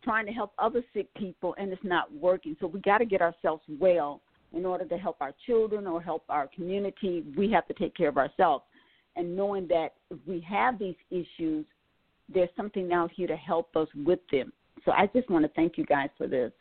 [0.03, 2.57] trying to help other sick people and it's not working.
[2.61, 4.21] So we got to get ourselves well
[4.53, 8.09] in order to help our children or help our community we have to take care
[8.09, 8.65] of ourselves
[9.17, 11.65] and knowing that if we have these issues
[12.33, 14.53] there's something out here to help us with them
[14.85, 16.53] so I just want to thank you guys for this.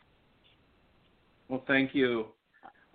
[1.48, 2.26] Well, thank you.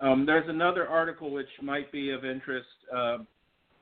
[0.00, 2.68] Um, there's another article which might be of interest.
[2.94, 3.18] Uh,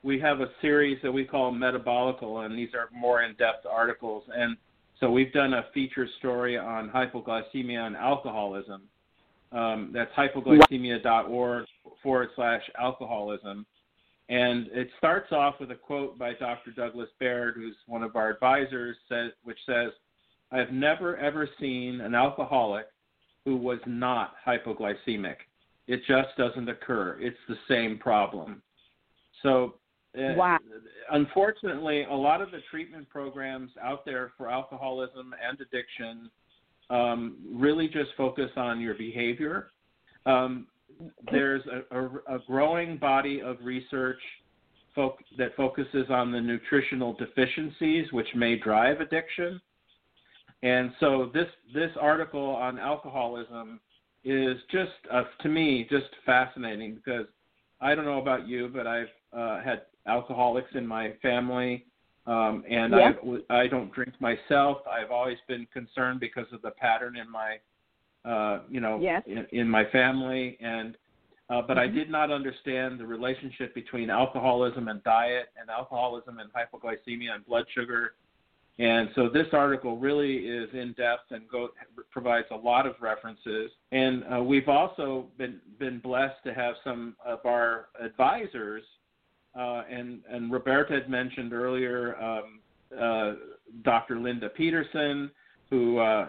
[0.02, 4.24] we have a series that we call Metabolical, and these are more in-depth articles.
[4.34, 4.56] And
[5.00, 8.82] so we've done a feature story on hypoglycemia and alcoholism.
[9.54, 11.66] Um, that's hypoglycemia.org
[12.02, 13.64] forward slash alcoholism.
[14.28, 16.72] And it starts off with a quote by Dr.
[16.72, 19.90] Douglas Baird, who's one of our advisors, says, which says,
[20.50, 22.86] I have never ever seen an alcoholic
[23.44, 25.36] who was not hypoglycemic.
[25.86, 27.18] It just doesn't occur.
[27.20, 28.62] It's the same problem.
[29.42, 29.74] So,
[30.18, 30.58] uh, Wow.
[31.10, 36.30] unfortunately, a lot of the treatment programs out there for alcoholism and addiction
[36.90, 39.70] um, really just focus on your behavior.
[40.26, 40.66] Um,
[41.30, 42.06] there's a, a,
[42.36, 44.20] a growing body of research
[44.96, 49.60] foc- that focuses on the nutritional deficiencies which may drive addiction.
[50.62, 53.80] And so this this article on alcoholism
[54.24, 57.26] is just uh, to me just fascinating because
[57.80, 61.84] I don't know about you, but I've uh, had alcoholics in my family,
[62.26, 63.12] um, and Yeah.
[63.50, 64.78] I I don't drink myself.
[64.86, 67.58] I've always been concerned because of the pattern in my
[68.24, 69.22] uh, you know Yes.
[69.26, 70.96] in, in my family and.
[71.50, 71.94] Uh, but I Mhm.
[71.94, 77.66] did not understand the relationship between alcoholism and diet, and alcoholism and hypoglycemia and blood
[77.74, 78.14] sugar,
[78.78, 81.68] and so this article really is in depth and go,
[82.10, 83.70] provides a lot of references.
[83.92, 88.82] And uh, we've also been been blessed to have some of our advisors,
[89.54, 92.60] and and Roberta had mentioned earlier um,
[93.00, 93.32] uh,
[93.82, 94.18] Dr.
[94.18, 95.30] Linda Peterson,
[95.70, 96.28] who uh,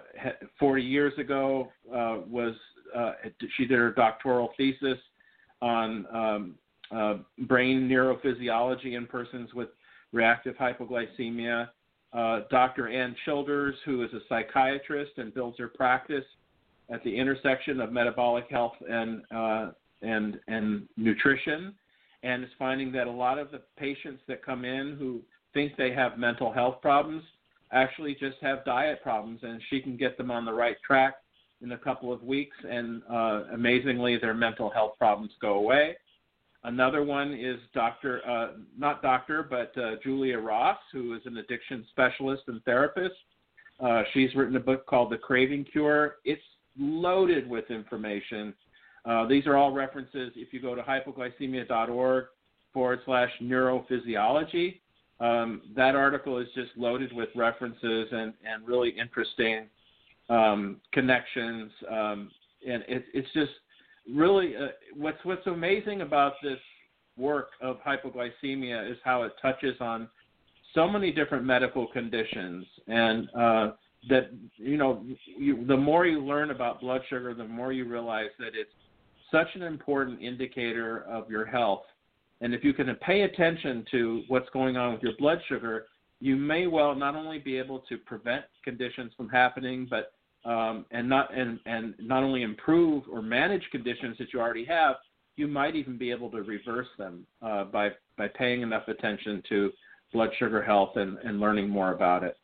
[0.60, 2.56] 40 years ago uh, was
[2.96, 3.14] uh,
[3.58, 4.98] she did her doctoral thesis
[5.62, 6.56] on um,
[6.92, 7.16] uh,
[7.48, 9.70] brain neurophysiology in persons with
[10.12, 11.70] reactive hypoglycemia
[12.16, 12.88] uh, Dr.
[12.88, 16.24] Ann Childers, who is a psychiatrist and builds her practice
[16.90, 19.72] at the intersection of metabolic health and uh,
[20.02, 21.74] and and nutrition,
[22.24, 25.22] and is finding that a lot of the patients that come in who
[25.54, 27.24] think they have mental health problems
[27.72, 31.16] actually just have diet problems, and she can get them on the right track
[31.62, 35.96] in a couple of weeks, and uh, amazingly, their mental health problems go away.
[36.64, 38.22] Another one is Dr.
[38.28, 43.16] Uh, not Doctor, but uh, Julia Ross, who is an addiction specialist and therapist.
[43.80, 46.16] Uh, she's written a book called The Craving Cure.
[46.26, 46.42] It's
[46.78, 48.54] loaded with information.
[49.06, 50.32] Uh, these are all references.
[50.36, 52.26] If you go to hypoglycemia.org
[52.74, 54.80] forward slash neurophysiology,
[55.20, 59.68] um, that article is just loaded with references and, and really interesting
[60.30, 61.72] um, connections.
[61.90, 62.32] Um,
[62.68, 63.52] and it, it's just
[64.14, 66.60] really uh, what's what's amazing about this
[67.18, 70.10] work of hypoglycemia is how it touches on
[70.74, 73.72] so many different medical conditions and uh,
[74.10, 78.30] that you know you, the more you learn about blood sugar the more you realize
[78.38, 78.70] that it's
[79.32, 81.84] such an important indicator of your health
[82.42, 85.86] and if you can pay attention to what's going on with your blood sugar
[86.20, 90.14] you may well not only be able to prevent conditions from happening but
[90.46, 94.96] um, and not and, and not only improve or manage conditions that you already have,
[95.36, 99.72] you might even be able to reverse them uh, by by paying enough attention to
[100.14, 102.38] blood sugar health and, and learning more about it.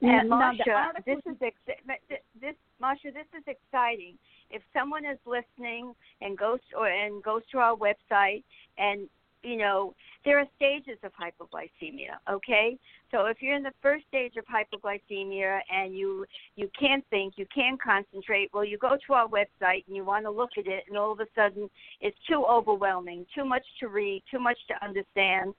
[0.00, 4.16] And Now, the Masha, this is ex- this Masha, this is exciting.
[4.52, 8.44] If someone is listening and goes or and goes to our website
[8.78, 9.08] and
[9.42, 12.14] you know there are stages of hypoglycemia.
[12.30, 12.78] Okay,
[13.10, 16.24] so if you're in the first stage of hypoglycemia and you
[16.54, 20.24] you can't think, you can't concentrate, well, you go to our website and you want
[20.24, 21.68] to look at it, and all of a sudden
[22.00, 25.54] it's too overwhelming, too much to read, too much to understand.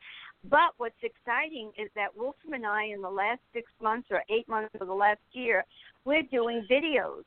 [0.49, 4.47] But what's exciting is that Wolfram and I, in the last six months or eight
[4.47, 5.63] months of the last year,
[6.05, 7.23] we're doing videos.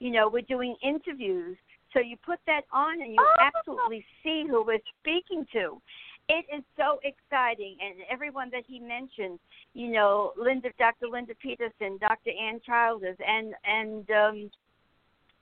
[0.00, 1.56] You know, we're doing interviews.
[1.92, 5.80] So you put that on and you absolutely see who we're speaking to.
[6.28, 9.38] It is so exciting, and everyone that he mentioned,
[9.72, 11.06] you know, Linda, Dr.
[11.10, 12.30] Linda Peterson, Dr.
[12.38, 14.50] Ann Childers, and and um,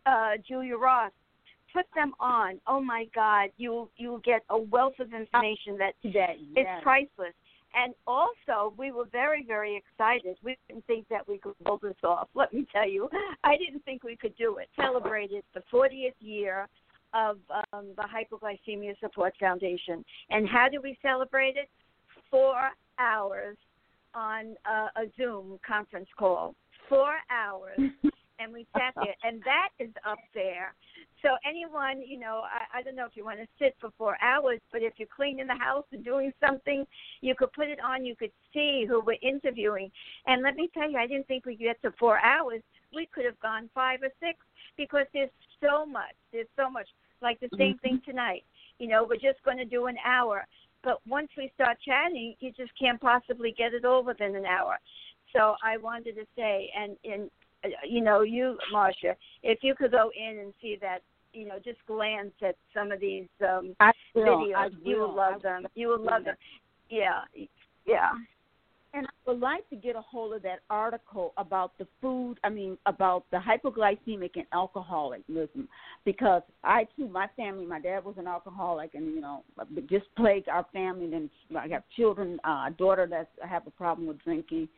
[0.06, 1.10] uh, Julia Ross,
[1.74, 2.60] put them on.
[2.68, 6.14] Oh my God, you you will get a wealth of information that it's
[6.54, 6.82] yes.
[6.84, 7.34] priceless.
[7.74, 10.36] And also, we were very, very excited.
[10.42, 12.28] We didn't think that we could pull this off.
[12.34, 13.08] Let me tell you,
[13.44, 14.68] I didn't think we could do it.
[14.76, 16.68] Celebrated the 40th year
[17.14, 17.38] of
[17.72, 20.04] um, the Hypoglycemia Support Foundation.
[20.30, 21.68] And how do we celebrate it?
[22.30, 23.56] Four hours
[24.14, 26.54] on uh, a Zoom conference call.
[26.88, 27.78] Four hours.
[28.38, 29.14] and we sat there.
[29.24, 30.74] And that is up there.
[31.22, 34.16] So anyone, you know, I, I don't know if you want to sit for four
[34.22, 36.86] hours, but if you're cleaning the house and doing something,
[37.20, 38.04] you could put it on.
[38.04, 39.90] You could see who we're interviewing.
[40.26, 42.62] And let me tell you, I didn't think we'd get to four hours.
[42.94, 44.38] We could have gone five or six
[44.76, 45.30] because there's
[45.60, 46.14] so much.
[46.32, 46.88] There's so much.
[47.22, 48.10] Like the same thing mm-hmm.
[48.10, 48.44] tonight.
[48.78, 50.44] You know, we're just going to do an hour.
[50.84, 54.78] But once we start chatting, you just can't possibly get it all within an hour.
[55.34, 57.30] So I wanted to say, and and
[57.86, 61.00] you know, you, Marcia, if you could go in and see that,
[61.32, 64.24] you know, just glance at some of these um I will.
[64.24, 65.08] videos, I you will.
[65.08, 65.66] will love them.
[65.74, 66.36] You will love them.
[66.88, 67.20] Yeah,
[67.86, 68.10] yeah.
[68.94, 72.48] And I would like to get a hold of that article about the food, I
[72.48, 75.68] mean, about the hypoglycemic and alcoholism,
[76.06, 79.42] because I too, my family, my dad was an alcoholic, and you know,
[79.76, 81.12] it just plagued our family.
[81.12, 81.28] And
[81.58, 84.68] I have children, uh, a daughter that have a problem with drinking.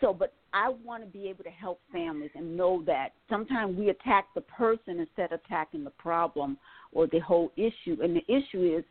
[0.00, 3.90] So, but I want to be able to help families and know that sometimes we
[3.90, 6.56] attack the person instead of attacking the problem
[6.92, 7.98] or the whole issue.
[8.02, 8.84] And the issue is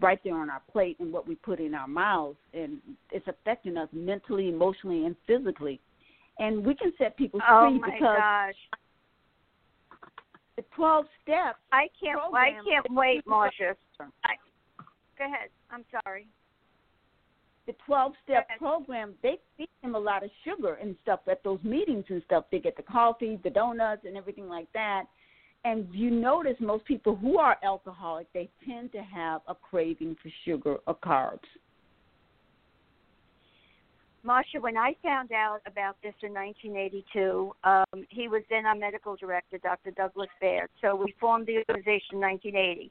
[0.00, 2.78] right there on our plate and what we put in our mouths, and
[3.12, 5.80] it's affecting us mentally, emotionally, and physically.
[6.38, 8.54] And we can set people Oh free my because gosh,
[10.56, 12.20] the 12 steps, I can't.
[12.34, 13.76] I can't wait, Marcia.
[14.00, 14.34] I,
[15.16, 15.48] go ahead.
[15.70, 16.26] I'm sorry.
[17.68, 21.60] The 12 step program, they feed them a lot of sugar and stuff at those
[21.62, 22.44] meetings and stuff.
[22.50, 25.04] They get the coffee, the donuts, and everything like that.
[25.64, 30.30] And you notice most people who are alcoholic, they tend to have a craving for
[30.46, 31.40] sugar or carbs.
[34.22, 39.14] Marcia, when I found out about this in 1982, um, he was then our medical
[39.14, 39.90] director, Dr.
[39.90, 40.70] Douglas Baird.
[40.80, 42.90] So we formed the organization in 1980.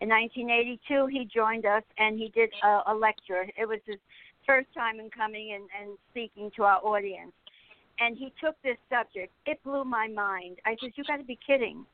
[0.00, 3.46] In 1982, he joined us and he did a, a lecture.
[3.56, 3.98] It was his
[4.46, 7.32] first time in coming and, and speaking to our audience.
[8.00, 9.32] And he took this subject.
[9.46, 10.58] It blew my mind.
[10.64, 11.84] I said, You got to be kidding.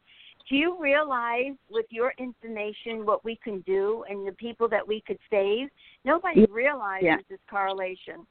[0.49, 5.03] Do you realize with your information what we can do and the people that we
[5.07, 5.69] could save?
[6.05, 7.17] Nobody realizes Yeah.
[7.31, 8.27] this correlation.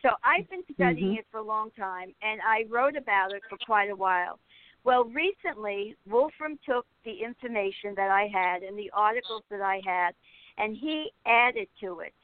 [0.00, 1.18] So I've been studying Mhm.
[1.18, 4.38] it for a long time, and I wrote about it for quite a while.
[4.88, 10.12] Well, recently, Wolfram took the information that I had and the articles that I had,
[10.56, 12.14] and he added to it.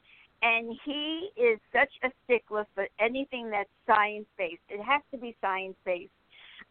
[0.41, 4.63] And he is such a stickler for anything that's science based.
[4.69, 6.09] It has to be science based.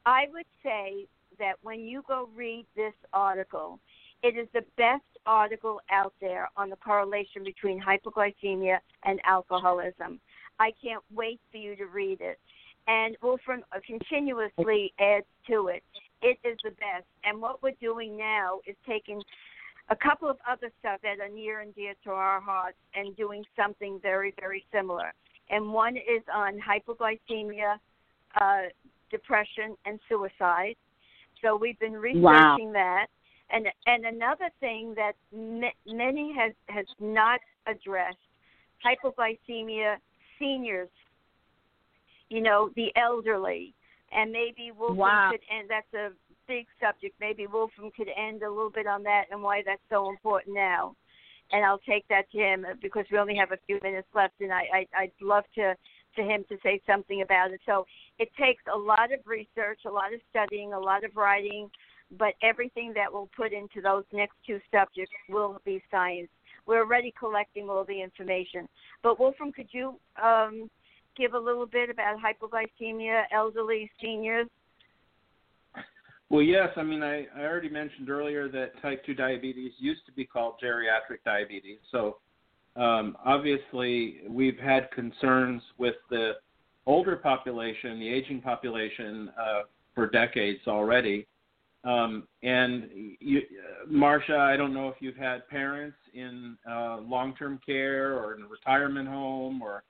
[0.04, 1.06] I would say
[1.38, 3.78] that when you go read this article,
[4.24, 10.18] it is the best article out there on the correlation between hypoglycemia and alcoholism.
[10.58, 12.40] I can't wait for you to read it.
[12.86, 15.82] And Wolfram continuously adds to it.
[16.22, 17.06] It is the best.
[17.24, 19.22] And what we're doing now is taking
[19.90, 23.44] a couple of other stuff that are near and dear to our hearts and doing
[23.56, 25.12] something very, very similar.
[25.50, 27.76] And one is on hypoglycemia,
[28.40, 28.62] uh,
[29.10, 30.76] depression, and suicide.
[31.42, 33.06] So we've been researching that.
[33.50, 38.16] And and another thing that m- many has has not addressed
[38.84, 39.96] hypoglycemia
[40.38, 40.88] seniors,
[42.30, 43.74] you know, the elderly,
[44.12, 45.30] and maybe Wolfram Wow.
[45.30, 46.12] could and that's a
[46.46, 47.14] big subject.
[47.20, 50.94] Maybe Wolfram could end a little bit on that and why that's so important now.
[51.52, 54.34] And I'll take that to him uh, because we only have a few minutes left,
[54.40, 55.74] and I, I I'd love to
[56.16, 57.60] to him to say something about it.
[57.66, 57.86] So
[58.18, 61.68] it takes a lot of research, a lot of studying, a lot of writing,
[62.18, 66.28] but everything that we'll put into those next two subjects will be science.
[66.66, 68.68] We're already collecting all the information.
[69.02, 70.70] But Wolfram, could you um,
[71.16, 74.48] give a little bit about hypoglycemia, elderly, seniors?
[76.30, 76.68] Well, yes.
[76.76, 80.54] I mean, I, I already mentioned earlier that type 2 diabetes used to be called
[80.62, 81.78] geriatric diabetes.
[81.92, 82.16] So,
[82.76, 86.32] um, obviously, we've had concerns with the
[86.86, 89.62] older population, the aging population, uh,
[89.94, 91.26] for decades already.
[91.84, 92.88] Um, and
[93.20, 93.42] you,
[93.88, 98.46] Marcia, I don't know if you've had parents in uh, long-term care or in a
[98.46, 99.84] retirement home, or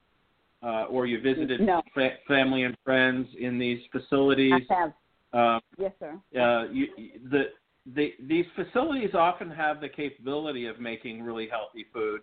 [0.64, 1.82] uh, or you visited No.
[1.94, 4.62] fa- family and friends in these facilities.
[4.70, 4.92] I have.
[5.32, 6.12] Um, Yes, sir.
[6.40, 6.86] uh, you,
[7.30, 7.50] the,
[7.94, 12.22] the, these facilities often have the capability of making really healthy food,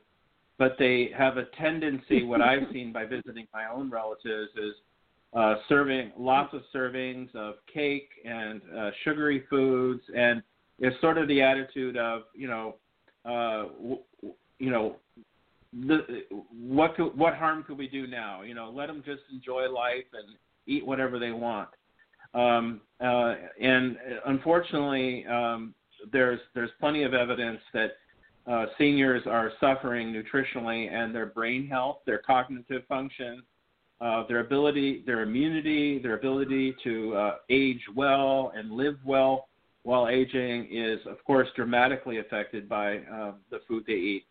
[0.58, 4.74] but they have a tendency, what I've seen by visiting my own relatives, is
[5.34, 10.42] uh, serving lots of servings of cake and uh, sugary foods, and
[10.80, 12.76] it's sort of the attitude of, you know,
[13.26, 14.02] uh, w-
[14.58, 14.96] you know,
[15.74, 18.42] the what could, what harm could we do now?
[18.42, 20.36] You know, let them just enjoy life and
[20.68, 21.70] eat whatever they want.
[22.34, 25.74] Um, uh, and unfortunately, um,
[26.12, 27.92] there's there's plenty of evidence that
[28.48, 33.44] uh, seniors are suffering nutritionally and their brain health, their cognitive function,
[34.02, 39.48] uh, their ability, their immunity, their ability to uh, age well and live well
[39.84, 44.26] while aging is, of course, dramatically affected by uh, the food they eat.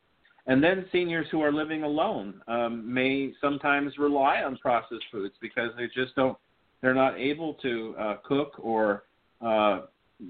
[0.47, 5.71] And then seniors who are living alone um, may sometimes rely on processed foods because
[5.77, 6.37] they just don't,
[6.81, 9.05] they're not able to uh, cook or,
[9.43, 9.83] uh,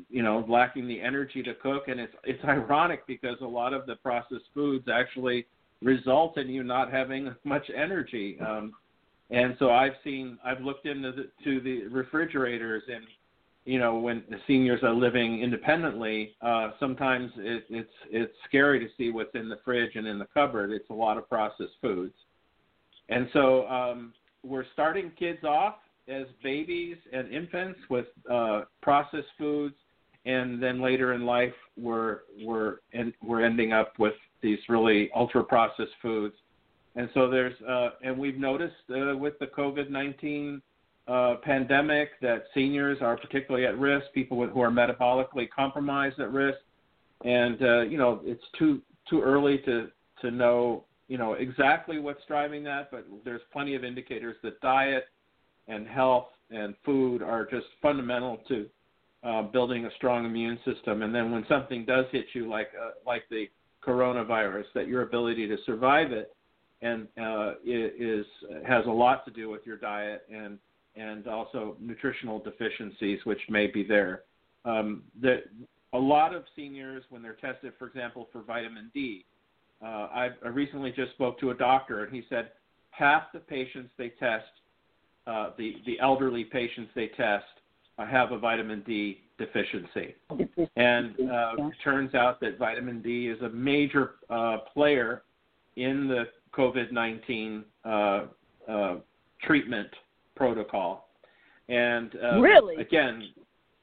[0.08, 1.88] you know, lacking the energy to cook.
[1.88, 5.46] And it's it's ironic because a lot of the processed foods actually
[5.82, 8.38] result in you not having much energy.
[8.40, 8.74] Um,
[9.30, 13.04] and so I've seen, I've looked into the, to the refrigerators and
[13.70, 18.86] you know, when the seniors are living independently, uh, sometimes it, it's it's scary to
[18.98, 20.72] see what's in the fridge and in the cupboard.
[20.72, 22.14] It's a lot of processed foods,
[23.10, 25.76] and so um, we're starting kids off
[26.08, 29.76] as babies and infants with uh, processed foods,
[30.26, 32.78] and then later in life we're we're
[33.22, 36.34] we're ending up with these really ultra processed foods,
[36.96, 40.60] and so there's uh, and we've noticed uh, with the COVID nineteen
[41.08, 46.32] uh, pandemic that seniors are particularly at risk, people with, who are metabolically compromised at
[46.32, 46.58] risk,
[47.24, 49.88] and uh, you know it's too too early to
[50.20, 55.04] to know you know exactly what's driving that, but there's plenty of indicators that diet
[55.68, 58.66] and health and food are just fundamental to
[59.22, 61.02] uh, building a strong immune system.
[61.02, 63.48] And then when something does hit you, like uh, like the
[63.86, 66.34] coronavirus, that your ability to survive it
[66.82, 68.24] and uh, is
[68.66, 70.58] has a lot to do with your diet and
[70.96, 74.22] and also nutritional deficiencies which may be there.
[74.64, 75.44] Um, that
[75.92, 79.24] a lot of seniors, when they're tested, for example, for vitamin D,
[79.82, 82.50] uh, I, I recently just spoke to a doctor and he said
[82.90, 84.44] half the patients they test,
[85.26, 87.44] uh, the the elderly patients they test,
[87.98, 90.14] uh, have a vitamin D deficiency,
[90.76, 95.22] and uh, it turns out that vitamin D is a major uh, player
[95.76, 98.26] in the COVID nineteen uh,
[98.68, 98.96] uh,
[99.42, 99.88] treatment
[100.40, 101.10] protocol.
[101.68, 102.76] And uh, Really?
[102.76, 103.28] again,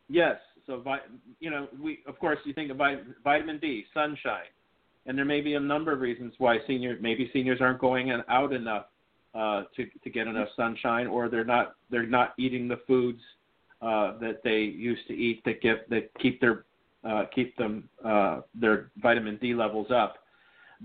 [0.10, 0.38] yes.
[0.66, 0.84] So
[1.40, 4.52] you know, we of course you think of vit- vitamin D, sunshine,
[5.06, 8.52] and there may be a number of reasons why seniors maybe seniors aren't going out
[8.52, 8.88] enough
[9.34, 13.22] uh, to to get enough sunshine, or they're not they're not eating the foods
[13.82, 14.60] uh, that they
[14.90, 16.66] used to eat that get that keep their
[17.08, 20.16] uh, keep them uh, their vitamin D levels up.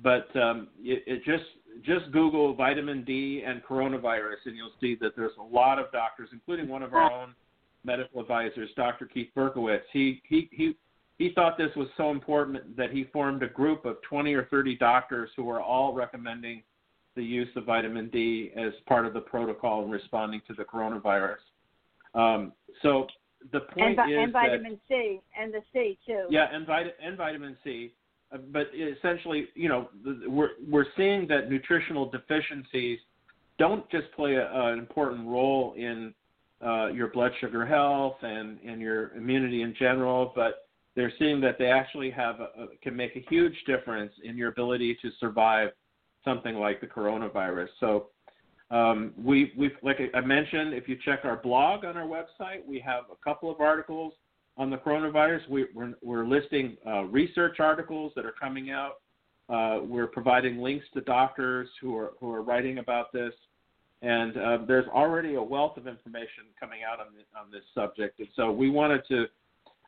[0.00, 1.44] But um, it, it just
[1.84, 6.28] just Google vitamin D and coronavirus, and you'll see that there's a lot of doctors,
[6.32, 7.34] including one of our own
[7.84, 9.06] medical advisors, Dr.
[9.06, 9.82] Keith Berkowitz.
[9.92, 10.76] He he he
[11.18, 14.76] he thought this was so important that he formed a group of 20 or 30
[14.76, 16.62] doctors who were all recommending
[17.14, 21.36] the use of vitamin D as part of the protocol in responding to the coronavirus.
[22.14, 23.06] Um, so
[23.52, 26.26] the point and, is and vitamin C and the C too.
[26.30, 27.92] yeah, and, vit- and vitamin C.
[28.32, 29.88] Uh, But essentially, you know,
[30.26, 32.98] we're we're seeing that nutritional deficiencies
[33.58, 36.14] don't just play a, an important role in
[36.64, 41.56] uh, your blood sugar health and, and your immunity in general, but they're seeing that
[41.58, 45.70] they actually have a, can make a huge difference in your ability to survive
[46.24, 47.68] something like the coronavirus.
[47.80, 48.06] So
[48.70, 52.78] um, we we like I mentioned, if you check our blog on our website, we
[52.80, 54.12] have a couple of articles
[54.56, 55.48] on the coronavirus.
[55.48, 59.00] We, we're, we're listing uh, research articles that are coming out.
[59.48, 63.32] Uh, we're providing links to doctors who are who are writing about this,
[64.00, 68.18] and uh, there's already a wealth of information coming out on this, on this subject.
[68.20, 69.26] And so we wanted to.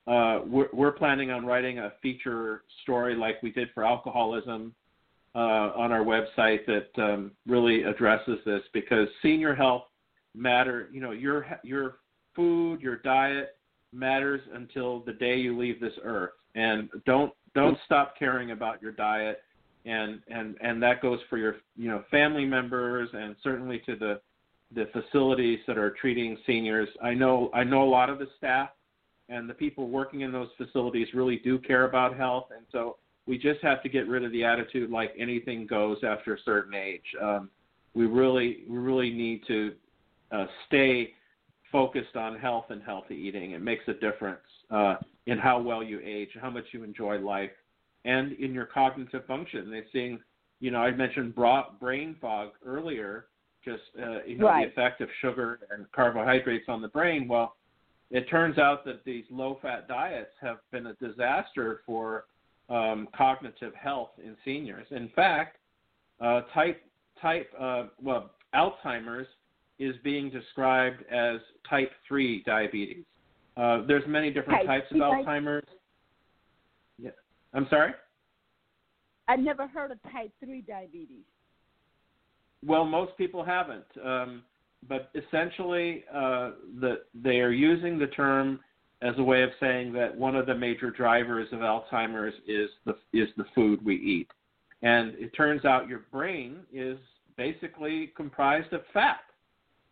[0.06, 4.74] Uh, we're, we're planning on writing a feature story like we did for alcoholism
[5.34, 9.84] uh, on our website that um, really addresses this because senior health
[10.34, 10.90] matter.
[10.92, 11.96] You know, your your
[12.36, 13.56] food, your diet
[13.94, 18.92] matters until the day you leave this earth, and don't don't stop caring about your
[18.92, 19.42] diet.
[19.86, 24.20] And and and that goes for your you know family members and certainly to the
[24.74, 26.88] the facilities that are treating seniors.
[27.02, 28.70] I know I know a lot of the staff
[29.28, 32.96] and the people working in those facilities really do care about health, and so
[33.26, 36.74] we just have to get rid of the attitude like anything goes after a certain
[36.74, 37.04] age.
[37.22, 37.50] Um,
[37.94, 39.72] we really we really need to
[40.32, 41.14] uh, stay
[41.78, 43.48] focused on health and healthy eating.
[43.56, 44.48] It makes a difference
[44.78, 44.94] uh,
[45.30, 47.56] in how well you age, how much you enjoy life,
[48.04, 49.62] and in your cognitive function.
[49.72, 50.14] They're seeing,
[50.64, 53.26] you know, I mentioned bra- brain fog earlier,
[53.68, 54.66] just uh, you know Right.
[54.66, 57.26] the effect of sugar and carbohydrates on the brain.
[57.32, 57.48] Well,
[58.18, 62.26] it turns out that these low-fat diets have been a disaster for
[62.68, 64.86] um, cognitive health in seniors.
[65.00, 65.52] In fact,
[66.20, 66.80] Uh, type
[67.20, 68.22] type uh, well
[68.60, 69.30] Alzheimer's
[69.78, 73.04] is being described as type three diabetes.
[73.56, 75.66] Uh, there's many different Type types of Alzheimer's.
[76.98, 77.10] Yeah,
[77.52, 77.92] I'm sorry.
[79.28, 81.24] I've never heard of type three diabetes.
[82.64, 84.42] Well, most people haven't, um,
[84.88, 88.60] but essentially, uh, the, they are using the term
[89.02, 92.96] as a way of saying that one of the major drivers of Alzheimer's is the
[93.12, 94.28] is the food we eat,
[94.82, 96.98] and it turns out your brain is
[97.36, 99.20] basically comprised of fat,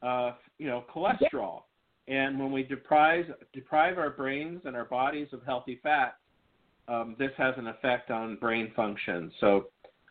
[0.02, 1.62] uh, you know, cholesterol,
[2.08, 6.16] and when we deprive deprive our brains and our bodies of healthy fat,
[6.88, 9.30] um, this has an effect on brain function.
[9.40, 9.66] So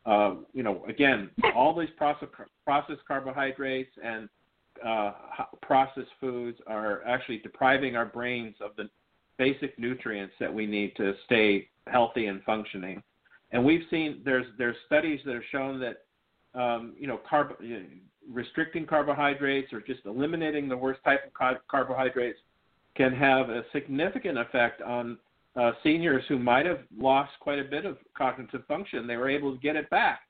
[0.05, 2.29] uh, you know, again, all these process,
[2.65, 4.29] processed carbohydrates and
[4.85, 5.13] uh,
[5.61, 8.89] processed foods are actually depriving our brains of the
[9.37, 13.01] basic nutrients that we need to stay healthy and functioning.
[13.51, 17.53] And we've seen there's there's studies that have shown that um, you know carb,
[18.29, 22.39] restricting carbohydrates or just eliminating the worst type of car- carbohydrates
[22.95, 25.17] can have a significant effect on
[25.55, 29.07] uh, seniors who might have lost quite a bit of cognitive function.
[29.07, 30.21] They were able to get it back.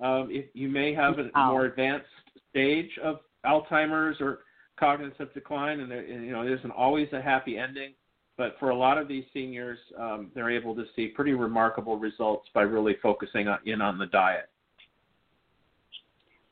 [0.00, 1.52] Um, if you may have a Wow.
[1.52, 2.08] more advanced
[2.50, 4.40] stage of Alzheimer's or
[4.76, 7.92] cognitive decline, and, there, and you know it isn't always a happy ending.
[8.36, 12.46] But for a lot of these seniors, um, they're able to see pretty remarkable results
[12.52, 14.50] by really focusing on, in on the diet.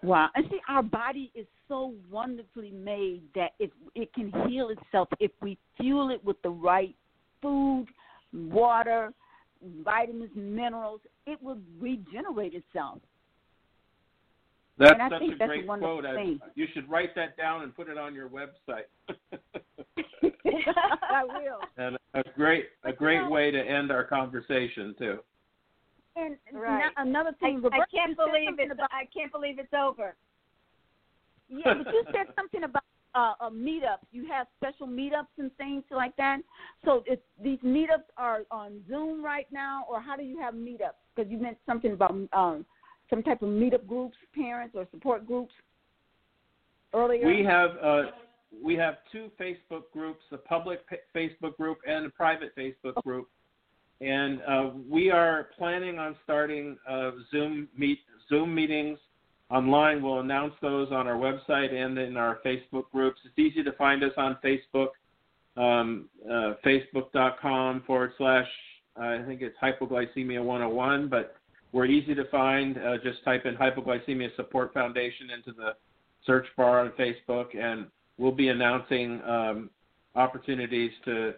[0.05, 0.29] Wow.
[0.35, 5.31] And see, our body is so wonderfully made that it it can heal itself if
[5.41, 6.95] we fuel it with the right
[7.41, 7.87] food,
[8.33, 9.13] water,
[9.83, 11.01] vitamins, minerals.
[11.27, 12.99] It will regenerate itself.
[14.77, 16.05] That's such a that's great quote.
[16.05, 18.89] I, you should write that down and put it on your website.
[21.11, 21.61] I will.
[21.79, 25.21] and a great a great way to end our conversation too.
[26.17, 26.85] And Right.
[26.85, 30.15] no- another thing, I Roberta, can't believe something it's about I can't believe it's over.
[31.49, 32.83] Yeah, but you said something about
[33.15, 34.07] uh, uh, meetups.
[34.11, 36.41] You have special meetups and things like that.
[36.85, 40.99] So if these meetups are on Zoom right now, or how do you have meetups?
[41.15, 42.67] Because you meant something about um,
[43.11, 45.53] some type of meetup groups, parents or support groups
[46.93, 47.27] earlier.
[47.27, 48.03] We have uh,
[48.63, 53.29] we have two Facebook groups, a public pa- Facebook group and a private Facebook group,
[54.01, 58.99] and uh, we are planning on starting uh, Zoom meet Zoom meetings
[59.51, 60.03] online.
[60.03, 63.21] We'll announce those on our website and in our Facebook groups.
[63.25, 64.89] It's easy to find us on Facebook,
[65.57, 68.49] um, uh, facebook.com forward slash
[68.97, 71.35] I think it's hypoglycemia 101, but
[71.73, 72.79] we're easy to find.
[72.79, 75.75] Uh, just type in Hypoglycemia Support Foundation into the
[76.25, 77.87] search bar on Facebook, and
[78.19, 79.71] we'll be announcing um,
[80.15, 81.35] opportunities to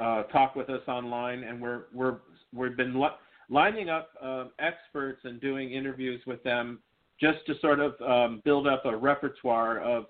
[0.00, 1.44] uh, talk with us online.
[1.44, 2.18] And we're we're
[2.52, 3.16] we've been li-
[3.50, 6.80] lining up uh, experts and doing interviews with them
[7.20, 10.06] just to sort of um, build up a repertoire of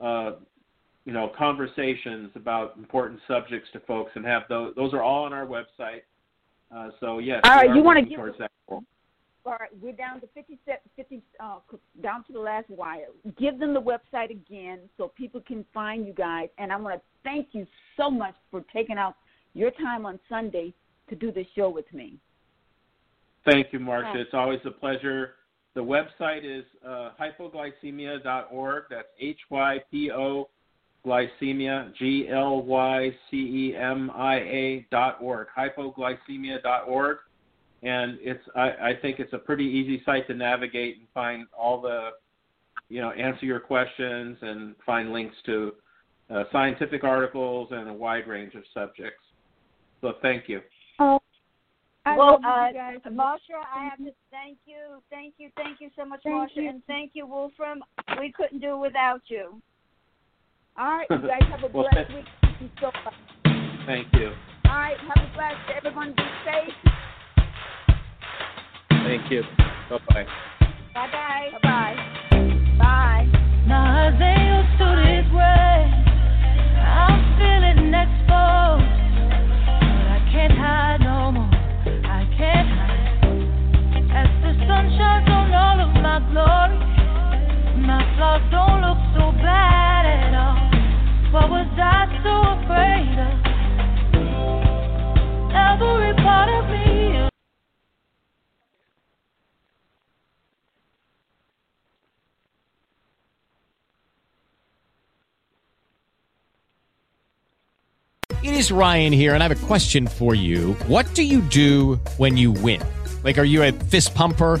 [0.00, 0.38] uh,
[1.04, 5.32] you know conversations about important subjects to folks, and have those those are all on
[5.32, 6.02] our website.
[6.74, 8.82] Uh, so yes, All right, you give- towards that goal.
[9.46, 10.58] All right, we're down to 50,
[10.96, 11.58] 50 uh,
[12.02, 13.08] down to the last wire.
[13.38, 16.48] Give them the website again so people can find you guys.
[16.56, 17.66] And I want to thank you
[17.98, 19.16] so much for taking out
[19.54, 20.74] your time on Sunday
[21.08, 22.18] to do this show with me.
[23.44, 24.20] Thank you, Marcia.
[24.20, 25.34] It's always a pleasure.
[25.74, 28.84] The website is uh, hypoglycemia.org.
[28.90, 30.48] That's H Y P O
[31.04, 37.18] glycemia, G L Y C E M I A dot org, hypoglycemia.org.
[37.82, 41.80] And it's I, I think it's a pretty easy site to navigate and find all
[41.80, 42.10] the,
[42.88, 45.72] you know, answer your questions and find links to
[46.30, 49.23] uh, scientific articles and a wide range of subjects.
[50.04, 50.60] So thank you.
[51.00, 51.18] Oh,
[52.04, 53.08] I well, love uh.
[53.08, 56.68] Marsha, I have to thank you, thank you, thank you so much, Thank Marsha, you.
[56.68, 57.82] and thank you, Wolfram.
[58.20, 59.62] We couldn't do it without you.
[60.78, 62.26] All right, you guys have a Well, blessed thank- week.
[62.42, 63.14] Thank you so much.
[63.86, 64.32] Thank you.
[64.66, 65.70] All right, have a blessed.
[65.74, 66.74] Everyone be safe.
[68.90, 69.42] Thank you.
[69.88, 70.26] Bye bye.
[70.92, 71.48] Bye bye.
[71.52, 71.96] Bye bye.
[86.20, 86.78] Glory,
[87.86, 90.70] my flaws don't look so bad at all.
[91.32, 93.34] What was I so afraid of?
[95.54, 97.28] Every part of me.
[108.42, 110.74] It is Ryan here, and I have a question for you.
[110.86, 112.82] What do you do when you win?
[113.24, 114.60] Like, are you a fist pumper?